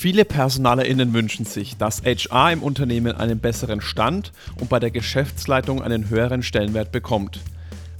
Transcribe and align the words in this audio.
Viele 0.00 0.24
PersonalerInnen 0.24 1.12
wünschen 1.12 1.44
sich, 1.44 1.76
dass 1.76 2.04
HR 2.04 2.52
im 2.52 2.62
Unternehmen 2.62 3.16
einen 3.16 3.40
besseren 3.40 3.80
Stand 3.80 4.30
und 4.60 4.70
bei 4.70 4.78
der 4.78 4.92
Geschäftsleitung 4.92 5.82
einen 5.82 6.08
höheren 6.08 6.44
Stellenwert 6.44 6.92
bekommt. 6.92 7.40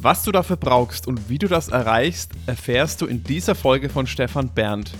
Was 0.01 0.23
du 0.23 0.31
dafür 0.31 0.55
brauchst 0.55 1.09
und 1.09 1.29
wie 1.29 1.39
du 1.39 1.49
das 1.49 1.71
erreichst, 1.71 2.31
erfährst 2.47 3.01
du 3.01 3.07
in 3.07 3.25
dieser 3.25 3.57
Folge 3.57 3.89
von 3.89 4.07
Stefan 4.07 4.49
Berndt. 4.49 4.93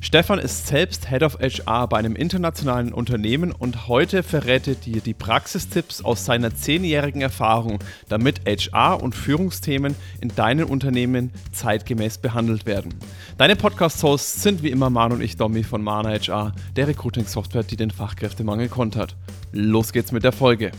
Stefan 0.00 0.40
ist 0.40 0.66
selbst 0.66 1.08
Head 1.08 1.22
of 1.22 1.38
HR 1.38 1.86
bei 1.86 1.98
einem 1.98 2.16
internationalen 2.16 2.92
Unternehmen 2.92 3.52
und 3.52 3.86
heute 3.86 4.24
verrät 4.24 4.66
er 4.66 4.74
dir 4.74 5.02
die 5.02 5.14
Praxistipps 5.14 6.02
aus 6.02 6.24
seiner 6.24 6.52
zehnjährigen 6.52 7.22
Erfahrung, 7.22 7.78
damit 8.08 8.40
HR 8.44 9.00
und 9.00 9.14
Führungsthemen 9.14 9.94
in 10.20 10.34
deinen 10.34 10.64
Unternehmen 10.64 11.30
zeitgemäß 11.52 12.18
behandelt 12.18 12.66
werden. 12.66 12.92
Deine 13.38 13.54
Podcast-Hosts 13.54 14.42
sind 14.42 14.64
wie 14.64 14.70
immer 14.70 14.90
Man 14.90 15.12
und 15.12 15.20
ich, 15.20 15.36
Domi 15.36 15.62
von 15.62 15.80
Mana 15.80 16.08
HR, 16.08 16.54
der 16.74 16.88
Recruiting-Software, 16.88 17.62
die 17.62 17.76
den 17.76 17.92
Fachkräftemangel 17.92 18.68
kontert. 18.68 19.14
Los 19.52 19.92
geht's 19.92 20.10
mit 20.10 20.24
der 20.24 20.32
Folge 20.32 20.72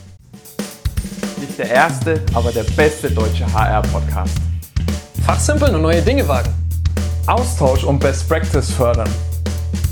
nicht 1.42 1.58
der 1.58 1.70
erste, 1.70 2.22
aber 2.34 2.52
der 2.52 2.64
beste 2.64 3.10
deutsche 3.10 3.52
HR-Podcast. 3.52 4.38
Fachsimpeln 5.26 5.76
und 5.76 5.82
neue 5.82 6.02
Dinge 6.02 6.28
wagen. 6.28 6.54
Austausch 7.28 7.84
und 7.84 8.00
Best 8.00 8.28
Practice 8.30 8.72
fördern. 8.72 9.10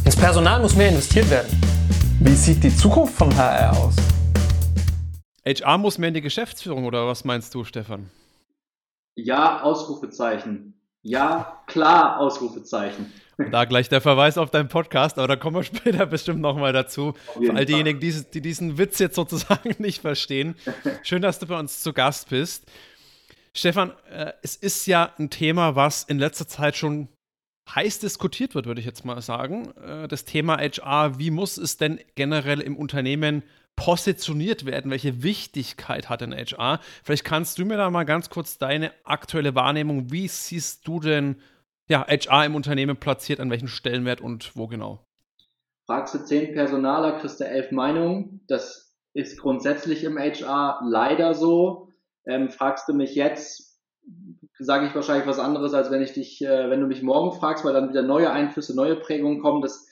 Ins 0.05 0.15
Personal 0.15 0.61
muss 0.61 0.75
mehr 0.75 0.89
investiert 0.89 1.29
werden. 1.29 1.49
Wie 2.19 2.35
sieht 2.35 2.63
die 2.63 2.75
Zukunft 2.75 3.15
von 3.15 3.35
HR 3.35 3.77
aus? 3.77 3.95
HR 5.45 5.77
muss 5.77 5.97
mehr 5.97 6.09
in 6.09 6.13
die 6.13 6.21
Geschäftsführung 6.21 6.85
oder 6.85 7.07
was 7.07 7.23
meinst 7.23 7.53
du, 7.55 7.63
Stefan? 7.63 8.09
Ja, 9.15 9.61
Ausrufezeichen. 9.63 10.79
Ja, 11.01 11.61
klar, 11.65 12.19
Ausrufezeichen. 12.19 13.11
Da 13.51 13.63
gleich 13.63 13.87
der 13.87 14.01
Verweis 14.01 14.37
auf 14.37 14.51
deinen 14.51 14.67
Podcast, 14.67 15.17
aber 15.17 15.27
da 15.27 15.35
kommen 15.37 15.55
wir 15.55 15.63
später 15.77 16.05
bestimmt 16.05 16.41
nochmal 16.41 16.73
dazu. 16.73 17.13
Für 17.33 17.55
all 17.55 17.65
diejenigen, 17.65 17.99
die, 17.99 18.13
die, 18.33 18.41
diesen 18.41 18.77
Witz 18.77 18.99
jetzt 18.99 19.15
sozusagen 19.15 19.75
nicht 19.81 20.01
verstehen. 20.01 20.55
Schön, 21.03 21.21
dass 21.21 21.39
du 21.39 21.47
bei 21.47 21.57
uns 21.57 21.79
zu 21.81 21.93
Gast 21.93 22.29
bist. 22.29 22.69
Stefan, 23.53 23.93
äh, 24.11 24.33
es 24.41 24.55
ist 24.55 24.85
ja 24.87 25.13
ein 25.17 25.29
Thema, 25.29 25.75
was 25.75 26.03
in 26.03 26.19
letzter 26.19 26.47
Zeit 26.47 26.75
schon 26.75 27.07
heiß 27.73 27.99
diskutiert 27.99 28.55
wird, 28.55 28.65
würde 28.65 28.81
ich 28.81 28.85
jetzt 28.85 29.05
mal 29.05 29.21
sagen. 29.21 29.71
Äh, 29.77 30.07
das 30.07 30.25
Thema 30.25 30.57
HR, 30.57 31.17
wie 31.17 31.31
muss 31.31 31.57
es 31.57 31.77
denn 31.77 31.99
generell 32.15 32.59
im 32.59 32.75
Unternehmen 32.75 33.43
positioniert 33.77 34.65
werden? 34.65 34.91
Welche 34.91 35.23
Wichtigkeit 35.23 36.09
hat 36.09 36.21
denn 36.21 36.33
HR? 36.33 36.81
Vielleicht 37.03 37.23
kannst 37.23 37.57
du 37.57 37.65
mir 37.65 37.77
da 37.77 37.89
mal 37.89 38.03
ganz 38.03 38.29
kurz 38.29 38.57
deine 38.57 38.91
aktuelle 39.05 39.55
Wahrnehmung, 39.55 40.11
wie 40.11 40.27
siehst 40.27 40.85
du 40.85 40.99
denn 40.99 41.37
ja, 41.89 42.05
HR 42.07 42.45
im 42.45 42.55
Unternehmen 42.55 42.97
platziert, 42.97 43.39
an 43.39 43.49
welchem 43.49 43.67
Stellenwert 43.67 44.21
und 44.21 44.55
wo 44.55 44.67
genau? 44.67 45.03
Fragst 45.85 46.13
du 46.13 46.19
zehn 46.23 46.53
Personaler, 46.53 47.19
kriegst 47.19 47.39
du 47.39 47.47
elf 47.47 47.71
Meinungen. 47.71 48.41
Das 48.47 48.95
ist 49.13 49.39
grundsätzlich 49.39 50.03
im 50.03 50.17
HR 50.17 50.81
leider 50.85 51.33
so. 51.33 51.89
Ähm, 52.25 52.49
fragst 52.49 52.87
du 52.87 52.93
mich 52.93 53.15
jetzt, 53.15 53.79
sage 54.59 54.85
ich 54.85 54.93
wahrscheinlich 54.93 55.27
was 55.27 55.39
anderes, 55.39 55.73
als 55.73 55.89
wenn 55.89 56.03
ich 56.03 56.13
dich, 56.13 56.43
äh, 56.43 56.69
wenn 56.69 56.79
du 56.79 56.85
mich 56.85 57.01
morgen 57.01 57.37
fragst, 57.37 57.65
weil 57.65 57.73
dann 57.73 57.89
wieder 57.89 58.03
neue 58.03 58.29
Einflüsse, 58.29 58.75
neue 58.75 58.95
Prägungen 58.95 59.41
kommen. 59.41 59.63
Das 59.63 59.87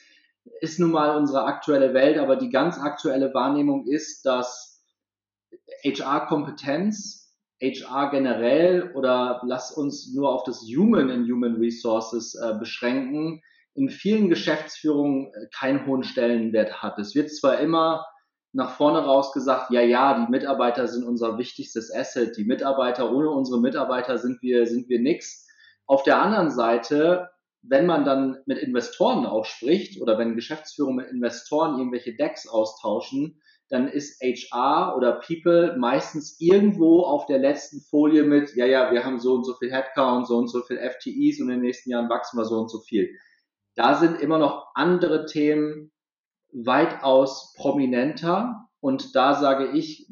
ist 0.61 0.79
nun 0.79 0.91
mal 0.91 1.17
unsere 1.17 1.45
aktuelle 1.45 1.95
Welt, 1.95 2.19
aber 2.19 2.35
die 2.35 2.51
ganz 2.51 2.77
aktuelle 2.79 3.33
Wahrnehmung 3.33 3.87
ist, 3.87 4.25
dass 4.25 4.83
HR-Kompetenz 5.83 7.26
HR 7.61 8.11
generell 8.11 8.91
oder 8.93 9.41
lass 9.45 9.71
uns 9.71 10.13
nur 10.13 10.31
auf 10.31 10.43
das 10.43 10.61
Human 10.61 11.09
in 11.09 11.23
Human 11.23 11.55
Resources 11.55 12.35
äh, 12.35 12.53
beschränken, 12.59 13.41
in 13.73 13.89
vielen 13.89 14.29
Geschäftsführungen 14.29 15.33
äh, 15.33 15.47
keinen 15.53 15.85
hohen 15.85 16.03
Stellenwert 16.03 16.81
hat. 16.81 16.99
Es 16.99 17.15
wird 17.15 17.31
zwar 17.31 17.59
immer 17.59 18.05
nach 18.53 18.75
vorne 18.75 18.99
raus 18.99 19.33
gesagt, 19.33 19.71
ja, 19.71 19.81
ja, 19.81 20.25
die 20.25 20.31
Mitarbeiter 20.31 20.87
sind 20.87 21.03
unser 21.03 21.37
wichtigstes 21.37 21.93
Asset. 21.93 22.37
Die 22.37 22.45
Mitarbeiter, 22.45 23.11
ohne 23.11 23.29
unsere 23.29 23.59
Mitarbeiter 23.59 24.17
sind 24.17 24.41
wir, 24.41 24.65
sind 24.65 24.89
wir 24.89 24.99
nix. 24.99 25.47
Auf 25.85 26.03
der 26.03 26.21
anderen 26.21 26.49
Seite, 26.49 27.29
wenn 27.61 27.85
man 27.85 28.05
dann 28.05 28.37
mit 28.45 28.57
Investoren 28.57 29.25
auch 29.25 29.45
spricht 29.45 30.01
oder 30.01 30.17
wenn 30.17 30.35
Geschäftsführungen 30.35 30.97
mit 30.97 31.11
Investoren 31.11 31.77
irgendwelche 31.77 32.15
Decks 32.15 32.47
austauschen, 32.47 33.41
dann 33.69 33.87
ist 33.87 34.21
HR 34.21 34.95
oder 34.95 35.19
People 35.25 35.75
meistens 35.77 36.39
irgendwo 36.39 37.01
auf 37.01 37.25
der 37.25 37.39
letzten 37.39 37.81
Folie 37.81 38.23
mit, 38.23 38.55
ja, 38.55 38.65
ja, 38.65 38.91
wir 38.91 39.03
haben 39.03 39.19
so 39.19 39.33
und 39.33 39.45
so 39.45 39.53
viel 39.55 39.71
Headcount, 39.71 40.27
so 40.27 40.37
und 40.37 40.47
so 40.47 40.61
viel 40.61 40.77
FTEs 40.77 41.41
und 41.41 41.49
in 41.49 41.55
den 41.55 41.61
nächsten 41.61 41.89
Jahren 41.89 42.09
wachsen 42.09 42.37
wir 42.37 42.45
so 42.45 42.59
und 42.59 42.69
so 42.69 42.79
viel. 42.79 43.09
Da 43.75 43.95
sind 43.95 44.19
immer 44.19 44.37
noch 44.37 44.67
andere 44.73 45.25
Themen 45.25 45.91
weitaus 46.51 47.53
prominenter 47.57 48.67
und 48.79 49.15
da 49.15 49.35
sage 49.35 49.71
ich 49.71 50.07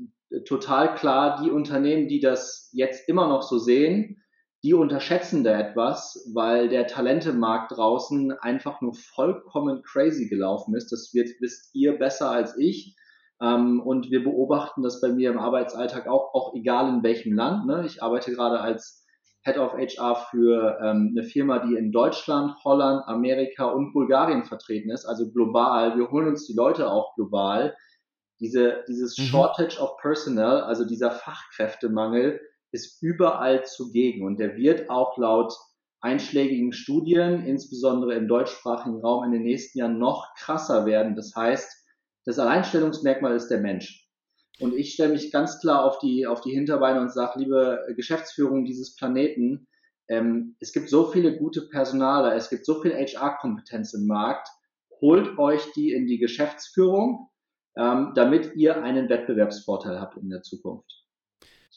total 0.46 0.96
klar, 0.96 1.42
die 1.42 1.50
Unternehmen, 1.50 2.08
die 2.08 2.20
das 2.20 2.70
jetzt 2.74 3.08
immer 3.08 3.28
noch 3.28 3.42
so 3.42 3.58
sehen, 3.58 4.22
die 4.64 4.74
unterschätzen 4.74 5.44
da 5.44 5.60
etwas, 5.60 6.30
weil 6.34 6.70
der 6.70 6.88
Talentemarkt 6.88 7.78
draußen 7.78 8.32
einfach 8.32 8.82
nur 8.82 8.96
vollkommen 8.96 9.84
crazy 9.84 10.28
gelaufen 10.28 10.76
ist. 10.76 10.92
Das 10.92 11.14
wird, 11.14 11.30
wisst 11.40 11.70
ihr 11.76 12.00
besser 12.00 12.32
als 12.32 12.58
ich. 12.58 12.96
Ähm, 13.42 13.82
und 13.82 14.10
wir 14.12 14.24
beobachten 14.24 14.82
das 14.82 15.02
bei 15.02 15.10
mir 15.10 15.32
im 15.32 15.40
Arbeitsalltag 15.40 16.08
auch, 16.08 16.34
auch 16.34 16.54
egal 16.56 16.90
in 16.90 17.04
welchem 17.04 17.34
Land. 17.34 17.66
Ne? 17.66 17.84
Ich 17.86 18.02
arbeite 18.02 18.32
gerade 18.32 18.60
als 18.60 19.06
Head 19.44 19.58
of 19.58 19.74
HR 19.74 20.16
für 20.32 20.80
ähm, 20.82 21.14
eine 21.16 21.24
Firma, 21.24 21.60
die 21.60 21.76
in 21.76 21.92
Deutschland, 21.92 22.56
Holland, 22.64 23.04
Amerika 23.08 23.66
und 23.66 23.94
Bulgarien 23.94 24.44
vertreten 24.44 24.90
ist, 24.90 25.06
also 25.06 25.32
global. 25.32 25.98
Wir 25.98 26.10
holen 26.10 26.30
uns 26.30 26.48
die 26.48 26.56
Leute 26.56 26.90
auch 26.90 27.14
global. 27.16 27.76
Diese, 28.40 28.84
dieses 28.88 29.18
mhm. 29.18 29.24
Shortage 29.24 29.80
of 29.80 29.98
Personnel, 29.98 30.62
also 30.62 30.86
dieser 30.86 31.12
Fachkräftemangel, 31.12 32.42
ist 32.72 33.02
überall 33.04 33.64
zugegen 33.66 34.26
und 34.26 34.40
der 34.40 34.58
wird 34.58 34.90
auch 34.90 35.18
laut 35.18 35.54
einschlägigen 36.02 36.74
Studien, 36.74 37.46
insbesondere 37.46 38.16
im 38.16 38.28
deutschsprachigen 38.28 39.00
Raum, 39.02 39.24
in 39.26 39.32
den 39.32 39.44
nächsten 39.44 39.80
Jahren 39.80 40.00
noch 40.00 40.34
krasser 40.36 40.86
werden. 40.86 41.16
Das 41.16 41.36
heißt, 41.36 41.85
das 42.26 42.40
Alleinstellungsmerkmal 42.40 43.36
ist 43.36 43.48
der 43.48 43.60
Mensch. 43.62 44.10
Und 44.60 44.74
ich 44.74 44.94
stelle 44.94 45.14
mich 45.14 45.32
ganz 45.32 45.60
klar 45.60 45.84
auf 45.84 46.00
die, 46.00 46.28
auf 46.28 46.42
die 46.42 46.52
Hinterbeine 46.52 47.02
und 47.02 47.12
sage, 47.12 47.40
liebe 47.40 47.86
Geschäftsführung 47.96 48.66
dieses 48.66 48.96
Planeten, 48.96 49.68
ähm, 50.08 50.56
es 50.60 50.72
gibt 50.72 50.90
so 50.90 51.12
viele 51.12 51.38
gute 51.38 51.68
Personaler, 51.68 52.36
es 52.36 52.50
gibt 52.50 52.66
so 52.66 52.82
viel 52.82 52.94
HR-Kompetenz 52.94 53.94
im 53.94 54.08
Markt, 54.08 54.48
holt 55.02 55.38
euch 55.38 55.72
die 55.74 55.92
in 55.92 56.08
die 56.08 56.20
Geschäftsführung, 56.20 57.30
ähm, 57.78 58.14
damit 58.16 58.56
ihr 58.56 58.82
einen 58.82 59.10
Wettbewerbsvorteil 59.10 60.00
habt 60.00 60.18
in 60.18 60.30
der 60.30 60.42
Zukunft. 60.42 61.05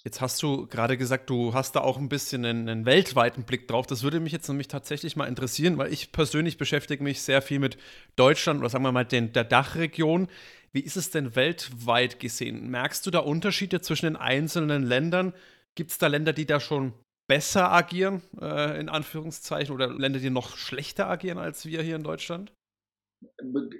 Jetzt 0.05 0.21
hast 0.21 0.43
du 0.43 0.67
gerade 0.67 0.97
gesagt, 0.97 1.29
du 1.29 1.55
hast 1.55 1.75
da 1.75 1.81
auch 1.81 1.99
ein 1.99 2.09
bisschen 2.09 2.45
einen, 2.45 2.69
einen, 2.69 2.87
weltweiten 2.87 3.43
Blick 3.43 3.67
drauf. 3.69 3.87
Das 3.87 4.03
würde 4.03 4.21
mich 4.21 4.33
jetzt 4.33 4.49
nämlich 4.49 4.69
tatsächlich 4.69 5.17
mal 5.17 5.27
interessieren, 5.27 5.77
weil 5.77 5.93
ich 5.93 6.13
persönlich 6.13 6.57
beschäftige 6.57 7.03
mich 7.03 7.21
sehr 7.23 7.43
viel 7.43 7.59
mit 7.59 7.79
Deutschland 8.17 8.61
oder 8.61 8.69
sagen 8.69 8.85
wir 8.85 8.93
mal 8.93 9.05
den, 9.05 9.33
der 9.33 9.45
Dachregion. 9.45 10.29
Wie 10.73 10.81
ist 10.81 10.97
es 10.97 11.11
denn 11.11 11.35
weltweit 11.35 12.21
gesehen? 12.21 12.71
Merkst 12.71 13.07
du 13.07 13.11
da 13.11 13.21
Unterschiede 13.21 13.81
zwischen 13.81 14.07
den 14.07 14.17
einzelnen 14.17 14.85
Ländern? 14.85 15.33
Gibt 15.75 15.91
es 15.91 15.99
da 15.99 16.07
Länder, 16.07 16.33
die 16.33 16.47
da 16.47 16.61
schon 16.61 16.93
besser 17.29 17.71
agieren, 17.73 18.23
äh, 18.41 18.81
in 18.81 18.89
Anführungszeichen, 18.89 19.75
oder 19.75 19.89
Länder, 19.89 20.19
die 20.19 20.31
noch 20.31 20.57
schlechter 20.57 21.09
agieren 21.09 21.39
als 21.39 21.67
wir 21.67 21.83
hier 21.83 21.97
in 21.97 22.03
Deutschland? 22.03 22.53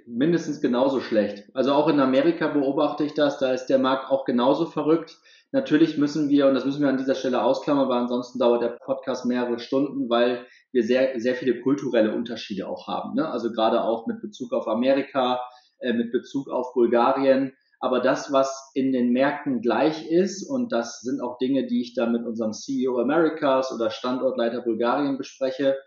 Mindestens 0.05 0.59
genauso 0.59 0.99
schlecht. 0.99 1.49
Also 1.53 1.73
auch 1.73 1.87
in 1.87 1.99
Amerika 1.99 2.47
beobachte 2.47 3.05
ich 3.05 3.13
das, 3.13 3.39
da 3.39 3.53
ist 3.53 3.67
der 3.67 3.79
Markt 3.79 4.11
auch 4.11 4.25
genauso 4.25 4.65
verrückt. 4.65 5.17
Natürlich 5.51 5.97
müssen 5.97 6.29
wir, 6.29 6.47
und 6.47 6.53
das 6.53 6.65
müssen 6.65 6.81
wir 6.81 6.89
an 6.89 6.97
dieser 6.97 7.15
Stelle 7.15 7.41
ausklammern, 7.41 7.89
weil 7.89 8.01
ansonsten 8.01 8.37
dauert 8.37 8.61
der 8.61 8.77
Podcast 8.85 9.25
mehrere 9.25 9.57
Stunden, 9.57 10.07
weil 10.07 10.45
wir 10.71 10.83
sehr, 10.83 11.19
sehr 11.19 11.33
viele 11.33 11.61
kulturelle 11.61 12.13
Unterschiede 12.13 12.67
auch 12.67 12.87
haben. 12.87 13.15
Ne? 13.15 13.27
Also 13.27 13.51
gerade 13.51 13.83
auch 13.83 14.05
mit 14.05 14.21
Bezug 14.21 14.53
auf 14.53 14.67
Amerika, 14.67 15.41
äh, 15.79 15.93
mit 15.93 16.11
Bezug 16.11 16.49
auf 16.49 16.73
Bulgarien. 16.73 17.53
Aber 17.79 17.99
das, 17.99 18.31
was 18.31 18.69
in 18.75 18.91
den 18.91 19.11
Märkten 19.11 19.61
gleich 19.61 20.07
ist, 20.07 20.47
und 20.47 20.71
das 20.71 21.01
sind 21.01 21.19
auch 21.19 21.39
Dinge, 21.39 21.65
die 21.65 21.81
ich 21.81 21.95
da 21.95 22.05
mit 22.05 22.25
unserem 22.25 22.53
CEO 22.53 22.99
Americas 22.99 23.73
oder 23.73 23.89
Standortleiter 23.89 24.61
Bulgarien 24.61 25.17
bespreche, 25.17 25.77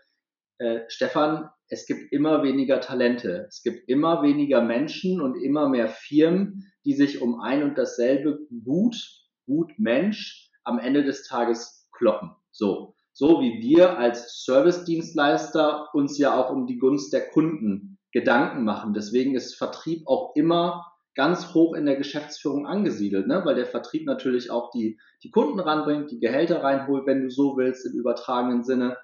äh, 0.57 0.81
Stefan, 0.89 1.49
es 1.69 1.85
gibt 1.85 2.11
immer 2.11 2.43
weniger 2.43 2.81
Talente. 2.81 3.45
Es 3.47 3.63
gibt 3.63 3.87
immer 3.87 4.23
weniger 4.23 4.61
Menschen 4.61 5.21
und 5.21 5.35
immer 5.41 5.69
mehr 5.69 5.87
Firmen, 5.87 6.71
die 6.83 6.93
sich 6.93 7.21
um 7.21 7.39
ein 7.39 7.63
und 7.63 7.77
dasselbe 7.77 8.39
Gut 8.65 9.22
gut 9.45 9.71
Mensch 9.77 10.51
am 10.63 10.79
Ende 10.79 11.03
des 11.03 11.27
Tages 11.27 11.87
kloppen. 11.91 12.31
So. 12.51 12.95
So 13.15 13.41
wie 13.41 13.61
wir 13.61 13.99
als 13.99 14.43
Service-Dienstleister 14.43 15.89
uns 15.93 16.17
ja 16.17 16.35
auch 16.35 16.49
um 16.49 16.65
die 16.65 16.79
Gunst 16.79 17.13
der 17.13 17.29
Kunden 17.29 17.99
Gedanken 18.11 18.63
machen. 18.63 18.93
Deswegen 18.93 19.35
ist 19.35 19.55
Vertrieb 19.55 20.07
auch 20.07 20.35
immer 20.35 20.93
ganz 21.15 21.53
hoch 21.53 21.75
in 21.75 21.85
der 21.85 21.95
Geschäftsführung 21.95 22.65
angesiedelt, 22.65 23.27
ne? 23.27 23.41
weil 23.45 23.55
der 23.55 23.65
Vertrieb 23.65 24.05
natürlich 24.05 24.49
auch 24.49 24.71
die, 24.71 24.99
die 25.23 25.29
Kunden 25.29 25.59
ranbringt, 25.59 26.09
die 26.11 26.19
Gehälter 26.19 26.63
reinholt, 26.63 27.05
wenn 27.05 27.21
du 27.21 27.29
so 27.29 27.55
willst, 27.57 27.85
im 27.85 27.93
übertragenen 27.93 28.63
Sinne. 28.63 28.97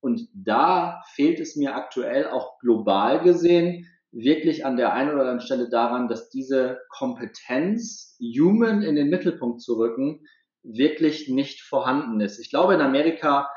Und 0.00 0.28
da 0.34 1.02
fehlt 1.14 1.40
es 1.40 1.56
mir 1.56 1.74
aktuell 1.74 2.28
auch 2.28 2.58
global 2.58 3.22
gesehen 3.22 3.86
wirklich 4.14 4.64
an 4.64 4.76
der 4.76 4.92
einen 4.92 5.10
oder 5.10 5.22
anderen 5.22 5.40
Stelle 5.40 5.68
daran, 5.68 6.08
dass 6.08 6.30
diese 6.30 6.78
Kompetenz, 6.88 8.16
Human 8.20 8.82
in 8.82 8.94
den 8.94 9.10
Mittelpunkt 9.10 9.60
zu 9.60 9.76
rücken, 9.76 10.24
wirklich 10.62 11.28
nicht 11.28 11.62
vorhanden 11.62 12.20
ist. 12.20 12.38
Ich 12.38 12.48
glaube, 12.48 12.74
in 12.74 12.80
Amerika, 12.80 13.50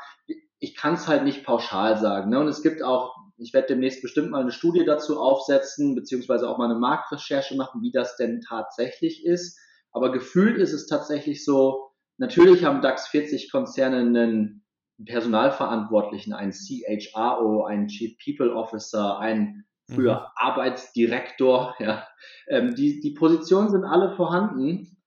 ich 0.59 0.75
kann 0.75 0.95
es 0.95 1.07
halt 1.07 1.24
nicht 1.24 1.45
pauschal 1.45 1.98
sagen. 1.98 2.31
Ne? 2.31 2.39
Und 2.39 2.48
es 2.48 2.63
gibt 2.63 2.81
auch, 2.81 3.15
ich 3.38 3.54
werde 3.54 3.68
demnächst 3.68 4.01
bestimmt 4.01 4.31
mal 4.31 4.42
eine 4.42 4.51
Studie 4.51 4.83
dazu 4.83 5.19
aufsetzen, 5.19 5.94
beziehungsweise 5.95 6.50
auch 6.50 6.57
mal 6.57 6.69
eine 6.69 6.80
Marktrecherche 6.80 7.56
machen, 7.56 7.81
wie 7.83 7.92
das 7.92 8.18
denn 8.18 8.42
tatsächlich 8.42 9.24
ist. 9.25 9.59
Aber 9.92 10.12
gefühlt 10.12 10.57
ist 10.57 10.74
es 10.74 10.88
tatsächlich 10.88 11.45
so, 11.45 11.92
natürlich 12.18 12.65
haben 12.65 12.81
DAX 12.81 13.07
40 13.07 13.51
Konzerne 13.51 13.98
einen 13.98 14.65
Personalverantwortlichen, 15.06 16.33
einen 16.33 16.51
CHRO, 16.51 17.63
einen 17.65 17.88
Chief 17.88 18.18
People 18.24 18.56
Officer, 18.56 19.19
einen 19.19 19.67
früher 19.94 20.19
mhm. 20.19 20.25
Arbeitsdirektor. 20.36 21.75
Ja. 21.80 22.07
Ähm, 22.48 22.75
die, 22.75 23.00
die 23.00 23.12
Positionen 23.12 23.69
sind 23.69 23.84
alle 23.84 24.16
vorhanden. 24.16 24.98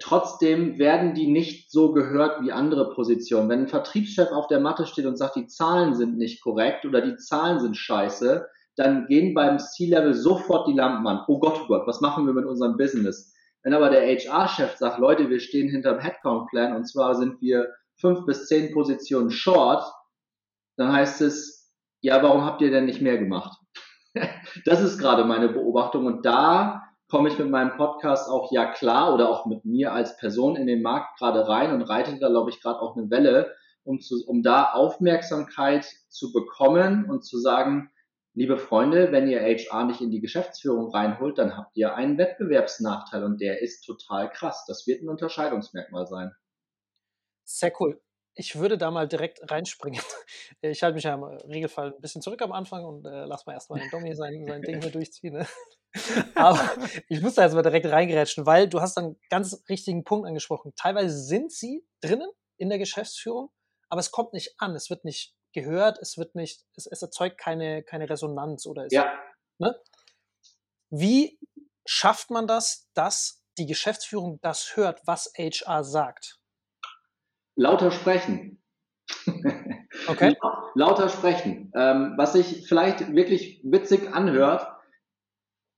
Trotzdem 0.00 0.78
werden 0.78 1.14
die 1.14 1.26
nicht 1.26 1.70
so 1.70 1.92
gehört 1.92 2.42
wie 2.42 2.52
andere 2.52 2.94
Positionen. 2.94 3.48
Wenn 3.50 3.60
ein 3.60 3.68
Vertriebschef 3.68 4.30
auf 4.30 4.46
der 4.46 4.60
Matte 4.60 4.86
steht 4.86 5.04
und 5.04 5.18
sagt, 5.18 5.36
die 5.36 5.46
Zahlen 5.46 5.94
sind 5.94 6.16
nicht 6.16 6.42
korrekt 6.42 6.86
oder 6.86 7.02
die 7.02 7.16
Zahlen 7.16 7.60
sind 7.60 7.76
scheiße, 7.76 8.46
dann 8.76 9.06
gehen 9.06 9.34
beim 9.34 9.58
C-Level 9.58 10.14
sofort 10.14 10.66
die 10.66 10.72
Lampen 10.72 11.06
an. 11.06 11.24
Oh 11.28 11.38
Gott, 11.38 11.60
oh 11.62 11.66
Gott, 11.66 11.86
was 11.86 12.00
machen 12.00 12.26
wir 12.26 12.32
mit 12.32 12.46
unserem 12.46 12.78
Business? 12.78 13.34
Wenn 13.62 13.74
aber 13.74 13.90
der 13.90 14.06
HR-Chef 14.06 14.76
sagt, 14.76 14.98
Leute, 14.98 15.28
wir 15.28 15.40
stehen 15.40 15.68
hinterm 15.68 16.00
Headcount-Plan 16.00 16.74
und 16.74 16.86
zwar 16.86 17.14
sind 17.14 17.40
wir 17.42 17.68
fünf 17.96 18.24
bis 18.24 18.46
zehn 18.46 18.72
Positionen 18.72 19.30
short, 19.30 19.84
dann 20.76 20.92
heißt 20.92 21.20
es, 21.20 21.70
ja, 22.00 22.22
warum 22.22 22.44
habt 22.44 22.62
ihr 22.62 22.70
denn 22.70 22.86
nicht 22.86 23.02
mehr 23.02 23.18
gemacht? 23.18 23.61
Das 24.64 24.80
ist 24.80 24.98
gerade 24.98 25.24
meine 25.24 25.48
Beobachtung 25.48 26.06
und 26.06 26.24
da 26.24 26.82
komme 27.08 27.28
ich 27.28 27.38
mit 27.38 27.50
meinem 27.50 27.76
Podcast 27.76 28.28
auch 28.30 28.52
ja 28.52 28.72
klar 28.72 29.14
oder 29.14 29.28
auch 29.28 29.46
mit 29.46 29.64
mir 29.64 29.92
als 29.92 30.16
Person 30.16 30.56
in 30.56 30.66
den 30.66 30.82
Markt 30.82 31.18
gerade 31.18 31.46
rein 31.46 31.72
und 31.72 31.82
reite 31.82 32.18
da, 32.18 32.28
glaube 32.28 32.50
ich, 32.50 32.60
gerade 32.60 32.80
auch 32.80 32.96
eine 32.96 33.10
Welle, 33.10 33.54
um, 33.84 34.00
zu, 34.00 34.24
um 34.26 34.42
da 34.42 34.72
Aufmerksamkeit 34.72 35.86
zu 36.08 36.32
bekommen 36.32 37.10
und 37.10 37.22
zu 37.22 37.38
sagen, 37.38 37.90
liebe 38.34 38.56
Freunde, 38.56 39.12
wenn 39.12 39.28
ihr 39.28 39.42
HR 39.42 39.84
nicht 39.84 40.00
in 40.00 40.10
die 40.10 40.20
Geschäftsführung 40.20 40.90
reinholt, 40.90 41.36
dann 41.36 41.56
habt 41.56 41.76
ihr 41.76 41.94
einen 41.94 42.16
Wettbewerbsnachteil 42.16 43.24
und 43.24 43.40
der 43.40 43.60
ist 43.60 43.82
total 43.82 44.30
krass. 44.30 44.64
Das 44.66 44.86
wird 44.86 45.02
ein 45.02 45.10
Unterscheidungsmerkmal 45.10 46.06
sein. 46.06 46.32
Sehr 47.44 47.72
cool 47.78 48.00
ich 48.34 48.56
würde 48.56 48.78
da 48.78 48.90
mal 48.90 49.08
direkt 49.08 49.50
reinspringen. 49.50 50.00
Ich 50.64 50.82
halte 50.84 50.94
mich 50.94 51.04
ja 51.04 51.14
im 51.14 51.24
Regelfall 51.24 51.92
ein 51.92 52.00
bisschen 52.00 52.22
zurück 52.22 52.40
am 52.40 52.52
Anfang 52.52 52.84
und 52.84 53.04
äh, 53.04 53.24
lass 53.24 53.46
mal 53.46 53.54
erstmal 53.54 53.80
den 53.80 53.90
Domi 53.90 54.14
sein, 54.14 54.46
sein 54.46 54.62
Ding 54.62 54.80
hier 54.80 54.92
durchziehen. 54.92 55.34
Ne? 55.34 55.46
Aber 56.36 56.60
ich 57.08 57.20
muss 57.20 57.34
da 57.34 57.42
jetzt 57.42 57.54
mal 57.54 57.62
direkt 57.62 57.86
reingerätschen, 57.86 58.46
weil 58.46 58.68
du 58.68 58.80
hast 58.80 58.96
einen 58.96 59.18
ganz 59.28 59.64
richtigen 59.68 60.04
Punkt 60.04 60.26
angesprochen. 60.26 60.72
Teilweise 60.76 61.20
sind 61.20 61.50
sie 61.50 61.84
drinnen 62.00 62.30
in 62.58 62.68
der 62.68 62.78
Geschäftsführung, 62.78 63.50
aber 63.88 64.00
es 64.00 64.12
kommt 64.12 64.34
nicht 64.34 64.54
an, 64.58 64.76
es 64.76 64.88
wird 64.88 65.04
nicht 65.04 65.34
gehört, 65.52 65.98
es 65.98 66.16
wird 66.16 66.36
nicht, 66.36 66.64
es, 66.76 66.86
es 66.86 67.02
erzeugt 67.02 67.38
keine, 67.38 67.82
keine 67.82 68.08
Resonanz 68.08 68.66
oder 68.66 68.86
es, 68.86 68.92
ja. 68.92 69.12
Ne? 69.58 69.76
Wie 70.90 71.40
schafft 71.84 72.30
man 72.30 72.46
das, 72.46 72.88
dass 72.94 73.42
die 73.58 73.66
Geschäftsführung 73.66 74.38
das 74.42 74.76
hört, 74.76 75.00
was 75.06 75.32
HR 75.36 75.82
sagt? 75.82 76.38
Lauter 77.56 77.90
sprechen. 77.90 78.62
Okay. 80.08 80.34
Lauter 80.74 81.08
sprechen. 81.08 81.70
Ähm, 81.76 82.14
was 82.16 82.32
sich 82.32 82.66
vielleicht 82.66 83.14
wirklich 83.14 83.60
witzig 83.62 84.12
anhört, 84.12 84.66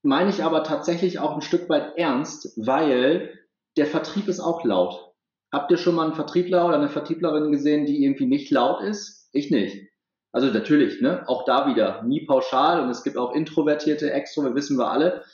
meine 0.02 0.30
ich 0.30 0.42
aber 0.42 0.62
tatsächlich 0.64 1.18
auch 1.18 1.34
ein 1.34 1.42
Stück 1.42 1.68
weit 1.68 1.96
ernst, 1.96 2.52
weil 2.56 3.38
der 3.76 3.86
Vertrieb 3.86 4.28
ist 4.28 4.40
auch 4.40 4.64
laut. 4.64 5.12
Habt 5.52 5.70
ihr 5.70 5.76
schon 5.76 5.94
mal 5.94 6.04
einen 6.04 6.14
Vertriebler 6.14 6.66
oder 6.66 6.76
eine 6.76 6.88
Vertrieblerin 6.88 7.52
gesehen, 7.52 7.86
die 7.86 8.04
irgendwie 8.04 8.26
nicht 8.26 8.50
laut 8.50 8.82
ist? 8.82 9.28
Ich 9.32 9.50
nicht. 9.50 9.88
Also 10.32 10.48
natürlich, 10.48 11.00
ne? 11.00 11.24
Auch 11.28 11.44
da 11.44 11.66
wieder 11.68 12.02
nie 12.02 12.26
pauschal 12.26 12.80
und 12.80 12.90
es 12.90 13.04
gibt 13.04 13.16
auch 13.16 13.34
introvertierte 13.34 14.12
Extro, 14.12 14.54
wissen 14.54 14.78
wir 14.78 14.90
alle. 14.90 15.24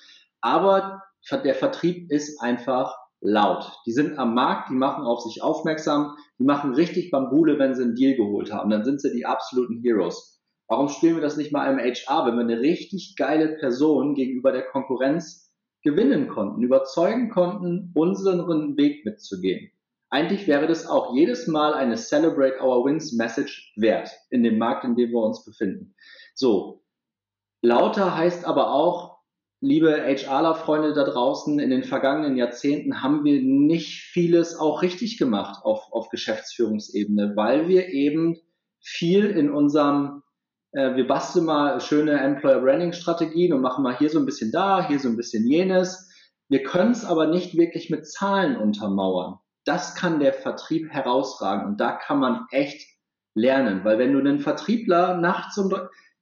Aber 0.40 1.02
der 1.30 1.54
Vertrieb 1.54 2.10
ist 2.10 2.40
einfach 2.40 2.96
laut. 3.20 3.70
Die 3.86 3.92
sind 3.92 4.18
am 4.18 4.34
Markt, 4.34 4.70
die 4.70 4.74
machen 4.74 5.04
auf 5.04 5.20
sich 5.20 5.42
aufmerksam, 5.42 6.16
die 6.38 6.44
machen 6.44 6.74
richtig 6.74 7.10
Bambule, 7.10 7.58
wenn 7.58 7.74
sie 7.74 7.82
einen 7.82 7.94
Deal 7.94 8.16
geholt 8.16 8.52
haben. 8.52 8.70
Dann 8.70 8.84
sind 8.84 9.00
sie 9.00 9.12
die 9.12 9.26
absoluten 9.26 9.80
Heroes. 9.82 10.40
Warum 10.68 10.88
spielen 10.88 11.16
wir 11.16 11.22
das 11.22 11.36
nicht 11.36 11.52
mal 11.52 11.70
im 11.70 11.78
HR, 11.78 12.26
wenn 12.26 12.36
wir 12.36 12.44
eine 12.44 12.60
richtig 12.60 13.16
geile 13.16 13.56
Person 13.58 14.14
gegenüber 14.14 14.52
der 14.52 14.62
Konkurrenz 14.62 15.52
gewinnen 15.82 16.28
konnten, 16.28 16.62
überzeugen 16.62 17.30
konnten, 17.30 17.90
unseren 17.94 18.76
Weg 18.76 19.04
mitzugehen? 19.04 19.72
Eigentlich 20.10 20.46
wäre 20.46 20.66
das 20.66 20.86
auch 20.86 21.14
jedes 21.14 21.46
Mal 21.46 21.74
eine 21.74 21.96
Celebrate 21.96 22.60
Our 22.62 22.84
Wins 22.84 23.12
Message 23.12 23.72
wert 23.76 24.10
in 24.30 24.42
dem 24.42 24.58
Markt, 24.58 24.84
in 24.84 24.96
dem 24.96 25.10
wir 25.10 25.22
uns 25.22 25.44
befinden. 25.44 25.94
So. 26.34 26.82
Lauter 27.62 28.16
heißt 28.16 28.44
aber 28.44 28.72
auch, 28.72 29.09
liebe 29.60 30.02
HRler-Freunde 30.02 30.94
da 30.94 31.04
draußen, 31.04 31.58
in 31.58 31.70
den 31.70 31.84
vergangenen 31.84 32.36
Jahrzehnten 32.36 33.02
haben 33.02 33.24
wir 33.24 33.40
nicht 33.42 34.00
vieles 34.00 34.58
auch 34.58 34.82
richtig 34.82 35.18
gemacht 35.18 35.64
auf, 35.64 35.92
auf 35.92 36.08
Geschäftsführungsebene, 36.08 37.36
weil 37.36 37.68
wir 37.68 37.88
eben 37.88 38.38
viel 38.80 39.26
in 39.26 39.50
unserem, 39.50 40.22
äh, 40.72 40.96
wir 40.96 41.06
basteln 41.06 41.44
mal 41.44 41.80
schöne 41.80 42.12
Employer 42.12 42.60
Branding 42.60 42.94
Strategien 42.94 43.52
und 43.52 43.60
machen 43.60 43.84
mal 43.84 43.96
hier 43.96 44.08
so 44.08 44.18
ein 44.18 44.26
bisschen 44.26 44.50
da, 44.50 44.88
hier 44.88 44.98
so 44.98 45.08
ein 45.08 45.16
bisschen 45.16 45.46
jenes. 45.46 46.08
Wir 46.48 46.62
können 46.62 46.92
es 46.92 47.04
aber 47.04 47.26
nicht 47.26 47.56
wirklich 47.56 47.90
mit 47.90 48.06
Zahlen 48.06 48.56
untermauern. 48.56 49.38
Das 49.64 49.94
kann 49.94 50.20
der 50.20 50.32
Vertrieb 50.32 50.90
herausragen 50.90 51.66
und 51.66 51.80
da 51.80 51.92
kann 51.92 52.18
man 52.18 52.46
echt 52.50 52.88
lernen, 53.34 53.84
weil 53.84 53.98
wenn 53.98 54.14
du 54.14 54.18
einen 54.18 54.40
Vertriebler 54.40 55.18
nachts 55.18 55.56
um 55.58 55.70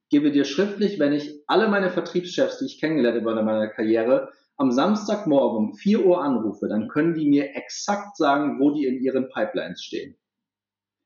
gebe 0.09 0.31
dir 0.31 0.45
schriftlich, 0.45 0.99
wenn 0.99 1.13
ich 1.13 1.43
alle 1.47 1.69
meine 1.69 1.91
Vertriebschefs, 1.91 2.59
die 2.59 2.67
ich 2.67 2.81
kennengelernt 2.81 3.21
habe 3.21 3.39
in 3.39 3.45
meiner 3.45 3.69
Karriere, 3.69 4.33
am 4.57 4.73
Samstagmorgen 4.73 5.69
um 5.69 5.75
4 5.75 6.05
Uhr 6.05 6.23
anrufe, 6.23 6.69
dann 6.69 6.89
können 6.89 7.15
die 7.15 7.29
mir 7.29 7.55
exakt 7.55 8.17
sagen, 8.17 8.59
wo 8.59 8.73
die 8.73 8.87
in 8.87 9.01
ihren 9.01 9.29
Pipelines 9.29 9.83
stehen. 9.83 10.17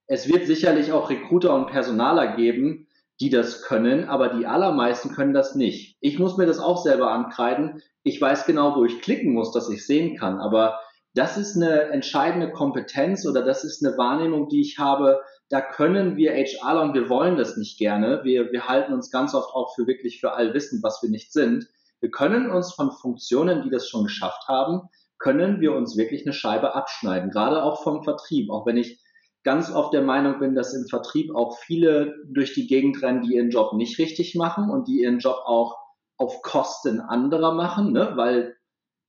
Es 0.07 0.29
wird 0.29 0.47
sicherlich 0.47 0.93
auch 0.93 1.11
Recruiter 1.11 1.55
und 1.55 1.67
Personaler 1.69 2.35
geben, 2.37 2.89
die 3.21 3.31
das 3.31 3.63
können, 3.63 4.09
aber 4.09 4.31
die 4.31 4.47
allermeisten 4.47 5.15
können 5.15 5.35
das 5.35 5.55
nicht. 5.55 5.97
Ich 6.01 6.19
muss 6.19 6.39
mir 6.39 6.47
das 6.47 6.59
auch 6.59 6.83
selber 6.83 7.11
ankreiden. 7.13 7.83
Ich 8.03 8.21
weiß 8.21 8.47
genau, 8.47 8.75
wo 8.75 8.85
ich 8.85 9.01
klicken 9.01 9.33
muss, 9.33 9.53
dass 9.53 9.71
ich 9.71 9.87
sehen 9.87 10.17
kann, 10.17 10.39
aber 10.39 10.81
das 11.15 11.37
ist 11.37 11.57
eine 11.57 11.83
entscheidende 11.91 12.51
Kompetenz 12.51 13.27
oder 13.27 13.43
das 13.43 13.65
ist 13.65 13.85
eine 13.85 13.97
Wahrnehmung, 13.99 14.49
die 14.49 14.63
ich 14.63 14.79
habe, 14.79 15.21
da 15.53 15.61
können 15.61 16.17
wir 16.17 16.33
HRler 16.33 16.81
und 16.81 16.95
wir 16.95 17.11
wollen 17.11 17.37
das 17.37 17.59
nicht 17.59 17.79
gerne. 17.79 18.23
Wir, 18.25 18.53
wir 18.53 18.69
halten 18.69 18.95
uns 18.95 19.11
ganz 19.11 19.35
oft 19.35 19.55
auch 19.55 19.75
für 19.75 19.87
wirklich 19.87 20.19
für 20.19 20.33
allwissend, 20.33 20.83
was 20.83 21.03
wir 21.03 21.11
nicht 21.11 21.31
sind. 21.31 21.69
Wir 22.01 22.11
können 22.11 22.51
uns 22.51 22.73
von 22.73 22.91
Funktionen, 22.91 23.63
die 23.63 23.69
das 23.69 23.87
schon 23.87 24.05
geschafft 24.05 24.49
haben, 24.49 24.89
können 25.19 25.61
wir 25.61 25.75
uns 25.75 25.95
wirklich 25.99 26.25
eine 26.25 26.33
Scheibe 26.33 26.75
abschneiden. 26.75 27.31
Gerade 27.31 27.63
auch 27.63 27.83
vom 27.83 28.03
Vertrieb. 28.03 28.49
Auch 28.49 28.65
wenn 28.65 28.79
ich 28.79 28.99
ganz 29.45 29.71
oft 29.71 29.93
der 29.93 30.01
Meinung 30.01 30.39
bin, 30.39 30.55
dass 30.55 30.73
im 30.73 30.87
Vertrieb 30.87 31.35
auch 31.35 31.59
viele 31.59 32.15
durch 32.25 32.55
die 32.55 32.67
Gegend 32.67 33.03
rennen, 33.03 33.21
die 33.21 33.35
ihren 33.35 33.51
Job 33.51 33.75
nicht 33.75 33.99
richtig 33.99 34.35
machen 34.35 34.71
und 34.71 34.89
die 34.89 35.03
ihren 35.03 35.19
Job 35.19 35.37
auch 35.45 35.77
auf 36.17 36.41
Kosten 36.41 36.99
anderer 36.99 37.53
machen, 37.53 37.93
ne? 37.93 38.13
weil 38.15 38.57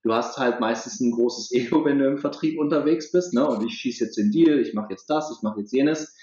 du 0.02 0.14
hast 0.14 0.38
halt 0.38 0.60
meistens 0.60 1.00
ein 1.00 1.12
großes 1.14 1.54
Ego, 1.54 1.86
wenn 1.86 2.00
du 2.00 2.06
im 2.06 2.18
Vertrieb 2.18 2.60
unterwegs 2.60 3.14
bist, 3.14 3.34
ne? 3.34 3.48
Und 3.48 3.66
ich 3.66 3.76
schieße 3.76 4.04
jetzt 4.04 4.18
den 4.18 4.32
Deal, 4.32 4.60
ich 4.60 4.74
mache 4.74 4.92
jetzt 4.92 5.10
das, 5.10 5.32
ich 5.32 5.42
mache 5.42 5.62
jetzt 5.62 5.72
jenes. 5.72 6.14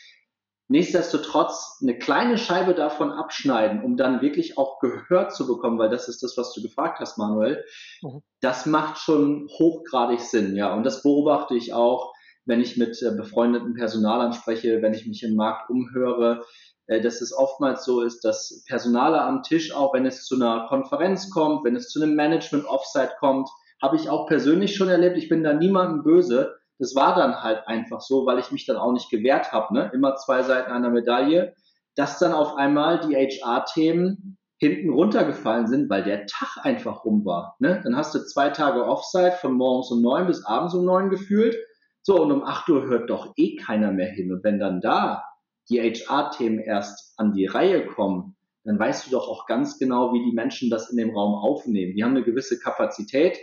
Nichtsdestotrotz 0.71 1.81
eine 1.83 1.99
kleine 1.99 2.39
Scheibe 2.39 2.75
davon 2.75 3.11
abschneiden, 3.11 3.83
um 3.83 3.97
dann 3.97 4.23
wirklich 4.23 4.57
auch 4.57 4.79
gehört 4.79 5.35
zu 5.35 5.49
bekommen, 5.49 5.81
weil 5.81 5.91
das 5.91 6.07
ist 6.07 6.23
das, 6.23 6.37
was 6.37 6.53
du 6.53 6.63
gefragt 6.63 7.01
hast, 7.01 7.19
Manuel. 7.19 7.65
Mhm. 8.03 8.23
Das 8.41 8.67
macht 8.67 8.99
schon 8.99 9.49
hochgradig 9.49 10.21
Sinn, 10.21 10.55
ja. 10.55 10.73
Und 10.73 10.85
das 10.85 11.03
beobachte 11.03 11.57
ich 11.57 11.75
auch, 11.75 12.13
wenn 12.45 12.61
ich 12.61 12.77
mit 12.77 13.03
äh, 13.03 13.11
befreundeten 13.11 13.75
Personalern 13.75 14.33
spreche, 14.33 14.81
wenn 14.81 14.95
ich 14.95 15.09
mich 15.09 15.25
im 15.25 15.35
Markt 15.35 15.71
umhöre, 15.71 16.45
äh, 16.87 17.01
dass 17.01 17.21
es 17.21 17.37
oftmals 17.37 17.85
so 17.85 18.03
ist, 18.03 18.21
dass 18.25 18.63
Personaler 18.69 19.25
am 19.25 19.43
Tisch, 19.43 19.75
auch 19.75 19.93
wenn 19.93 20.07
es 20.07 20.25
zu 20.25 20.37
einer 20.37 20.69
Konferenz 20.69 21.31
kommt, 21.31 21.65
wenn 21.65 21.75
es 21.75 21.89
zu 21.89 22.01
einem 22.01 22.15
Management-Offsite 22.15 23.15
kommt, 23.19 23.49
habe 23.83 23.97
ich 23.97 24.09
auch 24.09 24.29
persönlich 24.29 24.77
schon 24.77 24.89
erlebt, 24.89 25.17
ich 25.17 25.29
bin 25.29 25.43
da 25.43 25.53
niemandem 25.53 26.05
böse, 26.05 26.60
das 26.81 26.95
war 26.95 27.15
dann 27.15 27.43
halt 27.43 27.69
einfach 27.69 28.01
so, 28.01 28.27
weil 28.27 28.39
ich 28.39 28.51
mich 28.51 28.67
dann 28.67 28.77
auch 28.77 28.93
nicht 28.93 29.11
gewehrt 29.11 29.53
habe, 29.53 29.75
ne? 29.75 29.91
immer 29.93 30.17
zwei 30.17 30.43
Seiten 30.43 30.73
einer 30.73 30.91
Medaille, 30.91 31.55
dass 31.95 32.19
dann 32.19 32.33
auf 32.33 32.57
einmal 32.57 33.01
die 33.01 33.15
HR-Themen 33.15 34.39
hinten 34.57 34.91
runtergefallen 34.91 35.67
sind, 35.67 35.91
weil 35.91 36.03
der 36.03 36.27
Tag 36.27 36.65
einfach 36.65 37.05
rum 37.05 37.25
war. 37.25 37.57
Ne? 37.59 37.81
Dann 37.85 37.97
hast 37.97 38.15
du 38.15 38.21
zwei 38.21 38.51
Tage 38.51 38.85
Offside 38.87 39.33
von 39.33 39.55
morgens 39.55 39.91
um 39.91 40.01
neun 40.01 40.27
bis 40.27 40.45
abends 40.45 40.75
um 40.75 40.85
neun 40.85 41.11
gefühlt. 41.11 41.57
So, 42.03 42.23
und 42.23 42.33
um 42.33 42.43
acht 42.43 42.69
Uhr 42.69 42.85
hört 42.87 43.11
doch 43.11 43.35
eh 43.37 43.57
keiner 43.57 43.93
mehr 43.93 44.09
hin. 44.09 44.33
Und 44.33 44.43
wenn 44.43 44.59
dann 44.59 44.81
da 44.81 45.25
die 45.69 45.81
HR-Themen 45.81 46.59
erst 46.61 47.15
an 47.19 47.33
die 47.33 47.47
Reihe 47.47 47.87
kommen, 47.87 48.37
dann 48.65 48.79
weißt 48.79 49.07
du 49.07 49.11
doch 49.11 49.29
auch 49.29 49.47
ganz 49.47 49.79
genau, 49.79 50.13
wie 50.13 50.25
die 50.25 50.35
Menschen 50.35 50.71
das 50.71 50.91
in 50.91 50.97
dem 50.97 51.11
Raum 51.11 51.35
aufnehmen. 51.35 51.95
Die 51.95 52.05
haben 52.05 52.13
eine 52.13 52.25
gewisse 52.25 52.59
Kapazität. 52.59 53.39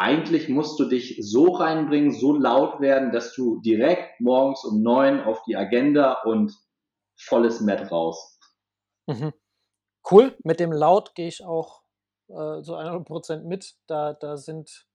Eigentlich 0.00 0.48
musst 0.48 0.78
du 0.78 0.84
dich 0.84 1.18
so 1.20 1.54
reinbringen, 1.54 2.12
so 2.12 2.32
laut 2.32 2.80
werden, 2.80 3.10
dass 3.10 3.34
du 3.34 3.60
direkt 3.60 4.20
morgens 4.20 4.64
um 4.64 4.80
neun 4.80 5.20
auf 5.20 5.42
die 5.42 5.56
Agenda 5.56 6.22
und 6.22 6.56
volles 7.16 7.60
Met 7.60 7.90
raus. 7.90 8.38
Mhm. 9.08 9.32
Cool, 10.08 10.36
mit 10.44 10.60
dem 10.60 10.70
Laut 10.70 11.16
gehe 11.16 11.26
ich 11.26 11.44
auch 11.44 11.82
äh, 12.28 12.62
zu 12.62 12.76
100% 12.76 13.42
mit. 13.42 13.74
Da, 13.88 14.12
da 14.12 14.36
sind 14.36 14.86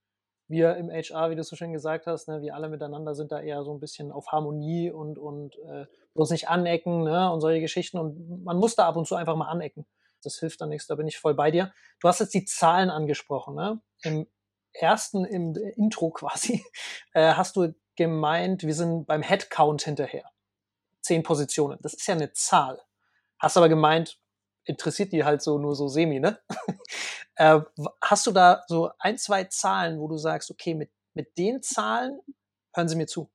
wir 0.48 0.78
im 0.78 0.90
HR, 0.90 1.32
wie 1.32 1.36
du 1.36 1.44
so 1.44 1.58
schön 1.58 1.74
gesagt 1.74 2.08
hast, 2.08 2.30
ne, 2.30 2.42
wir 2.42 2.56
alle 2.56 2.70
miteinander 2.70 3.14
sind 3.14 3.34
da 3.34 3.42
eher 3.42 3.64
so 3.66 3.74
ein 3.74 3.82
bisschen 3.82 4.10
auf 4.10 4.28
Harmonie 4.32 4.90
und, 4.90 5.18
und 5.18 5.58
äh, 5.68 5.86
bloß 6.14 6.30
nicht 6.30 6.48
anecken 6.48 7.04
ne, 7.04 7.30
und 7.30 7.42
solche 7.42 7.60
Geschichten. 7.60 7.98
Und 7.98 8.44
man 8.46 8.56
muss 8.56 8.76
da 8.76 8.88
ab 8.88 8.96
und 8.96 9.06
zu 9.06 9.16
einfach 9.16 9.36
mal 9.36 9.50
anecken. 9.50 9.86
Das 10.24 10.40
hilft 10.40 10.62
dann 10.62 10.70
nichts, 10.70 10.88
da 10.88 10.96
bin 10.96 11.08
ich 11.08 11.20
voll 11.20 11.34
bei 11.34 11.52
dir. 11.52 11.74
Du 12.00 12.08
hast 12.08 12.20
jetzt 12.20 12.34
die 12.34 12.46
Zahlen 12.46 12.90
angesprochen. 12.90 13.56
Ne? 13.56 13.82
Im 14.04 14.28
ersten, 14.74 15.26
im 15.26 15.56
Intro 15.76 16.12
quasi, 16.12 16.64
äh, 17.14 17.34
hast 17.34 17.56
du 17.56 17.74
gemeint, 17.96 18.64
wir 18.64 18.74
sind 18.74 19.06
beim 19.06 19.22
Headcount 19.22 19.84
hinterher. 19.84 20.26
Zehn 21.02 21.24
Positionen. 21.24 21.80
Das 21.82 21.94
ist 21.94 22.08
ja 22.08 22.16
eine 22.16 22.32
Zahl. 22.34 22.82
Hast 23.40 23.58
aber 23.58 23.70
gemeint, 23.70 24.20
interessiert 24.66 25.12
die 25.12 25.24
halt 25.24 25.42
so 25.42 25.58
nur 25.58 25.76
so 25.76 25.88
semi, 25.88 26.20
ne? 26.20 26.40
äh, 27.36 27.60
hast 28.02 28.26
du 28.26 28.32
da 28.32 28.64
so 28.68 28.90
ein, 29.00 29.18
zwei 29.18 29.44
Zahlen, 29.46 30.00
wo 30.00 30.08
du 30.08 30.18
sagst, 30.18 30.50
okay, 30.50 30.74
mit, 30.74 30.92
mit 31.14 31.38
den 31.38 31.62
Zahlen 31.62 32.20
hören 32.74 32.88
sie 32.88 32.96
mir 32.96 33.08
zu? 33.08 33.30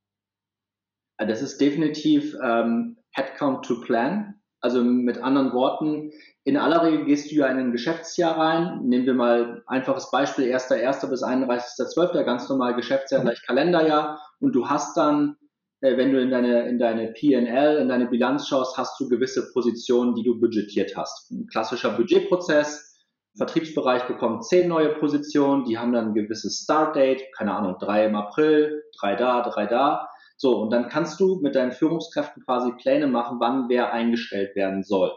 Das 1.18 1.42
ist 1.42 1.60
definitiv 1.60 2.36
ähm, 2.42 2.98
Headcount 3.10 3.64
to 3.64 3.80
Plan. 3.80 4.40
Also 4.60 4.82
mit 4.82 5.18
anderen 5.18 5.52
Worten, 5.52 6.12
in 6.48 6.56
aller 6.56 6.82
Regel 6.82 7.04
gehst 7.04 7.30
du 7.30 7.36
ja 7.36 7.46
in 7.46 7.58
ein 7.58 7.72
Geschäftsjahr 7.72 8.38
rein. 8.38 8.80
Nehmen 8.84 9.06
wir 9.06 9.14
mal 9.14 9.62
einfaches 9.66 10.10
Beispiel, 10.10 10.46
1.1. 10.46 11.08
bis 11.10 11.22
31.12., 11.22 12.24
ganz 12.24 12.48
normal 12.48 12.74
Geschäftsjahr 12.74 13.20
gleich 13.20 13.42
Kalenderjahr. 13.42 14.18
Und 14.40 14.52
du 14.54 14.68
hast 14.68 14.96
dann 14.96 15.36
äh, 15.80 15.96
wenn 15.96 16.12
du 16.12 16.20
in 16.20 16.30
deine, 16.30 16.68
in 16.68 16.78
deine 16.78 17.12
PNL, 17.12 17.78
in 17.78 17.88
deine 17.88 18.06
Bilanz 18.06 18.48
schaust, 18.48 18.76
hast 18.76 18.98
du 18.98 19.08
gewisse 19.08 19.52
Positionen, 19.52 20.14
die 20.14 20.24
du 20.24 20.40
budgetiert 20.40 20.96
hast. 20.96 21.30
Ein 21.30 21.46
klassischer 21.46 21.90
Budgetprozess. 21.90 22.96
Vertriebsbereich 23.36 24.08
bekommt 24.08 24.44
zehn 24.44 24.68
neue 24.68 24.94
Positionen, 24.98 25.64
die 25.64 25.78
haben 25.78 25.92
dann 25.92 26.08
ein 26.08 26.14
gewisses 26.14 26.62
Startdate, 26.64 27.22
keine 27.36 27.54
Ahnung, 27.54 27.76
drei 27.78 28.06
im 28.06 28.16
April, 28.16 28.82
drei 28.98 29.14
da, 29.14 29.42
drei 29.42 29.66
da. 29.66 30.08
So, 30.36 30.58
und 30.60 30.70
dann 30.70 30.88
kannst 30.88 31.20
du 31.20 31.40
mit 31.40 31.54
deinen 31.54 31.72
Führungskräften 31.72 32.44
quasi 32.44 32.72
Pläne 32.72 33.06
machen, 33.06 33.38
wann 33.38 33.68
wer 33.68 33.92
eingestellt 33.92 34.56
werden 34.56 34.82
soll. 34.82 35.12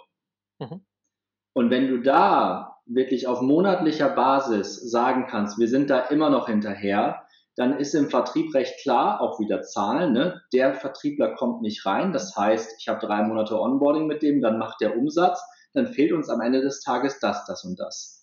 Mhm. 0.59 0.85
Und 1.53 1.69
wenn 1.69 1.87
du 1.87 1.99
da 1.99 2.77
wirklich 2.85 3.27
auf 3.27 3.41
monatlicher 3.41 4.09
Basis 4.09 4.75
sagen 4.89 5.27
kannst, 5.29 5.59
wir 5.59 5.67
sind 5.67 5.89
da 5.89 5.99
immer 5.99 6.29
noch 6.29 6.47
hinterher, 6.47 7.23
dann 7.55 7.77
ist 7.77 7.93
im 7.93 8.09
Vertrieb 8.09 8.53
recht 8.53 8.81
klar, 8.81 9.21
auch 9.21 9.39
wieder 9.39 9.61
Zahlen, 9.61 10.13
ne? 10.13 10.41
der 10.53 10.73
Vertriebler 10.73 11.35
kommt 11.35 11.61
nicht 11.61 11.85
rein, 11.85 12.13
das 12.13 12.35
heißt, 12.35 12.75
ich 12.79 12.87
habe 12.87 13.05
drei 13.05 13.23
Monate 13.23 13.59
Onboarding 13.59 14.07
mit 14.07 14.21
dem, 14.21 14.41
dann 14.41 14.57
macht 14.57 14.79
der 14.81 14.97
Umsatz, 14.97 15.41
dann 15.73 15.87
fehlt 15.87 16.13
uns 16.13 16.29
am 16.29 16.41
Ende 16.41 16.61
des 16.61 16.81
Tages 16.81 17.19
das, 17.19 17.45
das 17.45 17.63
und 17.63 17.79
das. 17.79 18.21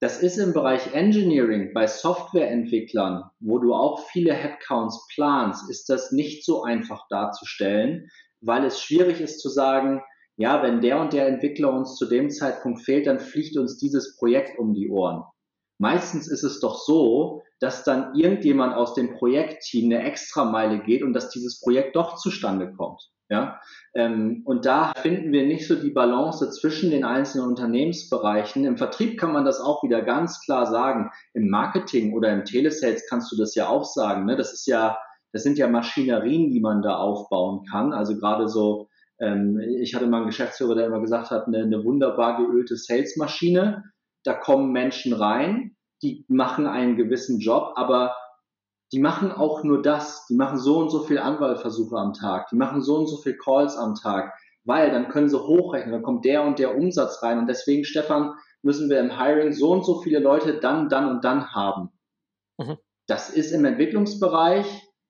Das 0.00 0.22
ist 0.22 0.38
im 0.38 0.52
Bereich 0.52 0.92
Engineering 0.92 1.72
bei 1.72 1.86
Softwareentwicklern, 1.86 3.24
wo 3.40 3.58
du 3.58 3.74
auch 3.74 4.06
viele 4.08 4.34
Headcounts 4.34 5.08
planst, 5.14 5.70
ist 5.70 5.88
das 5.88 6.12
nicht 6.12 6.44
so 6.44 6.62
einfach 6.62 7.06
darzustellen, 7.08 8.08
weil 8.40 8.64
es 8.64 8.80
schwierig 8.80 9.20
ist 9.20 9.40
zu 9.40 9.48
sagen, 9.48 10.02
ja, 10.36 10.62
wenn 10.62 10.80
der 10.80 11.00
und 11.00 11.12
der 11.12 11.28
Entwickler 11.28 11.72
uns 11.72 11.96
zu 11.96 12.06
dem 12.06 12.30
Zeitpunkt 12.30 12.82
fehlt, 12.82 13.06
dann 13.06 13.20
fliegt 13.20 13.56
uns 13.56 13.78
dieses 13.78 14.16
Projekt 14.16 14.58
um 14.58 14.74
die 14.74 14.90
Ohren. 14.90 15.22
Meistens 15.78 16.28
ist 16.28 16.44
es 16.44 16.60
doch 16.60 16.78
so, 16.78 17.42
dass 17.60 17.84
dann 17.84 18.14
irgendjemand 18.14 18.74
aus 18.74 18.94
dem 18.94 19.14
Projektteam 19.14 19.92
eine 19.92 20.04
Extrameile 20.04 20.80
geht 20.80 21.02
und 21.02 21.12
dass 21.12 21.30
dieses 21.30 21.60
Projekt 21.60 21.96
doch 21.96 22.16
zustande 22.16 22.72
kommt. 22.72 23.10
Ja, 23.30 23.58
ähm, 23.94 24.42
und 24.44 24.66
da 24.66 24.92
finden 24.96 25.32
wir 25.32 25.46
nicht 25.46 25.66
so 25.66 25.76
die 25.76 25.90
Balance 25.90 26.50
zwischen 26.50 26.90
den 26.90 27.04
einzelnen 27.04 27.48
Unternehmensbereichen. 27.48 28.66
Im 28.66 28.76
Vertrieb 28.76 29.18
kann 29.18 29.32
man 29.32 29.46
das 29.46 29.60
auch 29.60 29.82
wieder 29.82 30.02
ganz 30.02 30.40
klar 30.44 30.66
sagen. 30.66 31.10
Im 31.32 31.48
Marketing 31.48 32.12
oder 32.12 32.30
im 32.32 32.44
Telesales 32.44 33.06
kannst 33.08 33.32
du 33.32 33.36
das 33.36 33.54
ja 33.54 33.68
auch 33.68 33.84
sagen. 33.84 34.26
Ne? 34.26 34.36
Das 34.36 34.52
ist 34.52 34.66
ja, 34.66 34.98
das 35.32 35.42
sind 35.42 35.56
ja 35.56 35.68
Maschinerien, 35.68 36.50
die 36.50 36.60
man 36.60 36.82
da 36.82 36.96
aufbauen 36.96 37.64
kann. 37.70 37.94
Also 37.94 38.14
gerade 38.18 38.46
so, 38.46 38.88
ähm, 39.24 39.58
ich 39.80 39.94
hatte 39.94 40.06
mal 40.06 40.18
einen 40.18 40.26
Geschäftsführer, 40.26 40.74
der 40.74 40.86
immer 40.86 41.00
gesagt 41.00 41.30
hat, 41.30 41.46
eine, 41.46 41.58
eine 41.58 41.84
wunderbar 41.84 42.36
geölte 42.36 42.76
Salesmaschine 42.76 43.84
da 44.24 44.32
kommen 44.32 44.72
Menschen 44.72 45.12
rein, 45.12 45.76
die 46.02 46.24
machen 46.28 46.66
einen 46.66 46.96
gewissen 46.96 47.38
Job, 47.38 47.74
aber 47.76 48.16
die 48.92 48.98
machen 48.98 49.30
auch 49.30 49.62
nur 49.62 49.82
das. 49.82 50.26
Die 50.26 50.34
machen 50.34 50.58
so 50.58 50.78
und 50.78 50.90
so 50.90 51.04
viel 51.04 51.18
Anwahlversuche 51.18 51.96
am 51.96 52.12
Tag. 52.12 52.48
Die 52.50 52.56
machen 52.56 52.82
so 52.82 52.96
und 52.96 53.06
so 53.06 53.18
viel 53.18 53.36
Calls 53.36 53.76
am 53.76 53.94
Tag, 53.94 54.34
weil 54.64 54.90
dann 54.90 55.08
können 55.08 55.28
sie 55.28 55.40
hochrechnen, 55.40 55.92
dann 55.92 56.02
kommt 56.02 56.24
der 56.24 56.42
und 56.42 56.58
der 56.58 56.76
Umsatz 56.76 57.22
rein. 57.22 57.38
Und 57.38 57.46
deswegen, 57.46 57.84
Stefan, 57.84 58.34
müssen 58.62 58.88
wir 58.88 58.98
im 59.00 59.18
Hiring 59.18 59.52
so 59.52 59.70
und 59.70 59.84
so 59.84 60.00
viele 60.00 60.20
Leute 60.20 60.58
dann, 60.58 60.88
dann 60.88 61.08
und 61.08 61.24
dann 61.24 61.52
haben. 61.52 61.90
Mhm. 62.58 62.78
Das 63.06 63.30
ist 63.30 63.52
im 63.52 63.64
Entwicklungsbereich, 63.64 64.66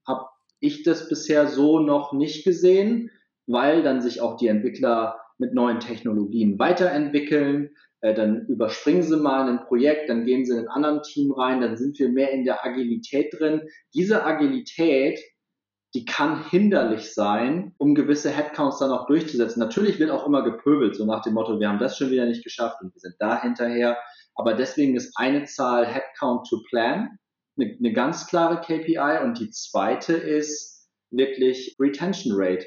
habe 0.06 0.26
ich 0.58 0.82
das 0.82 1.08
bisher 1.08 1.46
so 1.46 1.78
noch 1.78 2.12
nicht 2.12 2.44
gesehen, 2.44 3.10
weil 3.46 3.82
dann 3.82 4.00
sich 4.00 4.20
auch 4.20 4.36
die 4.36 4.48
Entwickler 4.48 5.18
mit 5.38 5.54
neuen 5.54 5.80
Technologien 5.80 6.58
weiterentwickeln. 6.58 7.70
Äh, 8.00 8.14
dann 8.14 8.46
überspringen 8.46 9.02
sie 9.02 9.16
mal 9.16 9.48
ein 9.48 9.64
Projekt, 9.66 10.08
dann 10.08 10.24
gehen 10.24 10.44
sie 10.44 10.52
in 10.52 10.60
ein 10.60 10.68
anderes 10.68 11.08
Team 11.08 11.32
rein, 11.32 11.60
dann 11.60 11.76
sind 11.76 11.98
wir 11.98 12.08
mehr 12.08 12.30
in 12.32 12.44
der 12.44 12.64
Agilität 12.64 13.34
drin. 13.38 13.62
Diese 13.94 14.24
Agilität, 14.24 15.18
die 15.94 16.04
kann 16.04 16.48
hinderlich 16.50 17.14
sein, 17.14 17.74
um 17.78 17.94
gewisse 17.94 18.30
Headcounts 18.30 18.78
dann 18.78 18.90
auch 18.90 19.06
durchzusetzen. 19.06 19.60
Natürlich 19.60 19.98
wird 19.98 20.10
auch 20.10 20.26
immer 20.26 20.42
gepöbelt, 20.42 20.96
so 20.96 21.04
nach 21.04 21.22
dem 21.22 21.34
Motto, 21.34 21.60
wir 21.60 21.68
haben 21.68 21.78
das 21.78 21.96
schon 21.96 22.10
wieder 22.10 22.26
nicht 22.26 22.44
geschafft 22.44 22.78
und 22.82 22.92
wir 22.92 23.00
sind 23.00 23.14
da 23.18 23.40
hinterher. 23.40 23.98
Aber 24.34 24.54
deswegen 24.54 24.96
ist 24.96 25.16
eine 25.16 25.44
Zahl 25.44 25.86
Headcount 25.86 26.48
to 26.48 26.60
Plan 26.68 27.18
eine, 27.56 27.76
eine 27.78 27.92
ganz 27.92 28.26
klare 28.26 28.60
KPI 28.60 29.22
und 29.22 29.38
die 29.38 29.50
zweite 29.50 30.14
ist 30.14 30.88
wirklich 31.10 31.76
Retention 31.78 32.34
Rate. 32.36 32.66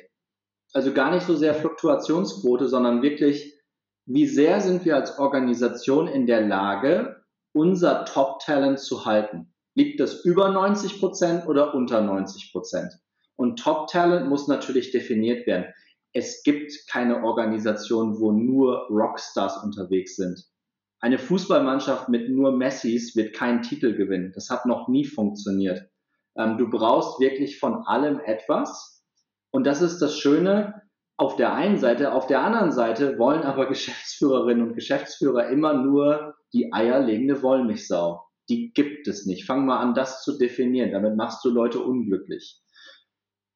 Also 0.74 0.94
gar 0.94 1.12
nicht 1.12 1.26
so 1.26 1.36
sehr 1.36 1.56
Fluktuationsquote, 1.56 2.68
sondern 2.68 3.02
wirklich 3.02 3.58
wie 4.06 4.26
sehr 4.26 4.62
sind 4.62 4.86
wir 4.86 4.96
als 4.96 5.20
Organisation 5.20 6.08
in 6.08 6.28
der 6.28 6.42
Lage, 6.42 7.26
unser 7.54 8.06
Top-Talent 8.06 8.80
zu 8.80 9.06
halten? 9.06 9.54
Liegt 9.76 10.00
das 10.00 10.24
über 10.24 10.50
90 10.50 11.00
Prozent 11.00 11.46
oder 11.46 11.76
unter 11.76 12.02
90 12.02 12.54
Prozent? 12.54 12.94
Und 13.36 13.60
Top-Talent 13.60 14.30
muss 14.30 14.48
natürlich 14.48 14.92
definiert 14.92 15.46
werden. 15.46 15.74
Es 16.14 16.42
gibt 16.44 16.72
keine 16.90 17.24
Organisation, 17.24 18.20
wo 18.20 18.32
nur 18.32 18.88
Rockstars 18.90 19.62
unterwegs 19.62 20.16
sind. 20.16 20.42
Eine 21.00 21.20
Fußballmannschaft 21.20 22.08
mit 22.08 22.30
nur 22.30 22.54
Messis 22.54 23.16
wird 23.16 23.36
keinen 23.36 23.62
Titel 23.62 23.94
gewinnen. 23.94 24.32
Das 24.34 24.50
hat 24.50 24.66
noch 24.66 24.88
nie 24.88 25.06
funktioniert. 25.06 25.90
Ähm, 26.38 26.58
du 26.58 26.70
brauchst 26.70 27.20
wirklich 27.20 27.60
von 27.60 27.86
allem 27.86 28.20
etwas. 28.22 28.97
Und 29.58 29.66
das 29.66 29.82
ist 29.82 30.04
das 30.04 30.16
Schöne, 30.16 30.84
auf 31.18 31.36
der 31.36 31.52
einen 31.52 31.80
Seite. 31.80 32.14
Auf 32.14 32.28
der 32.28 32.44
anderen 32.44 32.72
Seite 32.72 33.18
wollen 33.18 33.42
aber 33.42 33.66
Geschäftsführerinnen 33.68 34.68
und 34.68 34.76
Geschäftsführer 34.76 35.50
immer 35.50 35.74
nur 35.74 36.36
die 36.54 36.72
eierlegende 36.72 37.42
Wollmilchsau. 37.42 38.24
Die 38.50 38.72
gibt 38.72 39.08
es 39.08 39.26
nicht. 39.26 39.48
Fang 39.48 39.66
mal 39.66 39.80
an, 39.80 39.96
das 39.96 40.22
zu 40.22 40.38
definieren. 40.38 40.92
Damit 40.92 41.16
machst 41.16 41.44
du 41.44 41.50
Leute 41.50 41.80
unglücklich. 41.80 42.62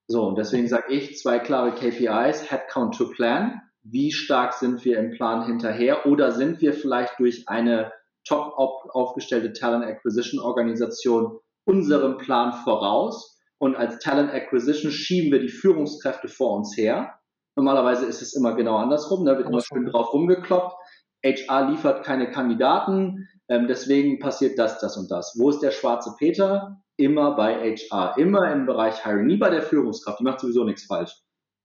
So, 0.08 0.24
und 0.24 0.40
deswegen 0.40 0.68
sage 0.68 0.92
ich 0.92 1.20
zwei 1.20 1.38
klare 1.38 1.76
KPIs, 1.76 2.50
Headcount 2.50 2.98
to 2.98 3.12
Plan. 3.12 3.62
Wie 3.84 4.12
stark 4.12 4.54
sind 4.54 4.84
wir 4.84 4.98
im 4.98 5.12
Plan 5.12 5.46
hinterher? 5.46 6.08
Oder 6.08 6.32
sind 6.32 6.62
wir 6.62 6.74
vielleicht 6.74 7.20
durch 7.20 7.48
eine 7.48 7.92
top 8.28 8.56
aufgestellte 8.58 9.54
Talent 9.54 9.86
Acquisition 9.86 10.40
Organisation 10.40 11.38
unserem 11.66 12.18
Plan 12.18 12.54
voraus? 12.54 13.38
Und 13.62 13.76
als 13.76 14.00
Talent 14.00 14.34
Acquisition 14.34 14.92
schieben 14.92 15.32
wir 15.32 15.40
die 15.40 15.50
Führungskräfte 15.50 16.28
vor 16.28 16.56
uns 16.58 16.76
her 16.76 17.22
Normalerweise 17.56 18.06
ist 18.06 18.22
es 18.22 18.34
immer 18.34 18.56
genau 18.56 18.78
andersrum, 18.78 19.26
da 19.26 19.34
ne? 19.34 19.40
wird 19.40 19.50
immer 19.50 19.62
schön 19.62 19.86
drauf 19.86 20.14
rumgekloppt. 20.14 20.76
HR 21.24 21.70
liefert 21.70 22.04
keine 22.06 22.32
Kandidaten, 22.32 23.28
ähm, 23.50 23.68
deswegen 23.68 24.20
passiert 24.20 24.58
das, 24.58 24.80
das 24.80 24.98
und 24.98 25.12
das. 25.12 25.36
Wo 25.38 25.50
ist 25.50 25.60
der 25.60 25.72
schwarze 25.72 26.16
Peter? 26.18 26.82
Immer 26.98 27.36
bei 27.36 27.76
HR, 27.76 28.18
immer 28.18 28.52
im 28.52 28.66
Bereich 28.66 29.04
Hiring, 29.04 29.28
nie 29.28 29.38
bei 29.38 29.50
der 29.50 29.62
Führungskraft. 29.62 30.20
Die 30.20 30.24
macht 30.24 30.40
sowieso 30.40 30.64
nichts 30.64 30.86
falsch. 30.86 31.14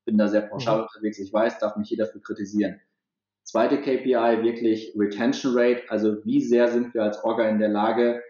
Bin 0.04 0.18
da 0.18 0.28
sehr 0.28 0.42
pauschal 0.42 0.78
mhm. 0.78 0.82
unterwegs, 0.82 1.18
ich 1.18 1.32
weiß, 1.32 1.58
darf 1.58 1.76
mich 1.76 1.90
jeder 1.90 2.06
für 2.06 2.20
kritisieren. 2.20 2.80
Zweite 3.44 3.80
KPI 3.80 4.42
wirklich 4.42 4.92
Retention 4.98 5.56
Rate, 5.56 5.84
also 5.88 6.16
wie 6.24 6.42
sehr 6.42 6.68
sind 6.68 6.94
wir 6.94 7.04
als 7.04 7.22
Orga 7.22 7.48
in 7.48 7.58
der 7.58 7.68
Lage, 7.68 8.22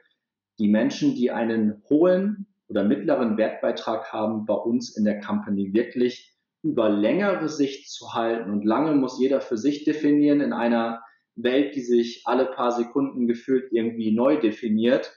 die 0.59 0.69
Menschen, 0.69 1.15
die 1.15 1.31
einen 1.31 1.83
hohen 1.89 2.47
oder 2.69 2.85
mittleren 2.85 3.37
Wertbeitrag 3.37 4.13
haben, 4.13 4.47
bei 4.47 4.55
uns 4.55 4.97
in 4.97 5.05
der 5.05 5.21
Company 5.21 5.73
wirklich 5.73 6.35
über 6.63 6.89
längere 6.89 7.49
Sicht 7.49 7.91
zu 7.91 8.15
halten 8.15 8.51
und 8.51 8.65
lange 8.65 8.93
muss 8.93 9.21
jeder 9.21 9.41
für 9.41 9.57
sich 9.57 9.85
definieren 9.85 10.41
in 10.41 10.53
einer 10.53 11.03
Welt, 11.37 11.77
die 11.77 11.83
sich 11.83 12.23
alle 12.25 12.47
paar 12.47 12.73
Sekunden 12.73 13.29
gefühlt 13.29 13.71
irgendwie 13.71 14.13
neu 14.13 14.41
definiert. 14.41 15.13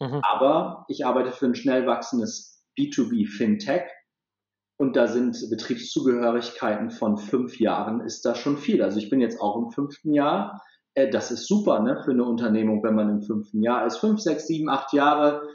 Mhm. 0.00 0.20
Aber 0.22 0.86
ich 0.88 1.04
arbeite 1.04 1.32
für 1.32 1.46
ein 1.46 1.54
schnell 1.54 1.86
wachsendes 1.86 2.64
B2B 2.78 3.26
Fintech 3.26 3.84
und 4.76 4.96
da 4.96 5.06
sind 5.06 5.36
Betriebszugehörigkeiten 5.50 6.90
von 6.90 7.16
fünf 7.16 7.60
Jahren 7.60 8.00
ist 8.00 8.24
da 8.24 8.34
schon 8.34 8.56
viel. 8.56 8.82
Also 8.82 8.98
ich 8.98 9.10
bin 9.10 9.20
jetzt 9.20 9.40
auch 9.40 9.56
im 9.56 9.70
fünften 9.70 10.12
Jahr. 10.12 10.62
Äh, 10.94 11.10
das 11.10 11.30
ist 11.30 11.46
super 11.46 11.80
ne, 11.80 12.00
für 12.04 12.10
eine 12.10 12.24
Unternehmung, 12.24 12.82
wenn 12.82 12.94
man 12.94 13.10
im 13.10 13.22
fünften 13.22 13.62
Jahr 13.62 13.86
ist. 13.86 13.98
Fünf, 13.98 14.20
sechs, 14.20 14.46
sieben, 14.46 14.68
acht 14.68 14.92
Jahre. 14.92 15.48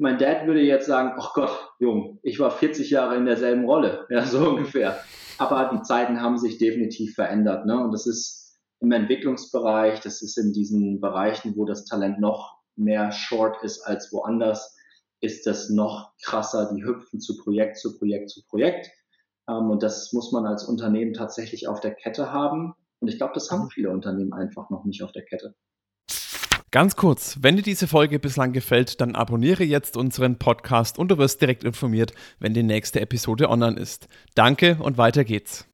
Mein 0.00 0.18
Dad 0.18 0.46
würde 0.46 0.62
jetzt 0.62 0.86
sagen, 0.86 1.12
ach 1.18 1.34
Gott, 1.34 1.74
Jung, 1.78 2.18
ich 2.22 2.40
war 2.40 2.50
40 2.50 2.88
Jahre 2.88 3.16
in 3.16 3.26
derselben 3.26 3.66
Rolle. 3.66 4.06
Ja, 4.08 4.24
so 4.24 4.48
ungefähr. 4.48 4.98
Aber 5.36 5.70
die 5.74 5.82
Zeiten 5.82 6.22
haben 6.22 6.38
sich 6.38 6.56
definitiv 6.56 7.14
verändert. 7.14 7.66
Ne? 7.66 7.78
Und 7.84 7.92
das 7.92 8.06
ist 8.06 8.58
im 8.80 8.92
Entwicklungsbereich, 8.92 10.00
das 10.00 10.22
ist 10.22 10.38
in 10.38 10.54
diesen 10.54 11.00
Bereichen, 11.00 11.54
wo 11.54 11.66
das 11.66 11.84
Talent 11.84 12.18
noch 12.18 12.58
mehr 12.76 13.12
short 13.12 13.62
ist 13.62 13.82
als 13.82 14.10
woanders 14.10 14.74
ist 15.20 15.46
das 15.46 15.68
noch 15.68 16.12
krasser. 16.22 16.72
Die 16.74 16.82
hüpfen 16.82 17.20
zu 17.20 17.36
Projekt 17.36 17.76
zu 17.76 17.98
Projekt 17.98 18.30
zu 18.30 18.40
Projekt. 18.46 18.90
Ähm, 19.48 19.70
und 19.70 19.82
das 19.82 20.14
muss 20.14 20.32
man 20.32 20.46
als 20.46 20.64
Unternehmen 20.64 21.12
tatsächlich 21.12 21.68
auf 21.68 21.80
der 21.80 21.94
Kette 21.94 22.32
haben. 22.32 22.72
Und 23.00 23.08
ich 23.08 23.18
glaube, 23.18 23.34
das 23.34 23.50
haben 23.50 23.64
mhm. 23.64 23.70
viele 23.70 23.90
Unternehmen 23.90 24.32
einfach 24.32 24.70
noch 24.70 24.84
nicht 24.84 25.02
auf 25.02 25.12
der 25.12 25.24
Kette. 25.24 25.54
Ganz 26.70 26.96
kurz, 26.96 27.38
wenn 27.40 27.56
dir 27.56 27.62
diese 27.62 27.88
Folge 27.88 28.18
bislang 28.18 28.52
gefällt, 28.52 29.00
dann 29.00 29.16
abonniere 29.16 29.64
jetzt 29.64 29.96
unseren 29.96 30.38
Podcast 30.38 30.98
und 30.98 31.10
du 31.10 31.18
wirst 31.18 31.40
direkt 31.40 31.64
informiert, 31.64 32.12
wenn 32.38 32.54
die 32.54 32.62
nächste 32.62 33.00
Episode 33.00 33.48
online 33.48 33.78
ist. 33.78 34.08
Danke 34.34 34.78
und 34.80 34.96
weiter 34.96 35.24
geht's. 35.24 35.66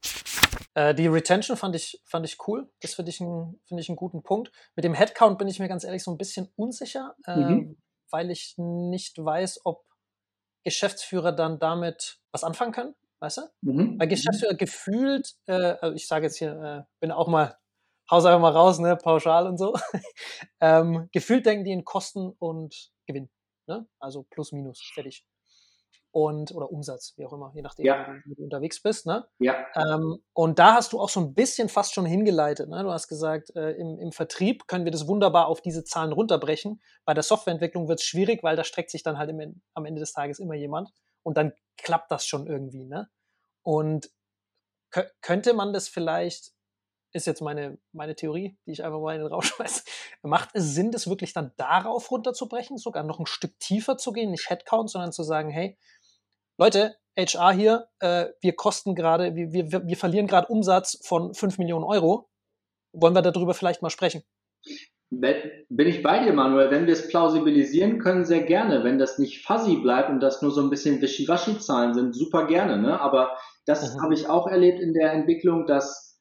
Äh, 0.75 0.95
die 0.95 1.07
Retention 1.07 1.57
fand 1.57 1.77
ich, 1.77 2.01
fand 2.05 2.25
ich 2.27 2.39
cool. 2.47 2.69
Das 2.81 2.95
finde 2.95 3.11
ich, 3.11 3.21
ein, 3.21 3.59
find 3.67 3.81
ich 3.81 3.89
einen 3.89 3.97
guten 3.97 4.23
Punkt. 4.23 4.51
Mit 4.75 4.85
dem 4.85 4.95
Headcount 4.95 5.39
bin 5.39 5.49
ich 5.49 5.59
mir 5.59 5.69
ganz 5.69 5.85
ehrlich 5.85 6.03
so 6.03 6.11
ein 6.11 6.19
bisschen 6.19 6.49
unsicher. 6.57 7.15
Äh, 7.27 7.37
mhm 7.37 7.77
weil 8.11 8.31
ich 8.31 8.55
nicht 8.57 9.23
weiß, 9.23 9.61
ob 9.65 9.85
Geschäftsführer 10.65 11.33
dann 11.33 11.59
damit 11.59 12.19
was 12.33 12.45
anfangen 12.45 12.73
können, 12.73 12.95
weißt 13.21 13.39
du? 13.39 13.43
Mhm. 13.63 13.99
Weil 13.99 14.07
mhm. 14.07 14.11
Geschäftsführer 14.11 14.55
gefühlt, 14.55 15.35
äh, 15.47 15.53
also 15.53 15.95
ich 15.95 16.07
sage 16.07 16.27
jetzt 16.27 16.39
hier, 16.39 16.87
äh, 16.87 16.93
bin 17.01 17.13
auch 17.13 17.29
mal, 17.29 17.57
haus 18.11 18.25
einfach 18.25 18.41
mal 18.41 18.53
raus, 18.53 18.79
ne, 18.79 18.97
pauschal 18.97 19.47
und 19.47 19.59
so, 19.59 19.75
ähm, 20.61 21.09
gefühlt 21.13 21.47
denken 21.47 21.65
die 21.65 21.73
in 21.73 21.85
Kosten 21.85 22.33
und 22.39 22.91
Gewinn, 23.07 23.31
ne? 23.67 23.87
Also 23.99 24.25
plus, 24.31 24.53
minus, 24.53 24.81
fertig 24.95 25.25
und 26.17 26.51
oder 26.55 26.73
Umsatz, 26.73 27.13
wie 27.19 27.27
auch 27.27 27.33
immer, 27.35 27.53
je 27.55 27.61
nachdem, 27.61 27.85
ja. 27.85 28.07
wie 28.25 28.35
du 28.35 28.45
unterwegs 28.45 28.81
bist. 28.81 29.05
Ne? 29.05 29.29
Ja. 29.39 29.67
Ähm, 29.75 30.25
und 30.33 30.59
da 30.59 30.73
hast 30.73 30.95
du 30.95 30.99
auch 30.99 31.11
so 31.11 31.21
ein 31.21 31.35
bisschen 31.35 31.69
fast 31.69 31.93
schon 31.93 32.07
hingeleitet. 32.07 32.71
Ne? 32.71 32.83
Du 32.83 32.91
hast 32.91 33.09
gesagt, 33.09 33.55
äh, 33.55 33.73
im, 33.73 33.99
im 33.99 34.13
Vertrieb 34.13 34.67
können 34.67 34.87
wir 34.87 34.93
das 34.93 35.07
wunderbar 35.07 35.47
auf 35.47 35.61
diese 35.61 35.85
Zahlen 35.85 36.13
runterbrechen. 36.13 36.81
Bei 37.05 37.13
der 37.13 37.23
Softwareentwicklung 37.23 37.87
wird 37.87 38.01
es 38.01 38.07
schwierig, 38.07 38.43
weil 38.43 38.57
da 38.57 38.65
streckt 38.65 38.91
sich 38.93 39.03
dann 39.03 39.19
halt 39.19 39.29
im, 39.29 39.61
am 39.75 39.85
Ende 39.85 40.01
des 40.01 40.15
Tages 40.15 40.39
immer 40.39 40.55
jemand 40.55 40.89
und 41.23 41.37
dann 41.37 41.53
klappt 41.77 42.11
das 42.11 42.25
schon 42.25 42.47
irgendwie. 42.47 42.87
Ne? 42.87 43.11
Und 43.61 44.09
könnte 45.21 45.53
man 45.53 45.75
das 45.75 45.87
vielleicht 45.87 46.53
ist 47.17 47.27
jetzt 47.27 47.41
meine, 47.41 47.79
meine 47.93 48.15
Theorie, 48.15 48.57
die 48.67 48.73
ich 48.73 48.85
einfach 48.85 49.01
mal 49.01 49.15
in 49.15 49.23
den 49.23 49.33
Raum 49.33 49.43
schmeiße. 49.43 49.83
Macht 50.23 50.51
es 50.55 50.75
Sinn, 50.75 50.93
das 50.93 51.09
wirklich 51.09 51.33
dann 51.33 51.53
darauf 51.57 52.11
runterzubrechen, 52.11 52.79
sogar 52.79 53.03
noch 53.03 53.19
ein 53.19 53.27
Stück 53.27 53.59
tiefer 53.59 53.97
zu 53.97 54.13
gehen, 54.13 54.31
nicht 54.31 54.51
Headcount, 54.51 54.91
sondern 54.91 55.13
zu 55.13 55.23
sagen, 55.23 55.51
hey, 55.51 55.77
Leute, 56.59 56.97
HR 57.19 57.53
hier, 57.53 57.89
äh, 58.01 58.27
wir 58.41 58.55
kosten 58.55 58.95
gerade, 58.95 59.35
wir, 59.35 59.53
wir, 59.53 59.87
wir 59.87 59.97
verlieren 59.97 60.27
gerade 60.27 60.49
Umsatz 60.49 60.99
von 61.03 61.35
5 61.35 61.59
Millionen 61.59 61.85
Euro. 61.85 62.29
Wollen 62.93 63.15
wir 63.15 63.23
darüber 63.23 63.55
vielleicht 63.55 63.83
mal 63.83 63.91
sprechen? 63.91 64.23
Bin 65.11 65.87
ich 65.87 66.03
bei 66.03 66.25
dir, 66.25 66.33
Manuel. 66.33 66.71
Wenn 66.71 66.87
wir 66.87 66.93
es 66.93 67.09
plausibilisieren 67.09 68.01
können, 68.01 68.25
sehr 68.25 68.43
gerne. 68.43 68.83
Wenn 68.85 68.99
das 68.99 69.19
nicht 69.19 69.47
fuzzy 69.47 69.77
bleibt 69.77 70.11
und 70.11 70.21
das 70.21 70.43
nur 70.43 70.51
so 70.51 70.61
ein 70.61 70.71
bisschen 70.71 71.01
Wischiwaschi-Zahlen 71.01 71.95
sind, 71.95 72.15
super 72.15 72.47
gerne. 72.47 72.79
Ne? 72.79 73.01
Aber 73.01 73.37
das 73.67 73.95
mhm. 73.95 74.03
habe 74.03 74.15
ich 74.15 74.29
auch 74.29 74.47
erlebt 74.49 74.81
in 74.81 74.95
der 74.95 75.13
Entwicklung, 75.13 75.67
dass 75.67 76.16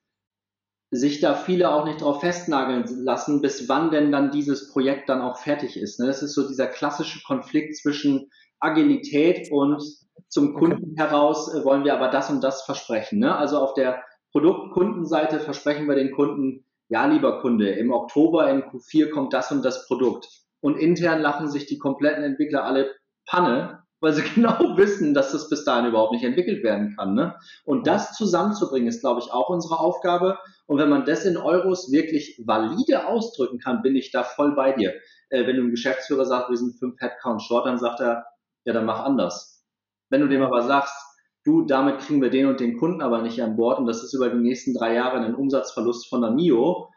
sich 0.92 1.20
da 1.20 1.34
viele 1.34 1.72
auch 1.72 1.86
nicht 1.86 2.02
drauf 2.02 2.22
festnageln 2.22 2.86
lassen, 3.04 3.42
bis 3.42 3.68
wann 3.68 3.92
denn 3.92 4.12
dann 4.12 4.32
dieses 4.32 4.72
Projekt 4.72 5.10
dann 5.10 5.22
auch 5.22 5.38
fertig 5.38 5.78
ist. 5.78 6.00
Ne? 6.00 6.08
Das 6.08 6.22
ist 6.22 6.34
so 6.34 6.48
dieser 6.48 6.68
klassische 6.68 7.22
Konflikt 7.24 7.76
zwischen 7.78 8.30
Agilität 8.60 9.52
und 9.52 9.82
zum 10.30 10.54
Kunden 10.54 10.92
okay. 10.92 10.96
heraus 10.98 11.54
äh, 11.54 11.64
wollen 11.64 11.84
wir 11.84 11.94
aber 11.94 12.10
das 12.10 12.30
und 12.30 12.44
das 12.44 12.64
versprechen. 12.64 13.20
Ne? 13.20 13.36
Also 13.36 13.60
auf 13.60 13.74
der 13.74 14.04
Produktkundenseite 14.32 15.40
versprechen 15.40 15.88
wir 15.88 15.96
den 15.96 16.12
Kunden, 16.12 16.66
ja, 16.88 17.06
lieber 17.06 17.42
Kunde, 17.42 17.70
im 17.70 17.92
Oktober 17.92 18.50
in 18.50 18.64
Q4 18.64 19.10
kommt 19.10 19.34
das 19.34 19.52
und 19.52 19.64
das 19.64 19.88
Produkt. 19.88 20.28
Und 20.62 20.78
intern 20.78 21.22
lachen 21.22 21.50
sich 21.50 21.66
die 21.66 21.78
kompletten 21.78 22.24
Entwickler 22.24 22.64
alle 22.64 22.92
Panne, 23.26 23.85
weil 24.00 24.14
sie 24.14 24.22
genau 24.36 24.78
wissen, 24.78 25.14
dass 25.14 25.32
das 25.32 25.50
bis 25.50 25.64
dahin 25.64 25.90
überhaupt 25.90 26.14
nicht 26.14 26.24
entwickelt 26.24 26.64
werden 26.64 26.96
kann. 26.96 27.14
Ne? 27.14 27.36
Und 27.64 27.88
das 27.88 28.14
zusammenzubringen, 28.14 28.88
ist, 28.88 29.02
glaube 29.02 29.22
ich, 29.22 29.32
auch 29.32 29.50
unsere 29.50 29.80
Aufgabe. 29.80 30.38
Und 30.68 30.78
wenn 30.78 30.90
man 30.90 31.06
das 31.06 31.26
in 31.26 31.38
Euros 31.38 31.92
wirklich 31.92 32.42
valide 32.46 33.08
ausdrücken 33.08 33.60
kann, 33.60 33.82
bin 33.82 33.96
ich 33.96 34.12
da 34.12 34.24
voll 34.24 34.56
bei 34.56 34.74
dir. 34.74 34.94
Äh, 35.30 35.48
wenn 35.48 35.56
du 35.56 35.64
einem 35.64 35.72
Geschäftsführer 35.72 36.26
sagst, 36.26 36.50
wir 36.50 36.58
sind 36.58 36.78
fünf 36.78 37.00
Headcount 37.00 37.42
short, 37.42 37.66
dann 37.66 37.78
sagt 37.78 38.00
er, 38.00 38.26
ja, 38.66 38.74
dann 38.74 38.86
mach 38.86 39.04
anders. 39.04 39.64
Wenn 40.10 40.22
du 40.22 40.28
dem 40.28 40.42
aber 40.42 40.62
sagst, 40.64 40.96
du, 41.44 41.62
damit 41.64 42.00
kriegen 42.00 42.22
wir 42.22 42.30
den 42.30 42.48
und 42.48 42.60
den 42.60 42.78
Kunden 42.78 43.02
aber 43.02 43.22
nicht 43.22 43.42
an 43.42 43.56
Bord 43.56 43.80
und 43.80 43.86
das 43.86 44.04
ist 44.04 44.14
über 44.14 44.30
die 44.30 44.38
nächsten 44.38 44.74
drei 44.74 44.96
Jahre 44.96 45.18
ein 45.18 45.36
Umsatzverlust 45.36 46.10
von 46.10 46.22
der 46.22 46.32
NIO, 46.32 46.90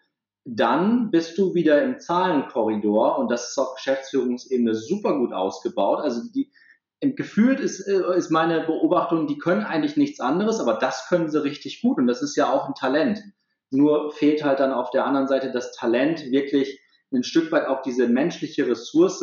dann 0.44 1.10
bist 1.10 1.36
du 1.36 1.54
wieder 1.54 1.82
im 1.82 1.98
Zahlenkorridor 1.98 3.18
und 3.18 3.30
das 3.30 3.50
ist 3.50 3.58
auf 3.58 3.74
Geschäftsführungsebene 3.74 4.74
super 4.74 5.18
gut 5.18 5.34
ausgebaut. 5.34 6.00
Also 6.00 6.22
die, 6.34 6.50
gefühlt 7.00 7.60
ist, 7.60 7.86
äh, 7.86 8.16
ist 8.16 8.30
meine 8.30 8.60
Beobachtung, 8.60 9.26
die 9.26 9.38
können 9.38 9.62
eigentlich 9.62 9.96
nichts 9.96 10.20
anderes, 10.20 10.60
aber 10.60 10.74
das 10.74 11.08
können 11.08 11.30
sie 11.30 11.42
richtig 11.42 11.80
gut 11.82 11.98
und 11.98 12.06
das 12.06 12.22
ist 12.22 12.36
ja 12.36 12.50
auch 12.50 12.68
ein 12.68 12.74
Talent. 12.74 13.20
Nur 13.70 14.12
fehlt 14.12 14.44
halt 14.44 14.60
dann 14.60 14.72
auf 14.72 14.90
der 14.90 15.04
anderen 15.04 15.28
Seite 15.28 15.52
das 15.52 15.72
Talent, 15.72 16.30
wirklich 16.30 16.80
ein 17.12 17.22
Stück 17.22 17.52
weit 17.52 17.66
auch 17.66 17.82
diese 17.82 18.08
menschliche 18.08 18.66
Ressource 18.66 19.22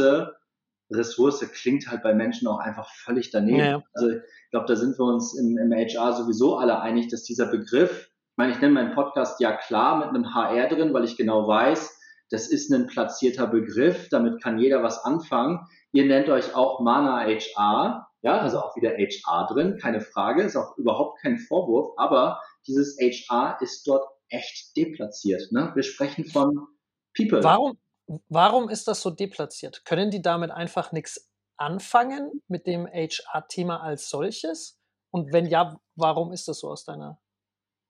Ressource 0.91 1.39
klingt 1.51 1.89
halt 1.89 2.03
bei 2.03 2.13
Menschen 2.13 2.47
auch 2.47 2.59
einfach 2.59 2.89
völlig 2.89 3.31
daneben. 3.31 3.59
Ja. 3.59 3.83
Also 3.93 4.09
ich 4.09 4.51
glaube, 4.51 4.67
da 4.67 4.75
sind 4.75 4.97
wir 4.99 5.05
uns 5.05 5.37
im, 5.37 5.57
im 5.57 5.71
HR 5.71 6.13
sowieso 6.13 6.57
alle 6.57 6.79
einig, 6.79 7.07
dass 7.07 7.23
dieser 7.23 7.47
Begriff, 7.47 8.09
ich 8.31 8.37
meine, 8.37 8.53
ich 8.53 8.61
nenne 8.61 8.73
meinen 8.73 8.93
Podcast 8.93 9.39
ja 9.39 9.55
klar 9.55 9.97
mit 9.97 10.09
einem 10.09 10.33
HR 10.33 10.67
drin, 10.67 10.93
weil 10.93 11.05
ich 11.05 11.17
genau 11.17 11.47
weiß, 11.47 11.99
das 12.29 12.49
ist 12.49 12.71
ein 12.71 12.87
platzierter 12.87 13.47
Begriff, 13.47 14.09
damit 14.09 14.41
kann 14.41 14.57
jeder 14.57 14.83
was 14.83 15.03
anfangen. 15.03 15.59
Ihr 15.95 16.05
nennt 16.05 16.27
euch 16.27 16.53
auch 16.53 16.81
Mana 16.81 17.25
HR, 17.25 18.07
ja, 18.21 18.37
also 18.37 18.59
auch 18.59 18.75
wieder 18.75 18.91
HR 18.97 19.47
drin, 19.47 19.77
keine 19.81 20.01
Frage, 20.01 20.43
ist 20.43 20.57
auch 20.57 20.77
überhaupt 20.77 21.21
kein 21.21 21.37
Vorwurf, 21.37 21.93
aber 21.97 22.41
dieses 22.67 22.97
HR 22.99 23.57
ist 23.61 23.87
dort 23.87 24.05
echt 24.27 24.75
deplatziert. 24.75 25.51
Ne? 25.51 25.71
Wir 25.73 25.83
sprechen 25.83 26.25
von 26.25 26.67
People. 27.15 27.41
Warum, 27.41 27.77
Warum 28.29 28.69
ist 28.69 28.87
das 28.87 29.01
so 29.01 29.09
deplatziert? 29.09 29.85
Können 29.85 30.11
die 30.11 30.21
damit 30.21 30.51
einfach 30.51 30.91
nichts 30.91 31.31
anfangen 31.57 32.41
mit 32.47 32.67
dem 32.67 32.85
HR-Thema 32.87 33.81
als 33.81 34.09
solches? 34.09 34.77
Und 35.11 35.31
wenn 35.31 35.45
ja, 35.45 35.79
warum 35.95 36.31
ist 36.33 36.47
das 36.47 36.59
so 36.59 36.69
aus 36.69 36.83
deiner 36.83 37.19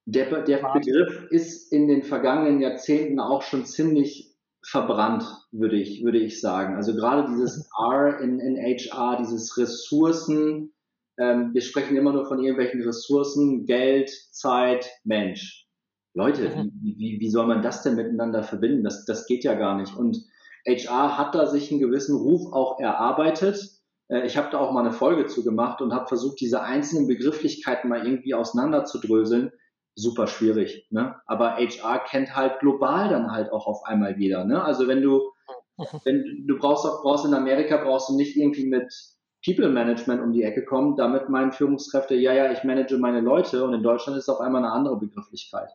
der, 0.07 0.43
der 0.43 0.57
Begriff 0.57 1.31
ist 1.31 1.73
in 1.73 1.87
den 1.87 2.03
vergangenen 2.03 2.61
Jahrzehnten 2.61 3.19
auch 3.19 3.41
schon 3.41 3.65
ziemlich 3.65 4.34
verbrannt, 4.67 5.23
würde 5.51 5.75
ich, 5.75 6.03
würde 6.03 6.19
ich 6.19 6.41
sagen. 6.41 6.75
Also 6.75 6.95
gerade 6.95 7.27
dieses 7.29 7.57
mhm. 7.57 7.93
R 7.93 8.19
in, 8.19 8.39
in 8.39 8.57
HR, 8.57 9.17
dieses 9.17 9.57
Ressourcen, 9.57 10.73
ähm, 11.17 11.53
wir 11.53 11.61
sprechen 11.61 11.95
immer 11.95 12.11
nur 12.11 12.25
von 12.25 12.39
irgendwelchen 12.39 12.81
Ressourcen, 12.81 13.65
Geld, 13.65 14.09
Zeit, 14.31 14.89
Mensch. 15.03 15.67
Leute, 16.13 16.49
mhm. 16.49 16.71
wie, 16.81 16.95
wie, 16.97 17.19
wie 17.19 17.29
soll 17.29 17.45
man 17.45 17.61
das 17.61 17.83
denn 17.83 17.95
miteinander 17.95 18.43
verbinden? 18.43 18.83
Das, 18.83 19.05
das 19.05 19.27
geht 19.27 19.43
ja 19.43 19.53
gar 19.53 19.77
nicht. 19.77 19.95
Und 19.95 20.25
HR 20.67 21.17
hat 21.17 21.35
da 21.35 21.45
sich 21.45 21.71
einen 21.71 21.79
gewissen 21.79 22.15
Ruf 22.15 22.51
auch 22.51 22.79
erarbeitet. 22.79 23.59
Äh, 24.07 24.25
ich 24.25 24.37
habe 24.37 24.49
da 24.51 24.57
auch 24.57 24.71
mal 24.71 24.81
eine 24.81 24.93
Folge 24.93 25.27
zu 25.27 25.43
gemacht 25.43 25.81
und 25.81 25.93
habe 25.93 26.07
versucht, 26.07 26.39
diese 26.39 26.61
einzelnen 26.61 27.07
Begrifflichkeiten 27.07 27.89
mal 27.89 28.05
irgendwie 28.05 28.33
auseinanderzudröseln. 28.33 29.51
Super 29.95 30.27
schwierig. 30.27 30.87
Ne? 30.89 31.15
Aber 31.25 31.55
HR 31.57 31.99
kennt 31.99 32.35
halt 32.35 32.59
global 32.59 33.09
dann 33.09 33.31
halt 33.31 33.51
auch 33.51 33.65
auf 33.65 33.85
einmal 33.85 34.19
jeder. 34.19 34.43
Ne? 34.43 34.63
Also 34.63 34.87
wenn 34.87 35.01
du, 35.01 35.31
mhm. 35.77 35.85
wenn 36.03 36.45
du 36.47 36.57
brauchst 36.57 36.85
auch, 36.85 37.01
brauchst 37.01 37.25
in 37.25 37.33
Amerika 37.33 37.77
brauchst 37.77 38.09
du 38.09 38.15
nicht 38.15 38.35
irgendwie 38.35 38.67
mit 38.67 38.93
People 39.45 39.69
Management 39.69 40.21
um 40.21 40.33
die 40.33 40.43
Ecke 40.43 40.65
kommen, 40.65 40.95
damit 40.95 41.29
meinen 41.29 41.51
Führungskräfte, 41.51 42.15
ja, 42.15 42.33
ja, 42.33 42.51
ich 42.51 42.63
manage 42.63 42.97
meine 42.97 43.21
Leute 43.21 43.63
und 43.63 43.73
in 43.73 43.83
Deutschland 43.83 44.17
ist 44.17 44.27
auf 44.27 44.39
einmal 44.39 44.63
eine 44.63 44.73
andere 44.73 44.97
Begrifflichkeit. 44.97 45.69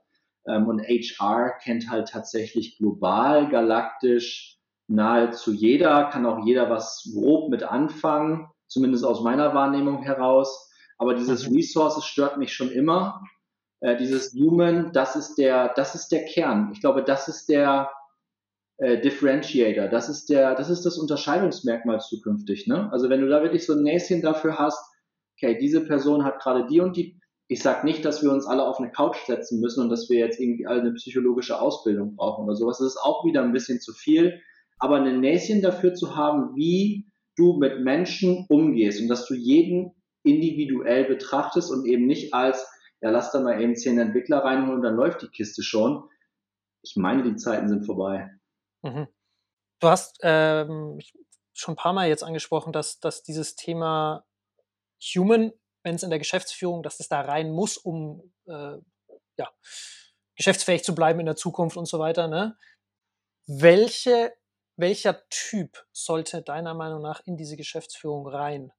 Ähm, 0.46 0.66
und 0.66 0.80
HR 0.80 1.52
kennt 1.62 1.88
halt 1.88 2.08
tatsächlich 2.08 2.78
global, 2.78 3.48
galaktisch 3.48 4.58
nahezu 4.88 5.52
jeder, 5.52 6.06
kann 6.06 6.26
auch 6.26 6.44
jeder 6.44 6.68
was 6.68 7.08
grob 7.14 7.48
mit 7.48 7.62
anfangen, 7.62 8.48
zumindest 8.66 9.04
aus 9.04 9.22
meiner 9.22 9.54
Wahrnehmung 9.54 10.02
heraus. 10.02 10.68
Aber 10.98 11.14
dieses 11.14 11.48
mhm. 11.48 11.56
Resources 11.56 12.04
stört 12.04 12.38
mich 12.38 12.52
schon 12.52 12.70
immer. 12.70 13.22
Äh, 13.80 13.96
dieses 13.96 14.32
Human, 14.34 14.92
das 14.92 15.16
ist 15.16 15.36
der, 15.36 15.72
das 15.74 15.94
ist 15.94 16.08
der 16.08 16.24
Kern. 16.24 16.70
Ich 16.72 16.80
glaube, 16.80 17.02
das 17.02 17.28
ist 17.28 17.48
der 17.48 17.90
äh, 18.76 19.00
Differentiator. 19.00 19.88
Das 19.88 20.08
ist 20.08 20.28
der, 20.28 20.54
das 20.54 20.70
ist 20.70 20.84
das 20.84 20.98
Unterscheidungsmerkmal 20.98 22.00
zukünftig. 22.00 22.66
Ne? 22.66 22.90
Also 22.92 23.08
wenn 23.08 23.20
du 23.20 23.28
da 23.28 23.42
wirklich 23.42 23.66
so 23.66 23.74
ein 23.74 23.82
Näschen 23.82 24.22
dafür 24.22 24.58
hast, 24.58 24.82
okay, 25.36 25.58
diese 25.58 25.84
Person 25.84 26.24
hat 26.24 26.40
gerade 26.40 26.66
die 26.66 26.80
und 26.80 26.96
die. 26.96 27.18
Ich 27.48 27.62
sage 27.62 27.84
nicht, 27.84 28.04
dass 28.04 28.22
wir 28.22 28.30
uns 28.30 28.46
alle 28.46 28.64
auf 28.64 28.78
eine 28.78 28.92
Couch 28.92 29.16
setzen 29.26 29.60
müssen 29.60 29.82
und 29.82 29.88
dass 29.88 30.08
wir 30.08 30.18
jetzt 30.18 30.38
irgendwie 30.38 30.66
alle 30.66 30.82
eine 30.82 30.92
psychologische 30.92 31.60
Ausbildung 31.60 32.14
brauchen 32.14 32.44
oder 32.44 32.54
sowas. 32.54 32.78
Das 32.78 32.88
ist 32.88 33.02
auch 33.02 33.24
wieder 33.24 33.42
ein 33.42 33.52
bisschen 33.52 33.80
zu 33.80 33.92
viel. 33.92 34.40
Aber 34.78 34.96
ein 34.96 35.20
Näschen 35.20 35.60
dafür 35.60 35.94
zu 35.94 36.14
haben, 36.14 36.54
wie 36.54 37.06
du 37.36 37.58
mit 37.58 37.80
Menschen 37.80 38.46
umgehst 38.48 39.00
und 39.00 39.08
dass 39.08 39.26
du 39.26 39.34
jeden 39.34 39.92
individuell 40.22 41.04
betrachtest 41.04 41.72
und 41.72 41.86
eben 41.86 42.06
nicht 42.06 42.34
als, 42.34 42.66
ja, 43.00 43.10
lass 43.10 43.32
da 43.32 43.40
mal 43.40 43.60
eben 43.60 43.76
zehn 43.76 43.98
Entwickler 43.98 44.44
reinholen, 44.44 44.82
dann 44.82 44.96
läuft 44.96 45.22
die 45.22 45.28
Kiste 45.28 45.62
schon. 45.62 46.08
Ich 46.82 46.96
meine, 46.96 47.22
die 47.22 47.36
Zeiten 47.36 47.68
sind 47.68 47.84
vorbei. 47.84 48.30
Mhm. 48.82 49.08
Du 49.80 49.88
hast 49.88 50.18
ähm, 50.22 50.98
schon 51.52 51.74
ein 51.74 51.76
paar 51.76 51.92
Mal 51.92 52.08
jetzt 52.08 52.22
angesprochen, 52.22 52.72
dass, 52.72 53.00
dass 53.00 53.22
dieses 53.22 53.56
Thema 53.56 54.26
Human, 55.14 55.52
wenn 55.82 55.94
es 55.94 56.02
in 56.02 56.10
der 56.10 56.18
Geschäftsführung, 56.18 56.82
dass 56.82 57.00
es 57.00 57.08
da 57.08 57.22
rein 57.22 57.50
muss, 57.50 57.78
um 57.78 58.32
äh, 58.46 58.76
ja, 59.36 59.50
geschäftsfähig 60.36 60.84
zu 60.84 60.94
bleiben 60.94 61.20
in 61.20 61.26
der 61.26 61.36
Zukunft 61.36 61.76
und 61.76 61.86
so 61.86 61.98
weiter. 61.98 62.28
Ne? 62.28 62.56
Welche, 63.46 64.34
welcher 64.76 65.26
Typ 65.28 65.86
sollte 65.92 66.42
deiner 66.42 66.74
Meinung 66.74 67.00
nach 67.02 67.20
in 67.24 67.36
diese 67.36 67.56
Geschäftsführung 67.56 68.26
rein? 68.26 68.72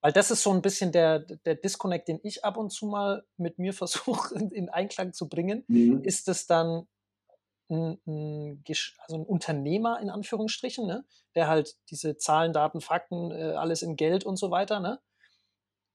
Weil 0.00 0.12
das 0.12 0.30
ist 0.30 0.42
so 0.42 0.50
ein 0.50 0.62
bisschen 0.62 0.92
der, 0.92 1.20
der 1.20 1.54
Disconnect, 1.54 2.08
den 2.08 2.20
ich 2.22 2.44
ab 2.44 2.56
und 2.56 2.70
zu 2.70 2.86
mal 2.86 3.24
mit 3.36 3.58
mir 3.58 3.72
versuche 3.74 4.34
in 4.34 4.68
Einklang 4.68 5.12
zu 5.12 5.28
bringen. 5.28 5.64
Mhm. 5.68 6.02
Ist 6.02 6.28
es 6.28 6.46
dann 6.46 6.86
ein, 7.70 8.00
ein, 8.06 8.64
also 8.98 9.16
ein 9.16 9.24
Unternehmer 9.24 10.00
in 10.00 10.10
Anführungsstrichen, 10.10 10.86
ne? 10.86 11.04
der 11.34 11.46
halt 11.46 11.76
diese 11.90 12.16
Zahlen, 12.16 12.52
Daten, 12.52 12.80
Fakten, 12.80 13.30
äh, 13.30 13.52
alles 13.52 13.82
in 13.82 13.96
Geld 13.96 14.24
und 14.24 14.36
so 14.36 14.50
weiter, 14.50 14.80
ne? 14.80 15.00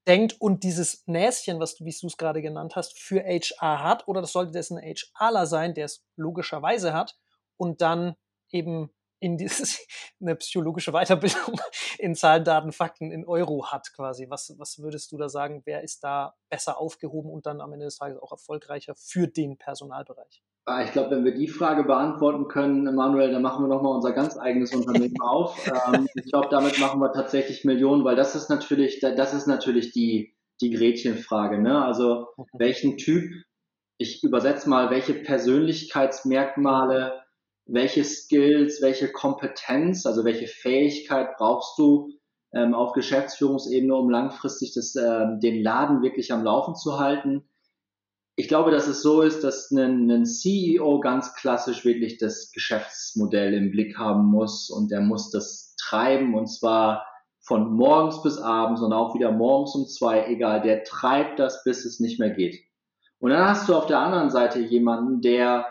denkt 0.08 0.39
und 0.39 0.63
dieses 0.63 1.06
Näschen, 1.08 1.60
was 1.60 1.76
du, 1.76 1.86
wie 1.86 1.96
du 2.00 2.08
es 2.08 2.18
gerade 2.18 2.41
genannt 2.41 2.76
hast, 2.76 2.98
für 2.98 3.24
HR 3.24 3.84
hat, 3.84 4.08
oder 4.08 4.22
das 4.22 4.32
sollte 4.32 4.52
das 4.52 4.72
ein 4.72 4.78
HRler 4.80 5.48
sein, 5.48 5.74
der 5.74 5.86
es 5.86 6.04
logischerweise 6.15 6.94
hat 6.94 7.18
und 7.58 7.82
dann 7.82 8.15
eben 8.52 8.91
in 9.26 9.38
dieses, 9.38 9.86
eine 10.22 10.36
psychologische 10.36 10.92
Weiterbildung 10.92 11.60
in 11.98 12.14
Zahlen, 12.16 12.44
Daten, 12.44 12.72
Fakten 12.72 13.12
in 13.12 13.26
Euro 13.26 13.72
hat 13.72 13.92
quasi. 13.94 14.30
Was, 14.30 14.54
was 14.58 14.78
würdest 14.80 15.12
du 15.12 15.18
da 15.18 15.30
sagen? 15.30 15.64
Wer 15.66 15.84
ist 15.84 16.04
da 16.04 16.36
besser 16.50 16.80
aufgehoben 16.80 17.32
und 17.32 17.48
dann 17.48 17.60
am 17.60 17.74
Ende 17.74 17.86
des 17.86 17.98
Tages 17.98 18.22
auch 18.22 18.32
erfolgreicher 18.32 18.94
für 18.96 19.28
den 19.28 19.58
Personalbereich? 19.58 20.44
Ah, 20.68 20.84
ich 20.84 20.92
glaube, 20.92 21.12
wenn 21.12 21.26
wir 21.26 21.34
die 21.34 21.48
Frage 21.48 21.84
beantworten 21.84 22.48
können, 22.48 22.96
Manuel, 22.96 23.32
dann 23.32 23.42
machen 23.42 23.64
wir 23.64 23.68
nochmal 23.68 23.96
unser 23.96 24.14
ganz 24.14 24.38
eigenes 24.38 24.74
Unternehmen 24.74 25.16
auf. 25.22 25.60
Ähm, 25.68 26.08
ich 26.16 26.32
glaube, 26.32 26.48
damit 26.50 26.80
machen 26.80 27.00
wir 27.00 27.12
tatsächlich 27.12 27.66
Millionen, 27.66 28.04
weil 28.04 28.16
das 28.16 28.36
ist 28.36 28.50
natürlich, 28.50 29.00
das 29.00 29.34
ist 29.34 29.48
natürlich 29.48 29.92
die, 29.92 30.36
die 30.62 30.72
Gretchenfrage. 30.72 31.60
Ne? 31.60 31.84
Also 31.84 32.28
welchen 32.54 32.98
Typ, 32.98 33.32
ich 33.98 34.24
übersetze 34.24 34.70
mal, 34.70 34.90
welche 34.90 35.14
Persönlichkeitsmerkmale 35.14 37.25
welche 37.65 38.04
Skills, 38.04 38.82
welche 38.82 39.12
Kompetenz, 39.12 40.06
also 40.06 40.23
welche 40.23 40.47
Fähigkeit 40.47 41.36
brauchst 41.38 41.78
du 41.78 42.12
ähm, 42.54 42.73
auf 42.73 42.93
Geschäftsführungsebene, 42.93 43.93
um 43.95 44.10
langfristig 44.10 44.73
das, 44.73 44.95
äh, 44.95 45.25
den 45.39 45.62
Laden 45.63 46.01
wirklich 46.01 46.32
am 46.32 46.43
Laufen 46.43 46.75
zu 46.75 46.99
halten. 46.99 47.43
Ich 48.38 48.47
glaube, 48.47 48.71
dass 48.71 48.88
es 48.88 49.01
so 49.01 49.21
ist, 49.21 49.43
dass 49.43 49.71
ein, 49.71 50.10
ein 50.12 50.25
CEO 50.25 50.99
ganz 50.99 51.34
klassisch 51.36 51.86
wirklich 51.86 52.17
das 52.17 52.51
Geschäftsmodell 52.51 53.54
im 53.54 53.71
Blick 53.71 53.97
haben 53.97 54.25
muss 54.25 54.69
und 54.69 54.91
der 54.91 55.01
muss 55.01 55.32
das 55.32 55.75
treiben 55.78 56.36
und 56.36 56.47
zwar 56.47 57.06
von 57.39 57.73
morgens 57.73 58.21
bis 58.23 58.38
abends 58.38 58.82
und 58.82 58.91
auch 58.91 59.15
wieder 59.15 59.32
morgens 59.32 59.75
um 59.75 59.88
zwei, 59.88 60.28
egal, 60.28 60.62
der 60.62 60.84
treibt 60.84 61.39
das, 61.39 61.63
bis 61.63 61.86
es 61.86 61.99
nicht 61.99 62.19
mehr 62.19 62.32
geht. 62.32 62.60
Und 63.19 63.32
dann 63.32 63.47
hast 63.47 63.69
du 63.69 63.75
auf 63.75 63.86
der 63.86 63.99
anderen 63.99 64.30
Seite 64.30 64.60
jemanden, 64.60 65.21
der 65.21 65.65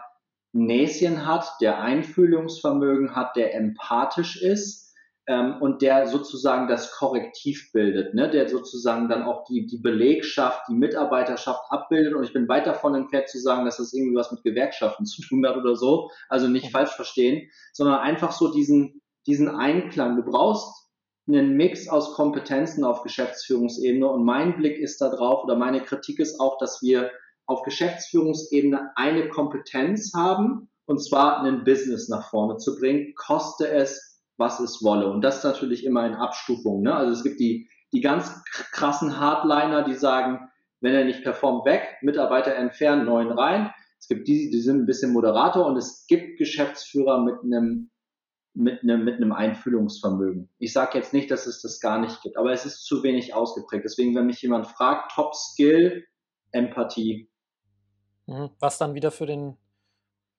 Näschen 0.54 1.26
hat, 1.26 1.60
der 1.60 1.80
Einfühlungsvermögen 1.80 3.16
hat, 3.16 3.34
der 3.34 3.54
empathisch 3.56 4.40
ist 4.40 4.94
ähm, 5.26 5.56
und 5.60 5.82
der 5.82 6.06
sozusagen 6.06 6.68
das 6.68 6.92
Korrektiv 6.92 7.72
bildet, 7.72 8.14
ne? 8.14 8.30
der 8.30 8.48
sozusagen 8.48 9.08
dann 9.08 9.24
auch 9.24 9.44
die, 9.46 9.66
die 9.66 9.78
Belegschaft, 9.78 10.62
die 10.68 10.74
Mitarbeiterschaft 10.74 11.64
abbildet. 11.70 12.14
Und 12.14 12.22
ich 12.22 12.32
bin 12.32 12.48
weit 12.48 12.68
davon 12.68 12.94
entfernt 12.94 13.28
zu 13.28 13.40
sagen, 13.40 13.64
dass 13.64 13.78
das 13.78 13.92
irgendwie 13.92 14.16
was 14.16 14.30
mit 14.30 14.44
Gewerkschaften 14.44 15.06
zu 15.06 15.22
tun 15.22 15.44
hat 15.44 15.56
oder 15.56 15.74
so. 15.74 16.10
Also 16.28 16.46
nicht 16.46 16.70
falsch 16.70 16.92
verstehen, 16.92 17.50
sondern 17.72 17.98
einfach 17.98 18.30
so 18.30 18.52
diesen, 18.52 19.02
diesen 19.26 19.48
Einklang. 19.48 20.14
Du 20.14 20.22
brauchst 20.22 20.84
einen 21.26 21.56
Mix 21.56 21.88
aus 21.88 22.14
Kompetenzen 22.14 22.84
auf 22.84 23.02
Geschäftsführungsebene. 23.02 24.06
Und 24.06 24.24
mein 24.24 24.56
Blick 24.56 24.78
ist 24.78 25.00
da 25.00 25.08
drauf 25.08 25.42
oder 25.42 25.56
meine 25.56 25.80
Kritik 25.80 26.20
ist 26.20 26.38
auch, 26.38 26.58
dass 26.58 26.80
wir 26.80 27.10
auf 27.46 27.62
Geschäftsführungsebene 27.62 28.92
eine 28.96 29.28
Kompetenz 29.28 30.12
haben, 30.14 30.70
und 30.86 31.02
zwar 31.02 31.42
ein 31.42 31.64
Business 31.64 32.08
nach 32.08 32.28
vorne 32.28 32.58
zu 32.58 32.76
bringen, 32.78 33.14
koste 33.14 33.68
es, 33.68 34.22
was 34.36 34.60
es 34.60 34.82
wolle. 34.82 35.10
Und 35.10 35.22
das 35.22 35.44
natürlich 35.44 35.84
immer 35.84 36.06
in 36.06 36.14
Abstufung. 36.14 36.82
Ne? 36.82 36.94
Also 36.94 37.12
es 37.12 37.22
gibt 37.22 37.40
die, 37.40 37.68
die 37.92 38.00
ganz 38.00 38.42
krassen 38.72 39.18
Hardliner, 39.18 39.84
die 39.84 39.94
sagen, 39.94 40.50
wenn 40.80 40.94
er 40.94 41.04
nicht 41.04 41.22
performt, 41.22 41.64
weg, 41.64 41.96
Mitarbeiter 42.02 42.54
entfernen, 42.54 43.06
neuen 43.06 43.30
rein. 43.30 43.72
Es 43.98 44.08
gibt 44.08 44.28
die, 44.28 44.50
die 44.50 44.60
sind 44.60 44.82
ein 44.82 44.86
bisschen 44.86 45.12
Moderator 45.12 45.64
und 45.66 45.76
es 45.76 46.06
gibt 46.06 46.38
Geschäftsführer 46.38 47.22
mit 47.22 47.36
einem 47.42 47.90
mit 48.56 48.84
einem, 48.84 49.04
mit 49.04 49.16
einem 49.16 49.32
Einfühlungsvermögen. 49.32 50.48
Ich 50.58 50.72
sage 50.72 50.96
jetzt 50.96 51.12
nicht, 51.12 51.28
dass 51.30 51.46
es 51.46 51.60
das 51.60 51.80
gar 51.80 51.98
nicht 51.98 52.22
gibt, 52.22 52.36
aber 52.36 52.52
es 52.52 52.64
ist 52.64 52.84
zu 52.84 53.02
wenig 53.02 53.34
ausgeprägt. 53.34 53.84
Deswegen, 53.84 54.14
wenn 54.14 54.26
mich 54.26 54.40
jemand 54.42 54.68
fragt, 54.68 55.10
Top 55.12 55.34
Skill, 55.34 56.04
Empathie. 56.52 57.28
Was 58.26 58.78
dann 58.78 58.94
wieder 58.94 59.10
für 59.10 59.26
den 59.26 59.58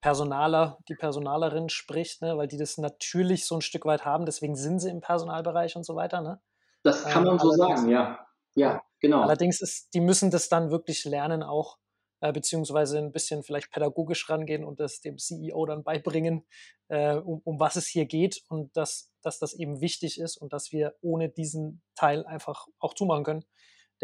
Personaler, 0.01 0.77
die 0.87 0.95
Personalerin 0.95 1.69
spricht, 1.69 2.21
ne? 2.21 2.37
weil 2.37 2.47
die 2.47 2.57
das 2.57 2.77
natürlich 2.77 3.45
so 3.45 3.55
ein 3.55 3.61
Stück 3.61 3.85
weit 3.85 4.05
haben, 4.05 4.25
deswegen 4.25 4.55
sind 4.55 4.79
sie 4.79 4.89
im 4.89 5.01
Personalbereich 5.01 5.75
und 5.75 5.83
so 5.83 5.95
weiter. 5.95 6.21
Ne? 6.21 6.39
Das 6.83 7.03
kann 7.05 7.23
man 7.23 7.33
ähm, 7.33 7.39
so 7.39 7.49
sagen, 7.51 7.89
ja. 7.89 8.19
Ja, 8.53 8.83
genau. 8.99 9.21
Allerdings 9.21 9.61
ist, 9.61 9.93
die 9.93 9.99
müssen 9.99 10.31
das 10.31 10.47
dann 10.47 10.69
wirklich 10.71 11.03
lernen 11.05 11.43
auch, 11.43 11.77
äh, 12.21 12.31
beziehungsweise 12.31 12.99
ein 12.99 13.11
bisschen 13.11 13.43
vielleicht 13.43 13.71
pädagogisch 13.71 14.29
rangehen 14.29 14.63
und 14.63 14.79
das 14.79 15.01
dem 15.01 15.17
CEO 15.17 15.65
dann 15.65 15.83
beibringen, 15.83 16.45
äh, 16.87 17.15
um, 17.15 17.41
um 17.43 17.59
was 17.59 17.75
es 17.75 17.87
hier 17.87 18.05
geht 18.05 18.43
und 18.47 18.77
dass, 18.77 19.11
dass 19.21 19.39
das 19.39 19.53
eben 19.53 19.81
wichtig 19.81 20.19
ist 20.19 20.37
und 20.37 20.53
dass 20.53 20.71
wir 20.71 20.95
ohne 21.01 21.29
diesen 21.29 21.81
Teil 21.95 22.25
einfach 22.25 22.67
auch 22.79 22.93
zumachen 22.93 23.23
können 23.23 23.45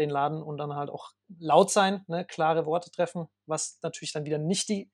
den 0.02 0.10
Laden 0.10 0.42
und 0.42 0.58
dann 0.58 0.74
halt 0.74 0.90
auch 0.90 1.12
laut 1.38 1.70
sein, 1.70 2.04
ne, 2.08 2.24
klare 2.24 2.66
Worte 2.66 2.90
treffen, 2.90 3.28
was 3.46 3.78
natürlich 3.82 4.12
dann 4.12 4.24
wieder 4.24 4.38
nicht 4.38 4.68
die 4.68 4.90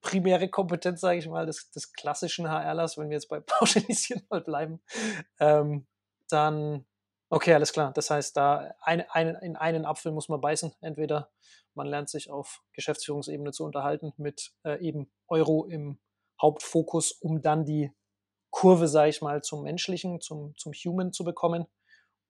primäre 0.00 0.48
Kompetenz, 0.48 1.00
sage 1.00 1.18
ich 1.18 1.28
mal, 1.28 1.46
des, 1.46 1.70
des 1.70 1.92
klassischen 1.92 2.48
HRlers, 2.48 2.96
wenn 2.98 3.10
wir 3.10 3.16
jetzt 3.16 3.28
bei 3.28 3.40
Pauschalisieren 3.46 4.26
mal 4.30 4.40
bleiben, 4.40 4.80
ähm, 5.40 5.86
dann, 6.28 6.86
okay, 7.30 7.54
alles 7.54 7.72
klar. 7.72 7.92
Das 7.92 8.10
heißt, 8.10 8.36
da 8.36 8.74
ein, 8.80 9.04
ein, 9.10 9.34
in 9.36 9.56
einen 9.56 9.84
Apfel 9.84 10.12
muss 10.12 10.28
man 10.28 10.40
beißen. 10.40 10.74
Entweder 10.80 11.30
man 11.74 11.86
lernt 11.86 12.08
sich 12.08 12.30
auf 12.30 12.62
Geschäftsführungsebene 12.72 13.52
zu 13.52 13.64
unterhalten 13.64 14.12
mit 14.16 14.52
äh, 14.64 14.80
eben 14.80 15.10
Euro 15.28 15.66
im 15.66 15.98
Hauptfokus, 16.40 17.12
um 17.12 17.42
dann 17.42 17.64
die 17.64 17.92
Kurve, 18.50 18.88
sage 18.88 19.10
ich 19.10 19.20
mal, 19.20 19.42
zum 19.42 19.62
Menschlichen, 19.62 20.20
zum, 20.20 20.54
zum 20.56 20.72
Human 20.72 21.12
zu 21.12 21.24
bekommen. 21.24 21.66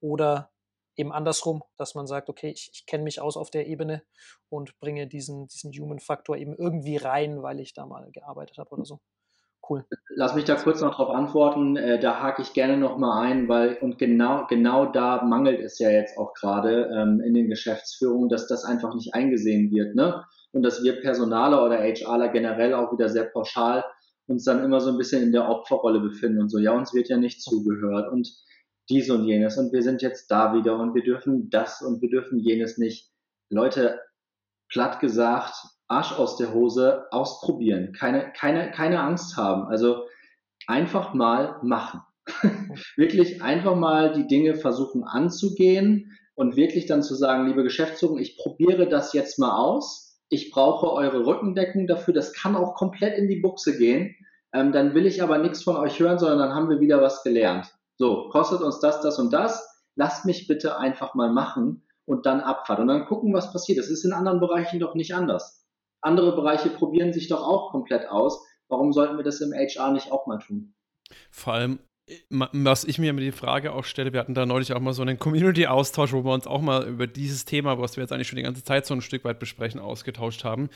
Oder 0.01 0.54
eben 0.97 1.13
andersrum, 1.13 1.63
dass 1.77 1.95
man 1.95 2.07
sagt, 2.07 2.29
okay, 2.29 2.51
ich, 2.51 2.71
ich 2.73 2.87
kenne 2.87 3.05
mich 3.05 3.21
aus 3.21 3.37
auf 3.37 3.51
der 3.51 3.67
Ebene 3.67 4.03
und 4.49 4.79
bringe 4.81 5.07
diesen, 5.07 5.49
diesen 5.49 5.73
Human-Faktor 5.73 6.37
eben 6.37 6.55
irgendwie 6.55 6.97
rein, 6.97 7.43
weil 7.43 7.61
ich 7.61 7.75
da 7.75 7.87
mal 7.87 8.11
gearbeitet 8.13 8.59
habe 8.59 8.71
oder 8.71 8.85
so. 8.85 9.01
Cool. 9.69 9.87
Lass 10.15 10.35
mich 10.35 10.45
da 10.45 10.57
kurz 10.57 10.83
noch 10.83 10.95
drauf 10.95 11.09
antworten. 11.09 11.77
Äh, 11.77 11.99
da 11.99 12.21
hake 12.21 12.43
ich 12.43 12.53
gerne 12.53 12.77
nochmal 12.77 13.27
ein, 13.27 13.49
weil 13.49 13.79
und 13.81 13.99
genau, 13.99 14.47
genau 14.47 14.85
da 14.85 15.25
mangelt 15.25 15.61
es 15.61 15.79
ja 15.79 15.89
jetzt 15.89 16.19
auch 16.19 16.35
gerade 16.35 16.91
ähm, 16.95 17.21
in 17.21 17.33
den 17.33 17.49
Geschäftsführungen, 17.49 18.29
dass 18.29 18.47
das 18.47 18.65
einfach 18.65 18.95
nicht 18.95 19.15
eingesehen 19.15 19.71
wird. 19.71 19.95
Ne? 19.95 20.23
Und 20.53 20.63
dass 20.63 20.83
wir 20.83 21.01
Personaler 21.01 21.65
oder 21.65 21.79
HRler 21.79 22.29
generell 22.29 22.75
auch 22.75 22.93
wieder 22.93 23.09
sehr 23.09 23.25
pauschal 23.25 23.85
uns 24.27 24.45
dann 24.45 24.65
immer 24.65 24.81
so 24.81 24.91
ein 24.91 24.99
bisschen 24.99 25.23
in 25.23 25.33
der 25.33 25.49
Opferrolle 25.49 26.01
befinden 26.01 26.41
und 26.41 26.49
so, 26.49 26.59
ja, 26.59 26.73
uns 26.73 26.95
wird 26.95 27.09
ja 27.09 27.17
nicht 27.17 27.43
zugehört. 27.43 28.11
Und 28.11 28.33
dies 28.89 29.11
und 29.11 29.25
jenes 29.25 29.57
und 29.57 29.73
wir 29.73 29.83
sind 29.83 30.03
jetzt 30.03 30.31
da 30.31 30.55
wieder 30.55 30.79
und 30.79 30.95
wir 30.95 31.03
dürfen 31.03 31.51
das 31.51 31.83
und 31.83 32.03
wir 32.03 32.11
dürfen 32.11 32.39
jenes 32.39 32.79
nicht. 32.79 33.11
Leute, 33.51 34.01
platt 34.69 35.01
gesagt, 35.01 35.55
Arsch 35.89 36.13
aus 36.13 36.37
der 36.37 36.53
Hose 36.53 37.07
ausprobieren, 37.11 37.93
keine, 37.93 38.33
keine, 38.33 38.71
keine 38.71 39.01
Angst 39.01 39.37
haben. 39.37 39.65
Also 39.69 40.07
einfach 40.67 41.15
mal 41.15 41.59
machen. 41.63 42.01
Wirklich 42.97 43.43
einfach 43.43 43.77
mal 43.77 44.13
die 44.13 44.27
Dinge 44.27 44.57
versuchen 44.57 45.05
anzugehen. 45.05 46.11
und 46.37 46.57
wirklich 46.57 46.87
dann 46.87 47.05
zu 47.05 47.15
sagen, 47.15 47.47
liebe 47.47 47.63
Geschäftsführung, 47.63 48.19
ich 48.19 48.37
probiere 48.39 48.89
das 48.89 49.13
jetzt 49.13 49.39
mal 49.39 49.57
aus. 49.57 50.19
Ich 50.31 50.51
brauche 50.51 50.91
eure 50.93 51.27
Rückendeckung 51.27 51.87
dafür. 51.87 52.13
Das 52.13 52.33
kann 52.33 52.57
auch 52.57 52.75
komplett 52.75 53.17
in 53.19 53.29
die 53.29 53.41
Buchse 53.41 53.79
gehen. 53.79 54.17
Ähm, 54.53 54.73
dann 54.73 54.95
will 54.95 55.07
ich 55.07 55.23
aber 55.23 55.39
nichts 55.39 55.63
von 55.63 55.77
euch 55.77 56.01
hören, 56.01 56.19
sondern 56.19 56.39
dann 56.39 56.55
haben 56.55 56.69
wir 56.71 56.81
wieder 56.81 57.01
was 57.01 57.23
gelernt. 57.23 57.73
So, 57.97 58.29
kostet 58.31 58.61
uns 58.61 58.81
das, 58.81 59.01
das 59.01 59.19
und 59.19 59.33
das. 59.33 59.85
Lasst 59.97 60.25
mich 60.25 60.47
bitte 60.47 60.79
einfach 60.79 61.15
mal 61.15 61.33
machen 61.33 61.87
und 62.05 62.27
dann 62.27 62.41
Abfahrt 62.41 62.81
und 62.81 62.89
dann 62.89 63.07
gucken, 63.07 63.33
was 63.33 63.53
passiert. 63.53 63.79
Das 63.79 63.89
ist 63.89 64.05
in 64.05 64.13
anderen 64.13 64.41
Bereichen 64.41 64.81
doch 64.81 64.95
nicht 64.95 65.15
anders. 65.15 65.65
Andere 66.01 66.35
Bereiche 66.35 66.71
probieren 66.71 67.13
sich 67.13 67.29
doch 67.29 67.43
auch 67.43 67.71
komplett 67.71 68.09
aus. 68.09 68.45
Warum 68.69 68.93
sollten 68.93 69.17
wir 69.17 69.25
das 69.25 69.41
im 69.41 69.53
HR 69.53 69.93
nicht 69.93 70.11
auch 70.11 70.27
mal 70.27 70.39
tun? 70.39 70.75
Vor 71.31 71.55
allem, 71.55 71.79
was 72.31 72.85
ich 72.85 72.99
mir 72.99 73.13
die 73.15 73.33
Frage 73.33 73.73
auch 73.73 73.85
stelle, 73.85 74.13
wir 74.13 74.21
hatten 74.21 74.35
da 74.35 74.45
neulich 74.45 74.73
auch 74.73 74.81
mal 74.81 74.93
so 74.93 75.03
einen 75.03 75.19
Community-Austausch, 75.19 76.13
wo 76.13 76.25
wir 76.25 76.33
uns 76.33 76.47
auch 76.47 76.61
mal 76.61 76.87
über 76.87 77.07
dieses 77.07 77.45
Thema, 77.45 77.79
was 77.79 77.97
wir 77.97 78.03
jetzt 78.03 78.13
eigentlich 78.13 78.29
schon 78.29 78.37
die 78.37 78.43
ganze 78.43 78.65
Zeit 78.65 78.85
so 78.85 78.95
ein 78.95 79.01
Stück 79.01 79.25
weit 79.25 79.39
besprechen, 79.39 79.81
ausgetauscht 79.81 80.45
haben. 80.45 80.69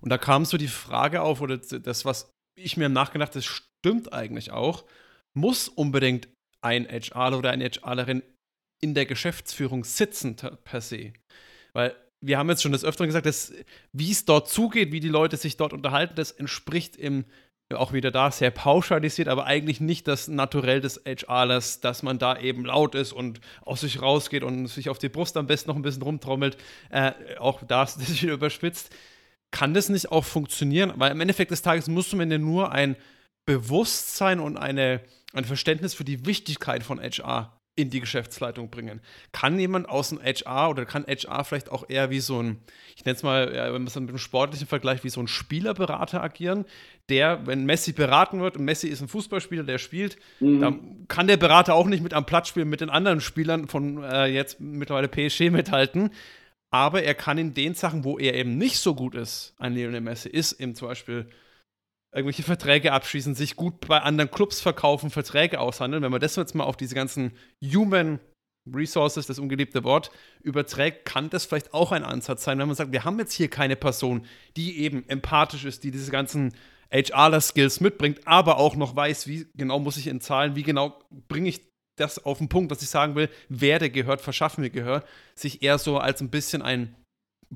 Und 0.00 0.10
da 0.10 0.18
kam 0.18 0.44
so 0.44 0.58
die 0.58 0.68
Frage 0.68 1.22
auf, 1.22 1.40
oder 1.40 1.56
das, 1.56 2.04
was 2.04 2.30
ich 2.56 2.76
mir 2.76 2.88
Nachgedacht, 2.88 3.34
das 3.34 3.44
stimmt 3.44 4.12
eigentlich 4.12 4.52
auch, 4.52 4.84
muss 5.32 5.68
unbedingt 5.68 6.28
ein 6.64 6.86
HR 6.88 7.38
oder 7.38 7.50
eine 7.50 7.68
HRlerin 7.68 8.22
in 8.80 8.94
der 8.94 9.06
Geschäftsführung 9.06 9.84
sitzen 9.84 10.36
per 10.64 10.80
se. 10.80 11.12
Weil 11.72 11.94
wir 12.20 12.38
haben 12.38 12.48
jetzt 12.48 12.62
schon 12.62 12.72
des 12.72 12.84
Öfteren 12.84 13.06
gesagt, 13.06 13.26
dass 13.26 13.52
wie 13.92 14.10
es 14.10 14.24
dort 14.24 14.48
zugeht, 14.48 14.92
wie 14.92 15.00
die 15.00 15.08
Leute 15.08 15.36
sich 15.36 15.56
dort 15.56 15.72
unterhalten, 15.72 16.14
das 16.16 16.30
entspricht 16.30 16.96
im 16.96 17.24
auch 17.72 17.92
wieder 17.92 18.10
da 18.10 18.30
sehr 18.30 18.50
pauschalisiert, 18.50 19.26
aber 19.28 19.46
eigentlich 19.46 19.80
nicht 19.80 20.06
das 20.06 20.28
Naturell 20.28 20.80
des 20.80 21.02
HRlers, 21.06 21.80
dass 21.80 22.02
man 22.02 22.18
da 22.18 22.38
eben 22.38 22.64
laut 22.66 22.94
ist 22.94 23.12
und 23.12 23.40
aus 23.62 23.80
sich 23.80 24.02
rausgeht 24.02 24.42
und 24.44 24.66
sich 24.66 24.90
auf 24.90 24.98
die 24.98 25.08
Brust 25.08 25.36
am 25.36 25.46
besten 25.46 25.70
noch 25.70 25.76
ein 25.76 25.82
bisschen 25.82 26.02
rumtrommelt. 26.02 26.56
Äh, 26.90 27.12
auch 27.38 27.62
da 27.66 27.84
ist 27.84 27.96
das 28.00 28.22
wieder 28.22 28.34
überspitzt. 28.34 28.94
Kann 29.50 29.72
das 29.72 29.88
nicht 29.88 30.12
auch 30.12 30.24
funktionieren? 30.24 30.92
Weil 30.96 31.12
im 31.12 31.20
Endeffekt 31.20 31.52
des 31.52 31.62
Tages 31.62 31.88
muss 31.88 32.12
man 32.12 32.30
ja 32.30 32.38
nur 32.38 32.72
ein 32.72 32.96
Bewusstsein 33.46 34.40
und 34.40 34.56
eine, 34.56 35.00
ein 35.34 35.44
Verständnis 35.44 35.94
für 35.94 36.04
die 36.04 36.26
Wichtigkeit 36.26 36.82
von 36.82 37.00
HR 37.00 37.52
in 37.76 37.90
die 37.90 38.00
Geschäftsleitung 38.00 38.70
bringen. 38.70 39.00
Kann 39.32 39.58
jemand 39.58 39.88
aus 39.88 40.10
dem 40.10 40.20
HR 40.22 40.70
oder 40.70 40.84
kann 40.84 41.04
HR 41.06 41.44
vielleicht 41.44 41.70
auch 41.70 41.88
eher 41.88 42.08
wie 42.10 42.20
so 42.20 42.40
ein, 42.40 42.60
ich 42.94 43.04
nenne 43.04 43.16
es 43.16 43.22
mal, 43.24 43.52
wenn 43.52 43.72
man 43.72 43.86
es 43.86 43.94
mit 43.96 44.08
einem 44.08 44.18
sportlichen 44.18 44.68
Vergleich, 44.68 45.02
wie 45.02 45.08
so 45.08 45.20
ein 45.20 45.26
Spielerberater 45.26 46.22
agieren, 46.22 46.66
der, 47.08 47.46
wenn 47.46 47.64
Messi 47.64 47.92
beraten 47.92 48.40
wird, 48.40 48.56
und 48.56 48.64
Messi 48.64 48.86
ist 48.86 49.00
ein 49.00 49.08
Fußballspieler, 49.08 49.64
der 49.64 49.78
spielt, 49.78 50.16
mhm. 50.38 50.60
dann 50.60 51.06
kann 51.08 51.26
der 51.26 51.36
Berater 51.36 51.74
auch 51.74 51.86
nicht 51.86 52.02
mit 52.02 52.14
am 52.14 52.26
Platz 52.26 52.48
spielen 52.48 52.68
mit 52.68 52.80
den 52.80 52.90
anderen 52.90 53.20
Spielern 53.20 53.66
von 53.66 54.04
äh, 54.04 54.26
jetzt 54.26 54.60
mittlerweile 54.60 55.08
PSG 55.08 55.50
mithalten. 55.50 56.10
Aber 56.70 57.02
er 57.02 57.14
kann 57.14 57.38
in 57.38 57.54
den 57.54 57.74
Sachen, 57.74 58.04
wo 58.04 58.18
er 58.18 58.34
eben 58.34 58.56
nicht 58.56 58.78
so 58.78 58.94
gut 58.94 59.14
ist, 59.14 59.54
ein 59.58 59.74
Lionel 59.74 60.00
Messi 60.00 60.28
ist, 60.28 60.52
eben 60.60 60.74
zum 60.74 60.88
Beispiel 60.88 61.26
irgendwelche 62.14 62.44
Verträge 62.44 62.92
abschließen, 62.92 63.34
sich 63.34 63.56
gut 63.56 63.80
bei 63.80 64.00
anderen 64.00 64.30
Clubs 64.30 64.60
verkaufen, 64.60 65.10
Verträge 65.10 65.58
aushandeln. 65.58 66.02
Wenn 66.02 66.12
man 66.12 66.20
das 66.20 66.36
jetzt 66.36 66.54
mal 66.54 66.64
auf 66.64 66.76
diese 66.76 66.94
ganzen 66.94 67.32
Human 67.62 68.20
Resources, 68.72 69.26
das 69.26 69.38
ungeliebte 69.38 69.84
Wort, 69.84 70.10
überträgt, 70.40 71.04
kann 71.04 71.28
das 71.28 71.44
vielleicht 71.44 71.74
auch 71.74 71.92
ein 71.92 72.04
Ansatz 72.04 72.44
sein, 72.44 72.58
wenn 72.58 72.68
man 72.68 72.76
sagt, 72.76 72.92
wir 72.92 73.04
haben 73.04 73.18
jetzt 73.18 73.34
hier 73.34 73.48
keine 73.48 73.76
Person, 73.76 74.24
die 74.56 74.78
eben 74.78 75.06
empathisch 75.08 75.64
ist, 75.64 75.84
die 75.84 75.90
diese 75.90 76.10
ganzen 76.10 76.54
HRler-Skills 76.90 77.80
mitbringt, 77.80 78.20
aber 78.26 78.58
auch 78.58 78.76
noch 78.76 78.94
weiß, 78.94 79.26
wie 79.26 79.46
genau 79.54 79.80
muss 79.80 79.96
ich 79.96 80.06
in 80.06 80.20
Zahlen, 80.20 80.54
wie 80.54 80.62
genau 80.62 80.98
bringe 81.28 81.48
ich 81.48 81.60
das 81.96 82.24
auf 82.24 82.38
den 82.38 82.48
Punkt, 82.48 82.70
dass 82.70 82.82
ich 82.82 82.88
sagen 82.88 83.16
will, 83.16 83.28
werde 83.48 83.90
gehört, 83.90 84.20
verschaffen 84.20 84.62
mir 84.62 84.70
gehört, 84.70 85.06
sich 85.34 85.62
eher 85.62 85.78
so 85.78 85.98
als 85.98 86.20
ein 86.20 86.30
bisschen 86.30 86.62
ein 86.62 86.94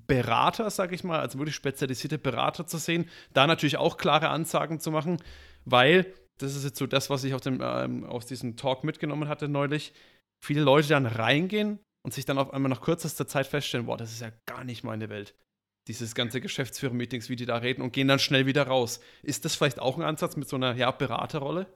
Berater, 0.07 0.71
sag 0.71 0.93
ich 0.93 1.05
mal, 1.05 1.21
also 1.21 1.39
wirklich 1.39 1.55
spezialisierte 1.55 2.19
Berater 2.19 2.67
zu 2.67 2.79
sehen, 2.79 3.09
da 3.33 3.47
natürlich 3.47 3.77
auch 3.77 3.97
klare 3.97 4.29
Ansagen 4.29 4.81
zu 4.81 4.91
machen, 4.91 5.23
weil 5.65 6.13
das 6.39 6.55
ist 6.55 6.65
jetzt 6.65 6.79
so 6.79 6.87
das, 6.87 7.11
was 7.11 7.25
ich 7.25 7.35
auf 7.35 7.41
dem, 7.41 7.61
ähm, 7.63 8.05
aus 8.05 8.27
diesem 8.27 8.57
Talk 8.57 8.85
mitgenommen 8.85 9.29
hatte 9.29 9.49
neulich. 9.49 9.93
Viele 10.45 10.63
Leute 10.63 10.89
dann 10.89 11.07
reingehen 11.07 11.81
und 12.05 12.15
sich 12.15 12.25
dann 12.25 12.39
auf 12.39 12.53
einmal 12.53 12.71
nach 12.71 12.81
kürzester 12.81 13.27
Zeit 13.27 13.47
feststellen, 13.47 13.87
boah, 13.87 13.97
das 13.97 14.13
ist 14.13 14.21
ja 14.21 14.31
gar 14.47 14.65
nicht 14.65 14.85
meine 14.85 15.09
Welt. 15.09 15.35
Dieses 15.89 16.15
ganze 16.15 16.41
Geschäftsführer-Meetings, 16.41 17.29
wie 17.29 17.37
die 17.37 17.47
da 17.47 17.57
reden 17.57 17.83
und 17.83 17.93
gehen 17.93 18.09
dann 18.09 18.19
schnell 18.19 18.47
wieder 18.47 18.67
raus. 18.67 19.01
Ist 19.23 19.45
das 19.45 19.57
vielleicht 19.57 19.81
auch 19.81 19.97
ein 19.97 20.05
Ansatz 20.05 20.37
mit 20.37 20.49
so 20.49 20.57
einer 20.57 20.77
ja, 20.77 20.91
Beraterrolle? 20.91 21.67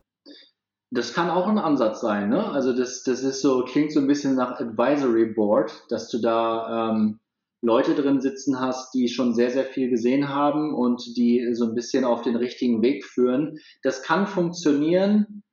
Das 0.91 1.15
kann 1.15 1.31
auch 1.31 1.49
ein 1.49 1.59
Ansatz 1.59 2.03
sein, 2.03 2.29
ne? 2.29 2.51
Also 2.51 2.77
das, 2.77 3.03
das 3.03 3.23
ist 3.23 3.41
so, 3.41 3.65
klingt 3.65 3.93
so 3.93 4.01
ein 4.01 4.07
bisschen 4.07 4.37
nach 4.37 4.61
Advisory 4.61 5.25
Board, 5.25 5.87
dass 5.89 6.11
du 6.11 6.19
da 6.19 6.91
ähm, 6.91 7.19
Leute 7.62 7.94
drin 7.94 8.20
sitzen 8.20 8.61
hast, 8.61 8.92
die 8.92 9.09
schon 9.09 9.35
sehr, 9.35 9.51
sehr 9.51 9.64
viel 9.64 9.88
gesehen 9.88 10.29
haben 10.29 10.75
und 10.75 11.16
die 11.16 11.55
so 11.55 11.66
ein 11.66 11.75
bisschen 11.75 12.05
auf 12.05 12.22
den 12.22 12.35
richtigen 12.35 12.83
Weg 12.83 13.05
führen. 13.05 13.59
Das 13.85 14.03
kann 14.03 14.27
funktionieren, 14.27 15.44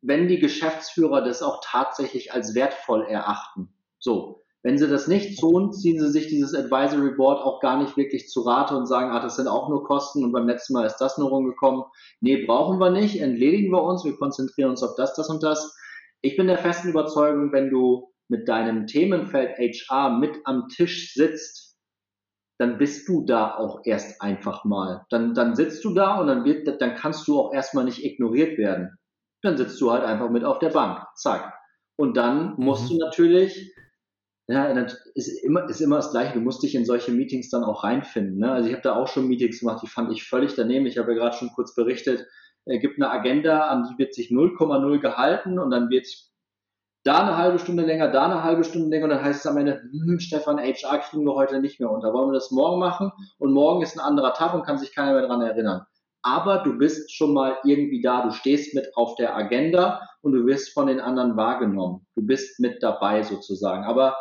wenn 0.00 0.28
die 0.28 0.38
Geschäftsführer 0.38 1.22
das 1.22 1.42
auch 1.42 1.60
tatsächlich 1.62 2.32
als 2.32 2.54
wertvoll 2.54 3.02
erachten. 3.02 3.74
So. 3.98 4.40
Wenn 4.62 4.78
sie 4.78 4.88
das 4.88 5.08
nicht 5.08 5.38
tun, 5.38 5.74
ziehen 5.74 6.00
sie 6.00 6.10
sich 6.10 6.28
dieses 6.28 6.54
Advisory 6.54 7.16
Board 7.16 7.44
auch 7.44 7.60
gar 7.60 7.82
nicht 7.82 7.98
wirklich 7.98 8.28
zu 8.28 8.40
Rate 8.40 8.74
und 8.74 8.86
sagen, 8.86 9.10
ah, 9.10 9.20
das 9.20 9.36
sind 9.36 9.46
auch 9.46 9.68
nur 9.68 9.84
Kosten 9.84 10.24
und 10.24 10.32
beim 10.32 10.48
letzten 10.48 10.72
Mal 10.72 10.86
ist 10.86 10.96
das 10.96 11.18
nur 11.18 11.28
rumgekommen. 11.28 11.84
Nee, 12.20 12.46
brauchen 12.46 12.78
wir 12.78 12.88
nicht, 12.88 13.20
entledigen 13.20 13.70
wir 13.70 13.82
uns, 13.82 14.06
wir 14.06 14.16
konzentrieren 14.16 14.70
uns 14.70 14.82
auf 14.82 14.94
das, 14.96 15.14
das 15.16 15.28
und 15.28 15.42
das. 15.42 15.76
Ich 16.22 16.38
bin 16.38 16.46
der 16.46 16.56
festen 16.56 16.88
Überzeugung, 16.88 17.52
wenn 17.52 17.68
du 17.68 18.13
mit 18.28 18.48
deinem 18.48 18.86
Themenfeld 18.86 19.58
HR 19.58 20.18
mit 20.18 20.38
am 20.44 20.68
Tisch 20.68 21.14
sitzt, 21.14 21.76
dann 22.58 22.78
bist 22.78 23.08
du 23.08 23.24
da 23.24 23.56
auch 23.56 23.80
erst 23.84 24.22
einfach 24.22 24.64
mal. 24.64 25.04
Dann, 25.10 25.34
dann 25.34 25.56
sitzt 25.56 25.84
du 25.84 25.92
da 25.92 26.20
und 26.20 26.28
dann 26.28 26.44
wird, 26.44 26.80
dann 26.80 26.94
kannst 26.94 27.26
du 27.26 27.40
auch 27.40 27.52
erstmal 27.52 27.84
nicht 27.84 28.04
ignoriert 28.04 28.58
werden. 28.58 28.96
Dann 29.42 29.56
sitzt 29.56 29.80
du 29.80 29.90
halt 29.90 30.04
einfach 30.04 30.30
mit 30.30 30.44
auf 30.44 30.58
der 30.58 30.70
Bank. 30.70 31.04
Zack. 31.16 31.52
Und 31.96 32.16
dann 32.16 32.54
musst 32.56 32.84
mhm. 32.84 32.98
du 32.98 33.04
natürlich, 33.04 33.74
ja, 34.48 34.66
ist 35.14 35.44
immer, 35.44 35.68
ist 35.68 35.80
immer 35.80 35.96
das 35.96 36.12
Gleiche. 36.12 36.34
Du 36.34 36.40
musst 36.40 36.62
dich 36.62 36.74
in 36.74 36.84
solche 36.84 37.12
Meetings 37.12 37.50
dann 37.50 37.64
auch 37.64 37.84
reinfinden. 37.84 38.38
Ne? 38.38 38.52
Also 38.52 38.68
ich 38.68 38.74
habe 38.74 38.82
da 38.82 38.94
auch 38.94 39.08
schon 39.08 39.28
Meetings 39.28 39.60
gemacht, 39.60 39.82
die 39.82 39.88
fand 39.88 40.12
ich 40.12 40.24
völlig 40.24 40.54
daneben. 40.54 40.86
Ich 40.86 40.96
habe 40.96 41.12
ja 41.12 41.18
gerade 41.18 41.36
schon 41.36 41.50
kurz 41.50 41.74
berichtet, 41.74 42.26
es 42.66 42.80
gibt 42.80 42.96
eine 42.96 43.10
Agenda, 43.10 43.66
an 43.68 43.84
die 43.90 43.98
wird 43.98 44.14
sich 44.14 44.30
0,0 44.30 44.98
gehalten 45.00 45.58
und 45.58 45.70
dann 45.70 45.90
wird 45.90 46.06
da 47.04 47.20
eine 47.20 47.36
halbe 47.36 47.58
Stunde 47.58 47.84
länger, 47.84 48.08
da 48.08 48.24
eine 48.24 48.42
halbe 48.42 48.64
Stunde 48.64 48.88
länger 48.88 49.04
und 49.04 49.10
dann 49.10 49.22
heißt 49.22 49.40
es 49.40 49.46
am 49.46 49.58
Ende, 49.58 49.82
hm, 49.92 50.18
Stefan, 50.20 50.58
HR 50.58 50.98
kriegen 50.98 51.24
wir 51.24 51.34
heute 51.34 51.60
nicht 51.60 51.78
mehr 51.78 51.90
unter. 51.90 52.12
Wollen 52.12 52.30
wir 52.30 52.34
das 52.34 52.50
morgen 52.50 52.80
machen? 52.80 53.12
Und 53.38 53.52
morgen 53.52 53.82
ist 53.82 53.96
ein 53.96 54.00
anderer 54.00 54.32
Tag 54.32 54.54
und 54.54 54.64
kann 54.64 54.78
sich 54.78 54.94
keiner 54.94 55.12
mehr 55.12 55.22
daran 55.22 55.42
erinnern. 55.42 55.86
Aber 56.22 56.58
du 56.64 56.78
bist 56.78 57.14
schon 57.14 57.34
mal 57.34 57.58
irgendwie 57.64 58.00
da, 58.00 58.22
du 58.22 58.30
stehst 58.30 58.74
mit 58.74 58.96
auf 58.96 59.14
der 59.16 59.36
Agenda 59.36 60.00
und 60.22 60.32
du 60.32 60.46
wirst 60.46 60.72
von 60.72 60.86
den 60.86 60.98
anderen 60.98 61.36
wahrgenommen. 61.36 62.06
Du 62.14 62.22
bist 62.22 62.58
mit 62.58 62.82
dabei 62.82 63.22
sozusagen. 63.22 63.84
Aber 63.84 64.16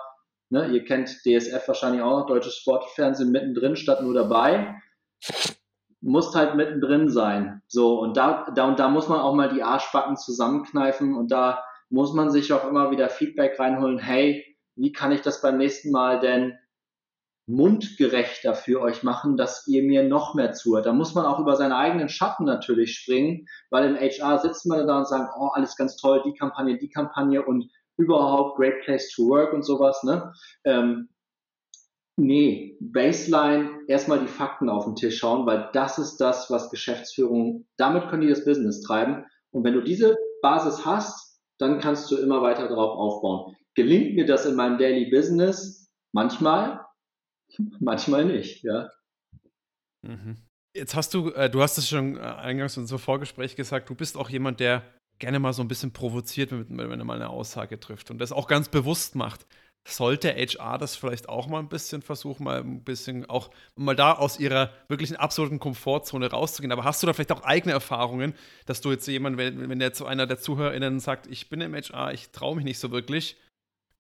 ne, 0.50 0.68
ihr 0.68 0.84
kennt 0.84 1.08
DSF 1.26 1.66
wahrscheinlich 1.66 2.02
auch 2.02 2.20
noch, 2.20 2.26
deutsches 2.26 2.58
Sportfernsehen 2.58 3.32
mittendrin 3.32 3.78
statt 3.78 4.04
nur 4.04 4.14
dabei. 4.14 4.76
Musst 6.02 6.36
halt 6.36 6.56
mittendrin 6.56 7.08
sein. 7.08 7.62
So, 7.68 8.02
und 8.02 8.18
da, 8.18 8.46
da, 8.54 8.68
und 8.68 8.78
da 8.78 8.90
muss 8.90 9.08
man 9.08 9.22
auch 9.22 9.34
mal 9.34 9.48
die 9.48 9.64
Arschbacken 9.64 10.18
zusammenkneifen 10.18 11.16
und 11.16 11.32
da 11.32 11.64
muss 11.94 12.12
man 12.12 12.32
sich 12.32 12.52
auch 12.52 12.68
immer 12.68 12.90
wieder 12.90 13.08
Feedback 13.08 13.60
reinholen, 13.60 14.00
hey, 14.00 14.44
wie 14.76 14.92
kann 14.92 15.12
ich 15.12 15.22
das 15.22 15.42
beim 15.42 15.60
nächsten 15.60 15.92
Mal 15.92 16.20
denn 16.20 16.58
mundgerechter 17.46 18.56
für 18.56 18.82
euch 18.82 19.04
machen, 19.04 19.38
dass 19.38 19.68
ihr 19.68 19.84
mir 19.84 20.02
noch 20.02 20.34
mehr 20.34 20.54
zuhört. 20.54 20.88
Da 20.88 20.94
muss 20.94 21.14
man 21.14 21.28
auch 21.28 21.40
über 21.40 21.56
seine 21.56 21.76
eigenen 21.76 22.10
Schatten 22.10 22.46
natürlich 22.46 22.96
springen, 22.96 23.48
weil 23.70 23.86
im 23.86 23.96
HR 23.96 24.40
sitzt 24.40 24.66
man 24.66 24.88
da 24.88 24.98
und 24.98 25.08
sagt, 25.08 25.36
oh, 25.38 25.50
alles 25.54 25.76
ganz 25.76 25.96
toll, 25.96 26.24
die 26.26 26.34
Kampagne, 26.34 26.80
die 26.80 26.90
Kampagne 26.90 27.46
und 27.46 27.70
überhaupt 27.96 28.58
Great 28.58 28.82
Place 28.86 29.12
to 29.12 29.28
Work 29.28 29.54
und 29.54 29.62
sowas. 29.62 30.02
Ne? 30.04 30.34
Ähm, 30.64 31.10
nee, 32.16 32.76
Baseline, 32.80 33.82
erstmal 33.88 34.20
die 34.20 34.28
Fakten 34.28 34.68
auf 34.68 34.86
den 34.86 34.96
Tisch 34.96 35.20
schauen, 35.20 35.46
weil 35.46 35.70
das 35.74 36.00
ist 36.00 36.18
das, 36.18 36.50
was 36.50 36.72
Geschäftsführung, 36.72 37.68
damit 37.78 38.08
können 38.08 38.24
die 38.24 38.30
das 38.30 38.46
Business 38.46 38.82
treiben. 38.82 39.26
Und 39.52 39.64
wenn 39.64 39.76
du 39.76 39.82
diese 39.82 40.16
Basis 40.42 40.88
hast, 40.88 41.33
dann 41.64 41.80
kannst 41.80 42.12
du 42.12 42.18
immer 42.18 42.42
weiter 42.42 42.68
darauf 42.68 42.98
aufbauen. 42.98 43.56
Gelingt 43.76 44.16
mir 44.16 44.26
das 44.26 44.46
in 44.46 44.56
meinem 44.56 44.78
Daily 44.78 45.10
Business? 45.10 45.90
Manchmal, 46.14 46.86
manchmal 47.80 48.26
nicht, 48.26 48.64
ja. 48.64 48.90
Mhm. 50.02 50.38
Jetzt 50.76 50.96
hast 50.96 51.14
du, 51.14 51.30
äh, 51.32 51.50
du 51.50 51.62
hast 51.62 51.78
es 51.78 51.88
schon 51.88 52.18
äh, 52.18 52.20
eingangs 52.20 52.78
in 52.78 52.84
unserem 52.84 53.00
Vorgespräch 53.00 53.56
gesagt, 53.56 53.90
du 53.90 53.96
bist 53.96 54.18
auch 54.18 54.30
jemand, 54.30 54.60
der 54.60 54.84
gerne 55.20 55.40
mal 55.40 55.54
so 55.54 55.62
ein 55.62 55.68
bisschen 55.68 55.94
provoziert, 55.94 56.52
wenn 56.52 56.80
er 56.80 57.06
mal 57.06 57.16
eine 57.16 57.30
Aussage 57.30 57.80
trifft 57.80 58.12
und 58.12 58.18
das 58.18 58.32
auch 58.32 58.48
ganz 58.48 58.70
bewusst 58.70 59.16
macht 59.16 59.46
sollte 59.86 60.34
HR 60.34 60.78
das 60.78 60.96
vielleicht 60.96 61.28
auch 61.28 61.48
mal 61.48 61.60
ein 61.60 61.68
bisschen 61.68 62.02
versuchen, 62.02 62.46
mal 62.46 62.62
ein 62.62 62.84
bisschen 62.84 63.30
auch 63.30 63.50
mal 63.76 63.96
da 63.96 64.14
aus 64.14 64.40
ihrer 64.40 64.72
wirklichen 64.88 65.18
absoluten 65.18 65.60
Komfortzone 65.60 66.32
rauszugehen. 66.32 66.72
Aber 66.72 66.86
hast 66.86 67.04
du 67.04 67.08
da 67.08 67.14
vielleicht 67.14 67.34
auch 67.34 67.44
eigene 67.44 67.74
Erfahrungen, 67.74 68.34
dass 68.66 68.82
du 68.82 68.92
jetzt 68.92 69.08
jemand, 69.08 69.38
wenn, 69.38 69.70
wenn 69.70 69.82
jetzt 69.82 69.98
so 69.98 70.06
einer 70.06 70.26
der 70.26 70.40
ZuhörerInnen 70.40 71.00
sagt, 71.00 71.28
ich 71.28 71.50
bin 71.50 71.60
im 71.62 71.74
HR, 71.74 72.14
ich 72.14 72.32
traue 72.32 72.56
mich 72.56 72.66
nicht 72.66 72.80
so 72.80 72.92
wirklich, 72.92 73.38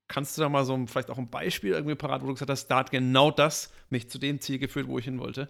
Kannst 0.07 0.37
du 0.37 0.41
da 0.41 0.49
mal 0.49 0.65
so 0.65 0.73
ein, 0.73 0.87
vielleicht 0.87 1.09
auch 1.09 1.17
ein 1.17 1.29
Beispiel 1.29 1.71
irgendwie 1.71 1.95
parat, 1.95 2.21
wo 2.21 2.27
du 2.27 2.33
gesagt 2.33 2.51
hast, 2.51 2.67
da 2.67 2.77
hat 2.77 2.91
genau 2.91 3.31
das 3.31 3.71
mich 3.89 4.09
zu 4.09 4.19
dem 4.19 4.39
Ziel 4.41 4.59
geführt, 4.59 4.87
wo 4.87 4.99
ich 4.99 5.05
hin 5.05 5.19
wollte? 5.19 5.49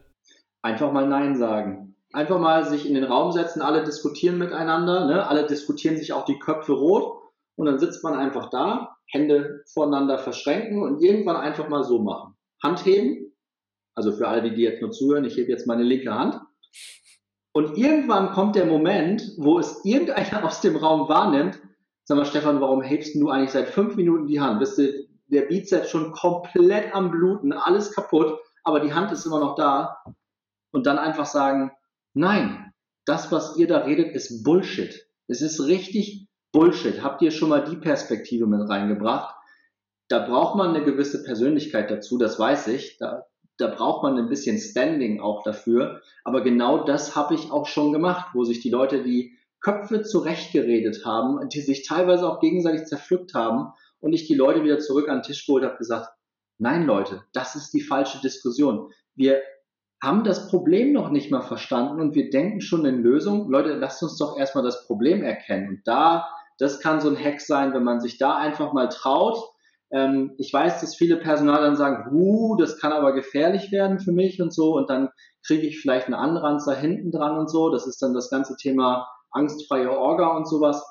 Einfach 0.62 0.92
mal 0.92 1.08
Nein 1.08 1.36
sagen. 1.36 1.96
Einfach 2.14 2.40
mal 2.40 2.64
sich 2.64 2.88
in 2.88 2.94
den 2.94 3.04
Raum 3.04 3.32
setzen, 3.32 3.62
alle 3.62 3.84
diskutieren 3.84 4.38
miteinander, 4.38 5.08
ne? 5.08 5.28
alle 5.28 5.48
diskutieren 5.48 5.98
sich 5.98 6.14
auch 6.14 6.26
die 6.26 6.38
Köpfe 6.38 6.74
rot 6.74 7.23
und 7.56 7.66
dann 7.66 7.80
sitzt 7.80 8.04
man 8.04 8.14
einfach 8.16 8.50
da, 8.50 8.98
Hände 9.08 9.64
voneinander 9.72 10.18
verschränken 10.18 10.82
und 10.82 11.04
irgendwann 11.04 11.36
einfach 11.36 11.70
mal 11.70 11.84
so 11.84 12.00
machen. 12.02 12.36
Hand 12.62 12.86
heben, 12.86 13.34
also 13.96 14.12
für 14.12 14.28
alle, 14.28 14.42
die, 14.42 14.56
die 14.56 14.64
jetzt 14.64 14.82
nur 14.82 14.92
zuhören, 14.92 15.26
ich 15.26 15.38
hebe 15.38 15.52
jetzt 15.52 15.68
meine 15.68 15.84
linke 15.84 16.14
Hand. 16.14 16.40
Und 17.52 17.78
irgendwann 17.78 18.32
kommt 18.32 18.56
der 18.56 18.66
Moment, 18.66 19.24
wo 19.38 19.60
es 19.60 19.86
irgendeiner 19.86 20.44
aus 20.44 20.62
dem 20.62 20.76
Raum 20.76 21.08
wahrnimmt, 21.08 21.62
sag 22.04 22.18
mal, 22.18 22.26
Stefan, 22.26 22.62
warum 22.62 22.82
hebst 22.82 23.16
du 23.16 23.30
eigentlich 23.30 23.52
seit 23.52 23.70
fünf 23.70 23.96
Minuten 23.96 24.28
die 24.28 24.40
Hand? 24.40 24.60
Bist 24.60 24.78
du 24.78 25.08
der 25.28 25.44
Bizeps 25.44 25.90
schon 25.90 26.12
komplett 26.12 26.94
am 26.94 27.12
Bluten, 27.12 27.54
alles 27.54 27.94
kaputt, 27.94 28.40
aber 28.64 28.80
die 28.80 28.94
Hand 28.94 29.12
ist 29.12 29.26
immer 29.26 29.40
noch 29.40 29.56
da. 29.56 30.04
Und 30.72 30.88
dann 30.88 30.98
einfach 30.98 31.26
sagen, 31.26 31.72
nein, 32.14 32.74
das, 33.06 33.32
was 33.32 33.58
ihr 33.58 33.68
da 33.68 33.80
redet, 33.80 34.16
ist 34.16 34.44
Bullshit. 34.44 35.08
Es 35.28 35.42
ist 35.42 35.62
richtig 35.62 36.28
Bullshit. 36.54 37.02
Habt 37.04 37.22
ihr 37.24 37.32
schon 37.32 37.50
mal 37.50 37.64
die 37.64 37.76
Perspektive 37.76 38.46
mit 38.46 38.70
reingebracht? 38.70 39.36
Da 40.08 40.20
braucht 40.20 40.56
man 40.56 40.70
eine 40.70 40.86
gewisse 40.86 41.24
Persönlichkeit 41.24 41.90
dazu, 41.90 42.18
das 42.18 42.38
weiß 42.38 42.68
ich. 42.68 42.98
Da, 43.00 43.26
da 43.58 43.68
braucht 43.68 44.04
man 44.04 44.18
ein 44.18 44.30
bisschen 44.30 44.60
Standing 44.60 45.20
auch 45.20 45.44
dafür. 45.44 46.02
Aber 46.24 46.42
genau 46.42 46.86
das 46.86 47.16
habe 47.16 47.34
ich 47.34 47.52
auch 47.52 47.66
schon 47.66 47.92
gemacht, 47.92 48.30
wo 48.34 48.44
sich 48.44 48.60
die 48.62 48.70
Leute 48.70 49.04
die 49.04 49.36
Köpfe 49.62 50.04
zurechtgeredet 50.04 51.06
haben, 51.06 51.50
die 51.50 51.62
sich 51.62 51.88
teilweise 51.88 52.30
auch 52.30 52.40
gegenseitig 52.40 52.86
zerpflückt 52.86 53.34
haben 53.34 53.74
und 54.00 54.14
ich 54.14 54.28
die 54.28 54.36
Leute 54.36 54.64
wieder 54.64 54.78
zurück 54.78 55.10
an 55.10 55.20
den 55.20 55.24
Tisch 55.24 55.48
geholt 55.48 55.64
habe, 55.64 55.78
gesagt, 55.78 56.10
nein 56.60 56.86
Leute, 56.86 57.24
das 57.34 57.56
ist 57.56 57.72
die 57.72 57.82
falsche 57.82 58.22
Diskussion. 58.22 58.92
Wir 59.16 59.42
haben 60.04 60.26
das 60.26 60.50
Problem 60.50 60.92
noch 60.92 61.10
nicht 61.10 61.32
mal 61.32 61.42
verstanden 61.42 62.02
und 62.02 62.14
wir 62.14 62.30
denken 62.30 62.60
schon 62.60 62.86
in 62.86 63.02
Lösungen. 63.02 63.50
Leute, 63.50 63.74
lasst 63.74 64.04
uns 64.04 64.18
doch 64.18 64.38
erstmal 64.38 64.66
das 64.66 64.86
Problem 64.86 65.24
erkennen. 65.24 65.70
Und 65.70 65.82
da, 65.86 66.28
das 66.60 66.80
kann 66.80 67.02
so 67.02 67.10
ein 67.10 67.18
Hack 67.22 67.42
sein, 67.42 67.74
wenn 67.74 67.84
man 67.84 68.02
sich 68.02 68.18
da 68.18 68.36
einfach 68.36 68.74
mal 68.74 68.90
traut. 68.90 69.38
Ähm, 69.92 70.34
ich 70.38 70.52
weiß, 70.52 70.82
dass 70.82 70.96
viele 70.96 71.18
Personal 71.18 71.62
dann 71.62 71.76
sagen, 71.76 72.12
huh, 72.12 72.56
das 72.58 72.80
kann 72.80 72.92
aber 72.92 73.14
gefährlich 73.14 73.72
werden 73.72 74.00
für 74.00 74.12
mich 74.12 74.42
und 74.42 74.54
so. 74.54 74.76
Und 74.76 74.90
dann 74.90 75.10
kriege 75.46 75.68
ich 75.68 75.80
vielleicht 75.80 76.08
einen 76.08 76.16
Anranzer 76.16 76.76
hinten 76.76 77.12
dran 77.12 77.38
und 77.38 77.50
so. 77.50 77.70
Das 77.70 77.88
ist 77.88 78.02
dann 78.02 78.14
das 78.14 78.30
ganze 78.30 78.56
Thema 78.56 79.08
angstfreie 79.32 79.92
Orga 79.92 80.36
und 80.36 80.48
sowas. 80.48 80.84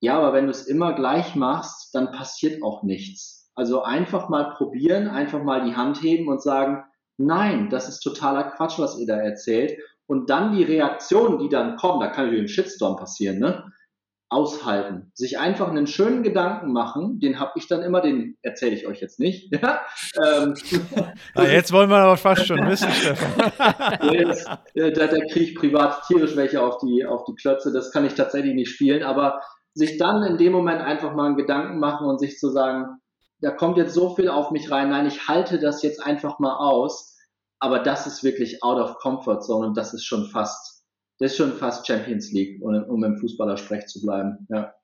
Ja, 0.00 0.18
aber 0.18 0.32
wenn 0.32 0.44
du 0.44 0.50
es 0.50 0.66
immer 0.66 0.92
gleich 0.92 1.34
machst, 1.34 1.94
dann 1.94 2.10
passiert 2.10 2.62
auch 2.62 2.82
nichts. 2.82 3.50
Also 3.54 3.82
einfach 3.82 4.28
mal 4.28 4.54
probieren, 4.56 5.08
einfach 5.08 5.42
mal 5.42 5.64
die 5.64 5.76
Hand 5.76 6.02
heben 6.02 6.28
und 6.28 6.42
sagen, 6.42 6.84
nein, 7.16 7.70
das 7.70 7.88
ist 7.88 8.00
totaler 8.00 8.44
Quatsch, 8.44 8.78
was 8.78 8.98
ihr 8.98 9.06
da 9.06 9.16
erzählt. 9.16 9.78
Und 10.06 10.28
dann 10.28 10.54
die 10.54 10.64
Reaktionen, 10.64 11.38
die 11.38 11.48
dann 11.48 11.76
kommen, 11.76 12.00
da 12.00 12.08
kann 12.08 12.26
natürlich 12.26 12.44
ein 12.44 12.48
Shitstorm 12.48 12.96
passieren, 12.96 13.38
ne? 13.38 13.72
Aushalten. 14.34 15.12
Sich 15.14 15.38
einfach 15.38 15.68
einen 15.68 15.86
schönen 15.86 16.24
Gedanken 16.24 16.72
machen, 16.72 17.20
den 17.20 17.38
habe 17.38 17.52
ich 17.54 17.68
dann 17.68 17.82
immer, 17.82 18.00
den 18.00 18.36
erzähle 18.42 18.74
ich 18.74 18.86
euch 18.86 19.00
jetzt 19.00 19.20
nicht. 19.20 19.52
Ja? 19.64 19.80
Ähm, 20.20 20.54
ah, 21.34 21.44
jetzt 21.44 21.72
wollen 21.72 21.88
wir 21.88 21.96
aber 21.96 22.16
fast 22.16 22.46
schon 22.46 22.58
wissen, 22.68 22.90
Stefan. 22.90 24.12
jetzt, 24.12 24.46
äh, 24.74 24.92
da, 24.92 25.06
da 25.06 25.18
kriege 25.20 25.44
ich 25.44 25.54
privat 25.54 26.06
tierisch 26.06 26.34
welche 26.36 26.60
auf 26.60 26.78
die, 26.78 27.06
auf 27.06 27.24
die 27.24 27.34
Klötze, 27.34 27.72
das 27.72 27.92
kann 27.92 28.04
ich 28.04 28.14
tatsächlich 28.14 28.54
nicht 28.54 28.70
spielen, 28.70 29.04
aber 29.04 29.40
sich 29.74 29.96
dann 29.96 30.24
in 30.24 30.38
dem 30.38 30.52
Moment 30.52 30.80
einfach 30.80 31.14
mal 31.14 31.26
einen 31.26 31.36
Gedanken 31.36 31.78
machen 31.78 32.06
und 32.06 32.18
sich 32.18 32.38
zu 32.38 32.50
sagen, 32.50 32.98
da 33.40 33.52
kommt 33.52 33.76
jetzt 33.76 33.94
so 33.94 34.14
viel 34.16 34.28
auf 34.28 34.50
mich 34.50 34.70
rein, 34.70 34.90
nein, 34.90 35.06
ich 35.06 35.28
halte 35.28 35.58
das 35.58 35.82
jetzt 35.82 36.04
einfach 36.04 36.40
mal 36.40 36.56
aus, 36.56 37.16
aber 37.60 37.78
das 37.78 38.06
ist 38.06 38.24
wirklich 38.24 38.62
out 38.62 38.78
of 38.78 38.96
comfort 38.98 39.40
zone 39.40 39.68
und 39.68 39.76
das 39.76 39.94
ist 39.94 40.04
schon 40.04 40.26
fast, 40.26 40.73
das 41.18 41.32
ist 41.32 41.36
schon 41.36 41.52
fast 41.52 41.86
Champions 41.86 42.32
League, 42.32 42.62
um, 42.62 42.74
um 42.84 43.04
im 43.04 43.16
Fußballersprech 43.16 43.86
zu 43.86 44.00
bleiben, 44.00 44.46
ja. 44.50 44.74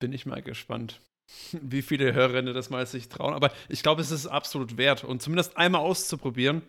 Bin 0.00 0.12
ich 0.12 0.26
mal 0.26 0.42
gespannt, 0.42 1.00
wie 1.52 1.82
viele 1.82 2.12
Hörerinnen 2.12 2.54
das 2.54 2.70
mal 2.70 2.86
sich 2.86 3.08
trauen, 3.08 3.34
aber 3.34 3.50
ich 3.68 3.82
glaube, 3.82 4.00
es 4.00 4.10
ist 4.10 4.26
absolut 4.26 4.76
wert 4.76 5.04
und 5.04 5.22
zumindest 5.22 5.56
einmal 5.56 5.82
auszuprobieren. 5.82 6.62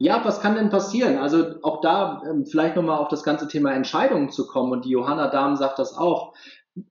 Ja, 0.00 0.24
was 0.24 0.40
kann 0.40 0.54
denn 0.54 0.70
passieren? 0.70 1.18
Also 1.18 1.60
auch 1.62 1.80
da 1.80 2.22
ähm, 2.30 2.46
vielleicht 2.46 2.76
nochmal 2.76 2.98
auf 2.98 3.08
das 3.08 3.24
ganze 3.24 3.48
Thema 3.48 3.74
Entscheidungen 3.74 4.30
zu 4.30 4.46
kommen 4.46 4.70
und 4.70 4.84
die 4.84 4.90
Johanna 4.90 5.28
Dahm 5.28 5.56
sagt 5.56 5.80
das 5.80 5.92
auch 5.92 6.34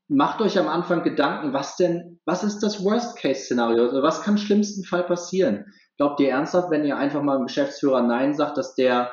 macht 0.08 0.42
euch 0.42 0.58
am 0.58 0.68
Anfang 0.68 1.04
Gedanken, 1.04 1.54
was 1.54 1.76
denn, 1.76 2.20
was 2.26 2.44
ist 2.44 2.60
das 2.60 2.84
Worst-Case-Szenario? 2.84 3.84
Also 3.84 4.02
was 4.02 4.22
kann 4.22 4.36
im 4.36 4.40
schlimmsten 4.40 4.84
Fall 4.84 5.04
passieren? 5.04 5.66
Glaubt 5.98 6.20
ihr 6.20 6.30
ernsthaft, 6.30 6.70
wenn 6.70 6.86
ihr 6.86 6.98
einfach 6.98 7.22
mal 7.22 7.38
dem 7.38 7.48
Geschäftsführer 7.48 8.02
Nein 8.02 8.36
sagt, 8.36 8.58
dass 8.58 8.76
der 8.76 9.12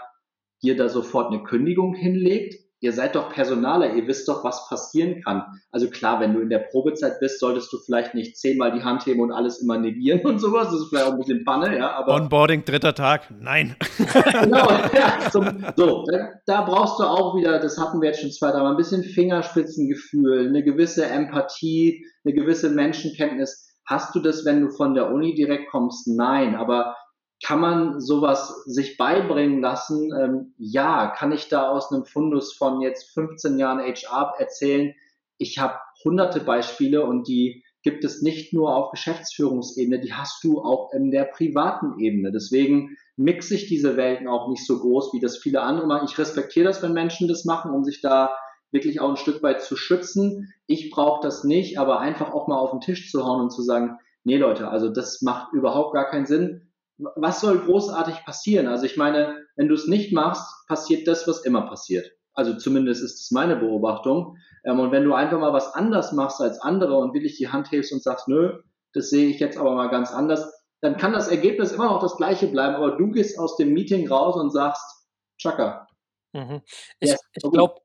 dir 0.65 0.77
da 0.77 0.89
sofort 0.89 1.33
eine 1.33 1.43
Kündigung 1.43 1.95
hinlegt? 1.95 2.65
ihr 2.85 2.93
seid 2.93 3.15
doch 3.15 3.31
Personaler, 3.31 3.95
ihr 3.95 4.07
wisst 4.07 4.29
doch, 4.29 4.45
was 4.45 4.69
passieren 4.69 5.23
kann. 5.23 5.43
Also 5.73 5.89
klar, 5.89 6.21
wenn 6.21 6.35
du 6.35 6.41
in 6.41 6.51
der 6.51 6.59
Probezeit 6.59 7.19
bist, 7.19 7.41
solltest 7.41 7.73
du 7.73 7.79
vielleicht 7.79 8.15
nicht 8.15 8.37
zehnmal 8.37 8.73
die 8.73 8.85
Hand 8.85 9.07
heben 9.07 9.21
und 9.21 9.33
alles 9.33 9.63
immer 9.63 9.79
negieren 9.79 10.21
und 10.27 10.39
sowas. 10.39 10.69
Das 10.71 10.81
ist 10.81 10.89
vielleicht 10.91 11.07
auch 11.07 11.13
ein 11.13 11.19
bisschen 11.19 11.45
Panne, 11.47 11.79
ja. 11.79 11.93
Aber 11.93 12.15
Onboarding, 12.15 12.67
dritter 12.67 12.95
Tag, 12.95 13.31
nein. 13.41 13.75
genau, 14.43 14.69
ja, 14.93 15.31
zum, 15.31 15.65
so, 15.77 16.05
da, 16.11 16.29
da, 16.45 16.61
brauchst 16.61 17.01
du 17.01 17.05
auch 17.05 17.35
wieder, 17.35 17.59
das 17.59 17.79
hatten 17.79 18.03
wir 18.03 18.09
jetzt 18.11 18.21
schon 18.21 18.31
zwei, 18.31 18.51
dreimal, 18.51 18.73
ein 18.73 18.77
bisschen 18.77 19.03
Fingerspitzengefühl, 19.03 20.49
eine 20.49 20.63
gewisse 20.63 21.07
Empathie, 21.07 22.05
eine 22.23 22.35
gewisse 22.35 22.69
Menschenkenntnis. 22.69 23.67
Hast 23.87 24.15
du 24.15 24.21
das, 24.21 24.45
wenn 24.45 24.61
du 24.61 24.71
von 24.71 24.95
der 24.95 25.11
Uni 25.11 25.35
direkt 25.35 25.71
kommst? 25.71 26.07
Nein, 26.07 26.55
aber 26.55 26.95
kann 27.43 27.61
man 27.61 28.01
sowas 28.01 28.63
sich 28.65 28.97
beibringen 28.97 29.61
lassen? 29.61 30.13
Ähm, 30.19 30.55
ja, 30.59 31.09
kann 31.09 31.33
ich 31.33 31.49
da 31.49 31.69
aus 31.69 31.93
einem 31.93 32.05
Fundus 32.05 32.55
von 32.55 32.81
jetzt 32.81 33.13
15 33.15 33.59
Jahren 33.59 33.81
HR 33.81 34.35
erzählen? 34.39 34.95
Ich 35.39 35.59
habe 35.59 35.79
hunderte 36.05 36.41
Beispiele 36.41 37.05
und 37.05 37.29
die 37.29 37.65
gibt 37.83 38.05
es 38.05 38.23
nicht 38.23 38.53
nur 38.53 38.75
auf 38.75 38.91
Geschäftsführungsebene, 38.91 40.01
die 40.01 40.15
hast 40.15 40.43
du 40.43 40.63
auch 40.63 40.93
in 40.93 41.11
der 41.11 41.25
privaten 41.25 41.99
Ebene. 41.99 42.33
Deswegen 42.33 42.97
mixe 43.17 43.55
ich 43.55 43.67
diese 43.67 43.97
Welten 43.97 44.27
auch 44.27 44.49
nicht 44.49 44.67
so 44.67 44.81
groß, 44.81 45.13
wie 45.13 45.21
das 45.21 45.37
viele 45.37 45.61
andere 45.61 45.87
machen. 45.87 46.09
Ich 46.11 46.19
respektiere 46.19 46.67
das, 46.67 46.83
wenn 46.83 46.95
Menschen 46.95 47.29
das 47.29 47.45
machen, 47.45 47.73
um 47.73 47.85
sich 47.85 48.01
da 48.01 48.35
wirklich 48.73 49.01
auch 49.01 49.11
ein 49.11 49.17
Stück 49.17 49.43
weit 49.43 49.63
zu 49.63 49.77
schützen. 49.77 50.53
Ich 50.67 50.91
brauche 50.91 51.23
das 51.23 51.45
nicht, 51.45 51.79
aber 51.79 52.01
einfach 52.01 52.33
auch 52.33 52.49
mal 52.49 52.57
auf 52.57 52.71
den 52.71 52.81
Tisch 52.81 53.11
zu 53.11 53.25
hauen 53.25 53.43
und 53.43 53.51
zu 53.51 53.63
sagen, 53.63 53.99
nee 54.25 54.39
Leute, 54.39 54.69
also 54.69 54.89
das 54.89 55.21
macht 55.21 55.53
überhaupt 55.53 55.93
gar 55.93 56.09
keinen 56.09 56.27
Sinn 56.27 56.71
was 56.99 57.41
soll 57.41 57.59
großartig 57.59 58.25
passieren? 58.25 58.69
Also 58.69 58.85
ich 58.85 58.97
meine, 58.97 59.47
wenn 59.57 59.69
du 59.69 59.75
es 59.75 59.87
nicht 59.87 60.13
machst, 60.13 60.45
passiert 60.69 61.09
das, 61.09 61.27
was 61.27 61.45
immer 61.45 61.63
passiert. 61.63 62.11
Also 62.35 62.57
zumindest 62.57 63.03
ist 63.03 63.21
es 63.21 63.31
meine 63.31 63.57
Beobachtung. 63.57 64.37
Ähm, 64.65 64.81
und 64.81 64.93
wenn 64.93 65.05
du 65.05 65.15
einfach 65.15 65.39
mal 65.39 65.53
was 65.53 65.73
anders 65.75 66.13
machst 66.13 66.41
als 66.41 66.61
andere 66.61 66.97
und 66.97 67.15
wirklich 67.15 67.37
die 67.37 67.49
Hand 67.49 67.71
hebst 67.71 67.93
und 67.93 68.03
sagst, 68.03 68.29
nö, 68.29 68.61
das 68.93 69.11
sehe 69.11 69.29
ich 69.29 69.41
jetzt 69.41 69.59
aber 69.59 69.75
mal 69.75 69.89
ganz 69.89 70.13
anders, 70.13 70.53
dann 70.81 70.97
kann 70.97 71.13
das 71.13 71.29
Ergebnis 71.29 71.73
immer 71.73 71.87
noch 71.87 72.01
das 72.01 72.17
gleiche 72.17 72.47
bleiben, 72.47 72.75
aber 72.75 72.97
du 72.97 73.11
gehst 73.11 73.39
aus 73.39 73.57
dem 73.57 73.73
Meeting 73.73 74.09
raus 74.09 74.37
und 74.37 74.51
sagst, 74.51 75.09
Chaka. 75.39 75.87
Mhm. 76.33 76.63
Ich, 77.01 77.11
ja, 77.11 77.17
ich 77.33 77.51
glaube, 77.51 77.81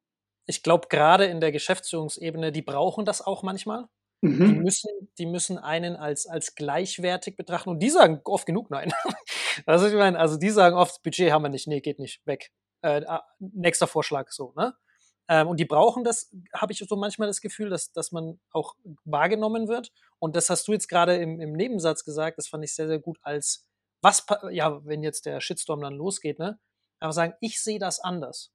ich 0.45 0.63
glaube, 0.63 0.88
gerade 0.89 1.26
in 1.26 1.39
der 1.39 1.52
Geschäftsführungsebene, 1.52 2.52
die 2.52 2.62
brauchen 2.62 3.06
das 3.06 3.26
auch 3.26 3.43
manchmal. 3.43 3.86
Mhm. 4.21 4.45
Die, 4.45 4.60
müssen, 4.60 4.89
die 5.17 5.25
müssen 5.25 5.58
einen 5.58 5.95
als, 5.95 6.27
als 6.27 6.55
gleichwertig 6.55 7.38
betrachten 7.38 7.69
und 7.69 7.79
die 7.79 7.89
sagen 7.89 8.21
oft 8.25 8.45
genug 8.45 8.69
Nein. 8.69 8.91
also 9.65 9.88
ich 9.88 9.93
meine, 9.93 10.19
also 10.19 10.38
die 10.38 10.49
sagen 10.49 10.75
oft, 10.75 11.01
Budget 11.03 11.32
haben 11.32 11.43
wir 11.43 11.49
nicht, 11.49 11.67
nee, 11.67 11.79
geht 11.79 11.99
nicht, 11.99 12.25
weg. 12.25 12.51
Äh, 12.82 13.05
ah, 13.05 13.23
nächster 13.39 13.88
Vorschlag 13.88 14.29
so, 14.32 14.53
ne? 14.55 14.75
Ähm, 15.29 15.47
und 15.47 15.60
die 15.60 15.65
brauchen 15.65 16.03
das, 16.03 16.34
habe 16.53 16.73
ich 16.73 16.79
so 16.79 16.95
manchmal 16.95 17.27
das 17.27 17.39
Gefühl, 17.39 17.69
dass, 17.69 17.91
dass 17.91 18.12
man 18.12 18.39
auch 18.51 18.75
wahrgenommen 19.05 19.67
wird. 19.67 19.91
Und 20.17 20.36
das 20.36 20.49
hast 20.49 20.67
du 20.67 20.73
jetzt 20.73 20.88
gerade 20.88 21.17
im, 21.17 21.39
im 21.39 21.53
Nebensatz 21.53 22.03
gesagt, 22.03 22.39
das 22.39 22.47
fand 22.47 22.63
ich 22.63 22.73
sehr, 22.73 22.88
sehr 22.88 22.99
gut 22.99 23.19
als 23.21 23.69
was, 24.01 24.25
ja, 24.51 24.84
wenn 24.86 25.04
jetzt 25.04 25.25
der 25.25 25.39
Shitstorm 25.41 25.81
dann 25.81 25.94
losgeht, 25.94 26.39
ne? 26.39 26.60
Aber 27.00 27.13
sagen, 27.13 27.33
ich 27.41 27.62
sehe 27.62 27.79
das 27.79 28.00
anders. 28.00 28.52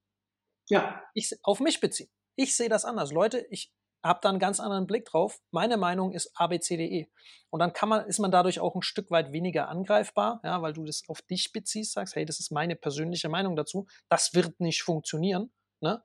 Ja. 0.69 1.03
Ich, 1.15 1.33
auf 1.43 1.61
mich 1.61 1.81
beziehen. 1.81 2.11
Ich 2.37 2.57
sehe 2.57 2.69
das 2.69 2.85
anders. 2.85 3.13
Leute, 3.13 3.47
ich, 3.51 3.73
habe 4.05 4.21
da 4.23 4.29
einen 4.29 4.39
ganz 4.39 4.61
anderen 4.61 4.87
Blick 4.87 5.07
drauf. 5.07 5.41
Meine 5.51 5.77
Meinung 5.77 6.13
ist 6.13 6.31
ABCDE. 6.35 7.09
Und 7.51 7.61
dann 7.61 7.73
kann 7.73 7.89
man, 7.89 8.07
ist 8.07 8.19
man 8.19 8.31
dadurch 8.31 8.61
auch 8.61 8.75
ein 8.75 8.83
Stück 8.83 9.11
weit 9.11 9.33
weniger 9.33 9.69
angreifbar, 9.69 10.41
ja, 10.45 10.61
weil 10.61 10.75
du 10.75 10.85
das 10.85 11.03
auf 11.09 11.23
dich 11.23 11.53
beziehst, 11.53 11.93
sagst, 11.93 12.15
hey, 12.15 12.25
das 12.25 12.39
ist 12.39 12.53
meine 12.53 12.77
persönliche 12.77 13.29
Meinung 13.29 13.57
dazu. 13.57 13.87
Das 14.09 14.35
wird 14.35 14.61
nicht 14.61 14.83
funktionieren. 14.83 15.53
Ne? 15.81 16.03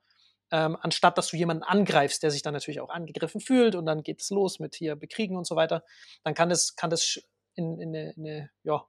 Ähm, 0.50 0.76
anstatt 0.80 1.18
dass 1.18 1.28
du 1.28 1.36
jemanden 1.36 1.62
angreifst, 1.62 2.22
der 2.22 2.30
sich 2.30 2.42
dann 2.42 2.54
natürlich 2.54 2.80
auch 2.80 2.90
angegriffen 2.90 3.40
fühlt 3.40 3.74
und 3.74 3.86
dann 3.86 4.02
geht 4.02 4.22
es 4.22 4.30
los 4.30 4.58
mit 4.58 4.74
hier 4.74 4.96
bekriegen 4.96 5.36
und 5.36 5.46
so 5.46 5.54
weiter, 5.54 5.84
dann 6.24 6.34
kann 6.34 6.48
das, 6.48 6.74
kann 6.74 6.90
das 6.90 7.20
in, 7.54 7.78
in 7.78 7.94
eine, 7.94 8.12
in 8.12 8.26
eine 8.26 8.50
ja, 8.64 8.84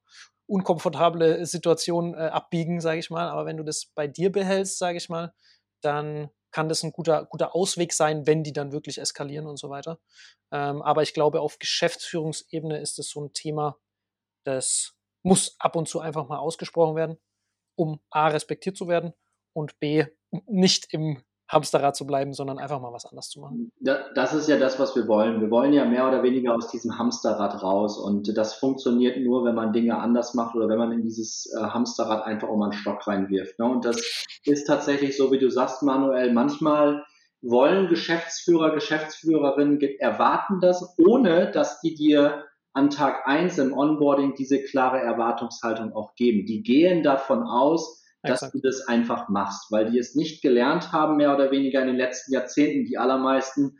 unkomfortable 0.48 1.46
Situation 1.46 2.14
äh, 2.14 2.18
abbiegen, 2.18 2.82
sage 2.82 3.00
ich 3.00 3.10
mal. 3.10 3.30
Aber 3.30 3.46
wenn 3.46 3.58
du 3.58 3.64
das 3.64 3.92
bei 3.94 4.08
dir 4.08 4.32
behältst, 4.32 4.78
sage 4.78 4.98
ich 4.98 5.10
mal, 5.10 5.34
dann 5.82 6.30
kann 6.52 6.70
das 6.70 6.84
ein 6.84 6.92
guter, 6.92 7.26
guter 7.26 7.56
Ausweg 7.56 7.94
sein, 7.94 8.28
wenn 8.28 8.44
die 8.44 8.54
dann 8.54 8.72
wirklich 8.72 8.98
eskalieren 8.98 9.48
und 9.48 9.58
so 9.58 9.70
weiter. 9.70 10.00
Ähm, 10.52 10.82
aber 10.82 11.04
ich 11.04 11.14
glaube, 11.14 11.42
auf 11.42 11.60
Geschäftsführungsebene 11.60 12.80
ist 12.80 13.00
es 13.00 13.10
so 13.10 13.22
ein 13.22 13.34
Thema, 13.34 13.78
das 14.46 14.94
muss 15.24 15.56
ab 15.60 15.76
und 15.76 15.88
zu 15.88 16.00
einfach 16.00 16.28
mal 16.28 16.40
ausgesprochen 16.40 16.96
werden, 16.96 17.18
um 17.76 18.02
A, 18.10 18.28
respektiert 18.28 18.78
zu 18.78 18.88
werden 18.88 19.14
und 19.54 19.80
B, 19.80 20.06
nicht 20.48 20.94
im 20.94 21.24
Hamsterrad 21.52 21.96
zu 21.96 22.08
bleiben, 22.08 22.34
sondern 22.34 22.60
einfach 22.60 22.80
mal 22.80 22.94
was 22.94 23.06
anderes 23.06 23.30
zu 23.30 23.42
machen. 23.42 23.72
Das 23.80 24.34
ist 24.34 24.48
ja 24.48 24.58
das, 24.58 24.80
was 24.80 24.96
wir 24.96 25.08
wollen. 25.08 25.42
Wir 25.42 25.52
wollen 25.52 25.74
ja 25.74 25.84
mehr 25.86 26.08
oder 26.08 26.24
weniger 26.24 26.56
aus 26.56 26.72
diesem 26.72 26.98
Hamsterrad 26.98 27.62
raus. 27.62 27.98
Und 27.98 28.38
das 28.38 28.54
funktioniert 28.54 29.18
nur, 29.18 29.44
wenn 29.44 29.56
man 29.56 29.74
Dinge 29.74 29.98
anders 30.00 30.34
macht 30.34 30.56
oder 30.56 30.70
wenn 30.70 30.78
man 30.78 30.92
in 30.94 31.02
dieses 31.02 31.54
äh, 31.54 31.62
Hamsterrad 31.62 32.26
einfach 32.26 32.48
mal 32.56 32.66
einen 32.66 32.74
Stock 32.74 33.06
reinwirft. 33.06 33.60
Ne? 33.60 33.66
Und 33.66 33.84
das 33.84 34.26
ist 34.46 34.66
tatsächlich 34.66 35.18
so, 35.18 35.32
wie 35.32 35.40
du 35.40 35.50
sagst, 35.50 35.84
Manuel. 35.84 36.32
Manchmal 36.32 37.04
wollen 37.42 37.90
Geschäftsführer, 37.90 38.72
Geschäftsführerinnen 38.72 39.80
erwarten 40.00 40.62
das, 40.62 40.96
ohne 40.98 41.52
dass 41.52 41.82
die 41.82 41.96
dir 41.96 42.46
an 42.74 42.90
Tag 42.90 43.28
eins 43.28 43.58
im 43.58 43.74
Onboarding 43.74 44.36
diese 44.36 44.64
klare 44.64 45.00
Erwartungshaltung 45.00 45.94
auch 45.94 46.16
geben. 46.16 46.46
Die 46.46 46.64
gehen 46.64 47.04
davon 47.04 47.44
aus, 47.44 48.01
dass 48.24 48.44
Exakt. 48.44 48.54
du 48.54 48.60
das 48.62 48.88
einfach 48.88 49.30
machst, 49.30 49.72
weil 49.72 49.90
die 49.90 49.98
es 49.98 50.16
nicht 50.16 50.42
gelernt 50.42 50.92
haben, 50.92 51.18
mehr 51.18 51.34
oder 51.34 51.52
weniger 51.52 51.82
in 51.82 51.88
den 51.88 51.98
letzten 51.98 52.34
Jahrzehnten, 52.34 52.86
die 52.86 52.98
allermeisten, 52.98 53.78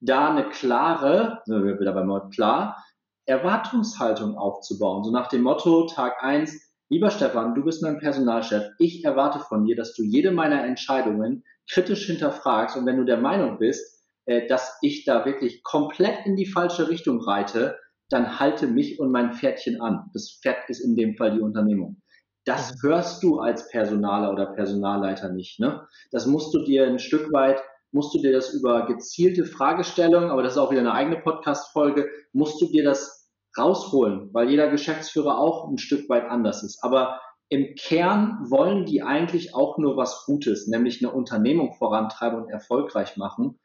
da 0.00 0.30
eine 0.30 0.48
klare, 0.48 1.40
sind 1.44 1.64
wir 1.64 1.78
wieder 1.78 1.92
beim 1.92 2.08
Wort 2.08 2.34
klar, 2.34 2.82
Erwartungshaltung 3.26 4.36
aufzubauen. 4.36 5.04
So 5.04 5.12
nach 5.12 5.28
dem 5.28 5.42
Motto, 5.42 5.86
Tag 5.86 6.22
eins 6.22 6.72
lieber 6.92 7.10
Stefan, 7.10 7.54
du 7.54 7.64
bist 7.64 7.82
mein 7.82 7.98
Personalchef, 7.98 8.64
ich 8.78 9.02
erwarte 9.02 9.38
von 9.38 9.64
dir, 9.64 9.74
dass 9.76 9.94
du 9.94 10.02
jede 10.02 10.30
meiner 10.30 10.62
Entscheidungen 10.62 11.42
kritisch 11.70 12.04
hinterfragst 12.04 12.76
und 12.76 12.84
wenn 12.84 12.98
du 12.98 13.04
der 13.04 13.16
Meinung 13.16 13.58
bist, 13.58 14.04
äh, 14.26 14.46
dass 14.46 14.76
ich 14.82 15.06
da 15.06 15.24
wirklich 15.24 15.62
komplett 15.62 16.26
in 16.26 16.36
die 16.36 16.44
falsche 16.44 16.90
Richtung 16.90 17.22
reite, 17.22 17.78
dann 18.10 18.38
halte 18.38 18.66
mich 18.66 19.00
und 19.00 19.10
mein 19.10 19.32
Pferdchen 19.32 19.80
an. 19.80 20.10
Das 20.12 20.38
Pferd 20.42 20.68
ist 20.68 20.80
in 20.80 20.94
dem 20.94 21.16
Fall 21.16 21.32
die 21.32 21.40
Unternehmung. 21.40 22.01
Das 22.44 22.82
hörst 22.82 23.22
du 23.22 23.38
als 23.38 23.68
Personaler 23.68 24.32
oder 24.32 24.46
Personalleiter 24.46 25.28
nicht. 25.28 25.60
Ne? 25.60 25.86
Das 26.10 26.26
musst 26.26 26.52
du 26.54 26.64
dir 26.64 26.86
ein 26.86 26.98
Stück 26.98 27.32
weit, 27.32 27.62
musst 27.92 28.14
du 28.14 28.18
dir 28.18 28.32
das 28.32 28.52
über 28.52 28.86
gezielte 28.86 29.44
Fragestellungen, 29.44 30.30
aber 30.30 30.42
das 30.42 30.54
ist 30.54 30.58
auch 30.58 30.70
wieder 30.70 30.80
eine 30.80 30.94
eigene 30.94 31.20
Podcast-Folge, 31.20 32.08
musst 32.32 32.60
du 32.60 32.66
dir 32.66 32.84
das 32.84 33.30
rausholen, 33.56 34.30
weil 34.32 34.50
jeder 34.50 34.70
Geschäftsführer 34.70 35.38
auch 35.38 35.68
ein 35.68 35.78
Stück 35.78 36.08
weit 36.08 36.24
anders 36.24 36.62
ist. 36.62 36.82
Aber 36.82 37.20
im 37.48 37.74
Kern 37.74 38.46
wollen 38.48 38.86
die 38.86 39.02
eigentlich 39.02 39.54
auch 39.54 39.76
nur 39.76 39.96
was 39.96 40.24
Gutes, 40.24 40.66
nämlich 40.68 41.02
eine 41.04 41.12
Unternehmung 41.12 41.74
vorantreiben 41.74 42.42
und 42.42 42.48
erfolgreich 42.48 43.18
machen. 43.18 43.60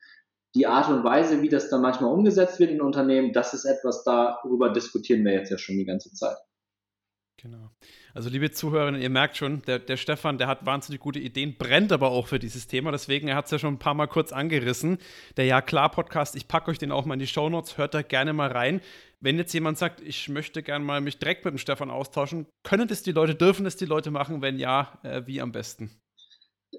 Die 0.55 0.67
Art 0.67 0.89
und 0.89 1.03
Weise, 1.03 1.41
wie 1.41 1.49
das 1.49 1.69
dann 1.69 1.81
manchmal 1.81 2.11
umgesetzt 2.11 2.59
wird 2.59 2.71
in 2.71 2.81
Unternehmen, 2.81 3.31
das 3.31 3.53
ist 3.53 3.65
etwas, 3.65 4.03
darüber 4.03 4.69
diskutieren 4.69 5.23
wir 5.23 5.33
jetzt 5.33 5.51
ja 5.51 5.57
schon 5.57 5.77
die 5.77 5.85
ganze 5.85 6.11
Zeit. 6.13 6.37
Genau. 7.39 7.69
Also, 8.15 8.29
liebe 8.29 8.49
Zuhörerinnen, 8.49 8.99
ihr 8.99 9.11
merkt 9.11 9.37
schon, 9.37 9.61
der, 9.67 9.77
der 9.77 9.97
Stefan, 9.97 10.39
der 10.39 10.47
hat 10.47 10.65
wahnsinnig 10.65 10.99
gute 10.99 11.19
Ideen, 11.19 11.55
brennt 11.55 11.91
aber 11.91 12.09
auch 12.09 12.27
für 12.27 12.39
dieses 12.39 12.67
Thema. 12.67 12.91
Deswegen, 12.91 13.27
er 13.27 13.35
hat 13.35 13.45
es 13.45 13.51
ja 13.51 13.59
schon 13.59 13.75
ein 13.75 13.79
paar 13.79 13.93
Mal 13.93 14.07
kurz 14.07 14.31
angerissen. 14.31 14.97
Der 15.37 15.45
Ja 15.45 15.61
klar 15.61 15.91
Podcast, 15.91 16.35
ich 16.35 16.47
packe 16.47 16.71
euch 16.71 16.79
den 16.79 16.91
auch 16.91 17.05
mal 17.05 17.13
in 17.13 17.19
die 17.19 17.27
Show 17.27 17.47
Notes, 17.47 17.77
hört 17.77 17.93
da 17.93 18.01
gerne 18.01 18.33
mal 18.33 18.51
rein. 18.51 18.81
Wenn 19.19 19.37
jetzt 19.37 19.53
jemand 19.53 19.77
sagt, 19.77 20.01
ich 20.01 20.29
möchte 20.29 20.63
gerne 20.63 20.83
mal 20.83 20.99
mich 20.99 21.19
direkt 21.19 21.45
mit 21.45 21.53
dem 21.53 21.59
Stefan 21.59 21.91
austauschen, 21.91 22.47
können 22.63 22.87
das 22.87 23.03
die 23.03 23.11
Leute, 23.11 23.35
dürfen 23.35 23.65
das 23.65 23.75
die 23.75 23.85
Leute 23.85 24.09
machen? 24.09 24.41
Wenn 24.41 24.57
ja, 24.57 24.97
äh, 25.03 25.21
wie 25.27 25.39
am 25.39 25.51
besten? 25.51 25.91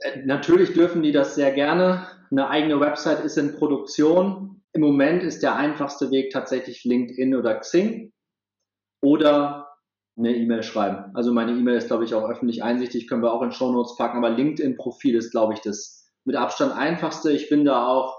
Äh, 0.00 0.24
natürlich 0.24 0.72
dürfen 0.72 1.02
die 1.02 1.12
das 1.12 1.36
sehr 1.36 1.52
gerne. 1.52 2.08
Eine 2.32 2.48
eigene 2.48 2.80
Website 2.80 3.24
ist 3.24 3.38
in 3.38 3.54
Produktion. 3.54 4.60
Im 4.72 4.80
Moment 4.80 5.22
ist 5.22 5.42
der 5.42 5.54
einfachste 5.54 6.10
Weg 6.10 6.30
tatsächlich 6.30 6.82
LinkedIn 6.84 7.34
oder 7.36 7.58
Xing. 7.60 8.12
Oder 9.00 9.67
eine 10.18 10.34
E-Mail 10.34 10.62
schreiben. 10.62 11.14
Also 11.14 11.32
meine 11.32 11.52
E-Mail 11.52 11.76
ist, 11.76 11.86
glaube 11.86 12.04
ich, 12.04 12.14
auch 12.14 12.28
öffentlich 12.28 12.62
einsichtig, 12.62 13.08
können 13.08 13.22
wir 13.22 13.32
auch 13.32 13.42
in 13.42 13.52
Show 13.52 13.72
Notes 13.72 13.96
packen, 13.96 14.18
aber 14.18 14.30
LinkedIn-Profil 14.30 15.14
ist, 15.14 15.30
glaube 15.30 15.54
ich, 15.54 15.60
das 15.60 16.10
mit 16.24 16.36
Abstand 16.36 16.72
einfachste. 16.72 17.30
Ich 17.32 17.48
bin 17.48 17.64
da 17.64 17.86
auch 17.86 18.16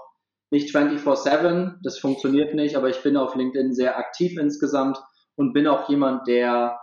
nicht 0.50 0.74
24-7, 0.74 1.76
das 1.82 1.98
funktioniert 1.98 2.54
nicht, 2.54 2.74
aber 2.76 2.88
ich 2.88 3.02
bin 3.02 3.16
auf 3.16 3.36
LinkedIn 3.36 3.72
sehr 3.74 3.98
aktiv 3.98 4.36
insgesamt 4.38 4.98
und 5.36 5.52
bin 5.52 5.66
auch 5.66 5.88
jemand, 5.88 6.26
der 6.26 6.80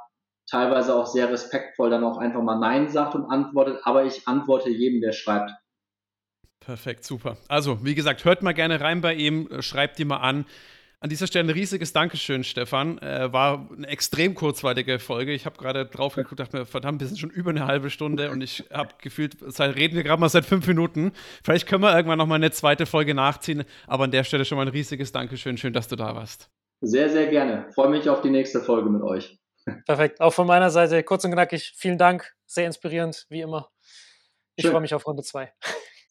teilweise 0.49 0.95
auch 0.95 1.05
sehr 1.05 1.29
respektvoll 1.29 1.89
dann 1.89 2.03
auch 2.03 2.17
einfach 2.17 2.41
mal 2.41 2.59
Nein 2.59 2.87
sagt 2.87 3.15
und 3.15 3.25
antwortet, 3.25 3.81
aber 3.83 4.05
ich 4.05 4.27
antworte 4.27 4.69
jedem, 4.69 5.01
der 5.01 5.11
schreibt. 5.11 5.51
Perfekt, 6.59 7.03
super. 7.03 7.37
Also, 7.47 7.83
wie 7.83 7.95
gesagt, 7.95 8.23
hört 8.25 8.43
mal 8.43 8.53
gerne 8.53 8.79
rein 8.79 9.01
bei 9.01 9.13
ihm, 9.13 9.49
schreibt 9.59 9.99
ihn 9.99 10.07
mal 10.07 10.17
an. 10.17 10.45
An 10.99 11.09
dieser 11.09 11.27
Stelle 11.27 11.45
ein 11.45 11.53
riesiges 11.53 11.93
Dankeschön, 11.93 12.43
Stefan. 12.43 12.97
Äh, 12.99 13.31
war 13.31 13.69
eine 13.71 13.87
extrem 13.87 14.33
kurzweilige 14.33 14.97
Folge. 14.97 15.31
Ich 15.31 15.45
habe 15.45 15.55
gerade 15.57 15.85
drauf 15.85 16.15
geguckt, 16.15 16.39
dachte 16.39 16.57
mir, 16.57 16.65
verdammt, 16.65 17.01
wir 17.01 17.07
sind 17.07 17.17
schon 17.19 17.29
über 17.29 17.51
eine 17.51 17.67
halbe 17.67 17.91
Stunde 17.91 18.31
und 18.31 18.41
ich 18.41 18.63
habe 18.73 18.95
gefühlt, 18.99 19.37
seit, 19.45 19.75
reden 19.75 19.95
wir 19.95 20.03
gerade 20.03 20.19
mal 20.19 20.29
seit 20.29 20.45
fünf 20.45 20.65
Minuten. 20.65 21.11
Vielleicht 21.43 21.67
können 21.67 21.83
wir 21.83 21.95
irgendwann 21.95 22.17
noch 22.17 22.25
mal 22.25 22.35
eine 22.35 22.49
zweite 22.49 22.87
Folge 22.87 23.13
nachziehen, 23.13 23.63
aber 23.85 24.05
an 24.05 24.11
der 24.11 24.23
Stelle 24.23 24.43
schon 24.43 24.57
mal 24.57 24.63
ein 24.63 24.69
riesiges 24.69 25.11
Dankeschön. 25.11 25.57
Schön, 25.57 25.73
dass 25.73 25.87
du 25.87 25.95
da 25.95 26.15
warst. 26.15 26.49
Sehr, 26.81 27.09
sehr 27.11 27.27
gerne. 27.27 27.67
Freue 27.75 27.89
mich 27.89 28.09
auf 28.09 28.21
die 28.21 28.31
nächste 28.31 28.61
Folge 28.61 28.89
mit 28.89 29.03
euch. 29.03 29.37
Perfekt. 29.85 30.19
Auch 30.19 30.33
von 30.33 30.47
meiner 30.47 30.71
Seite 30.71 31.03
kurz 31.03 31.23
und 31.25 31.31
knackig. 31.31 31.73
Vielen 31.75 31.99
Dank. 31.99 32.33
Sehr 32.47 32.65
inspirierend, 32.65 33.27
wie 33.29 33.41
immer. 33.41 33.69
Ich 34.55 34.65
freue 34.67 34.81
mich 34.81 34.95
auf 34.95 35.05
Runde 35.05 35.21
zwei. 35.21 35.53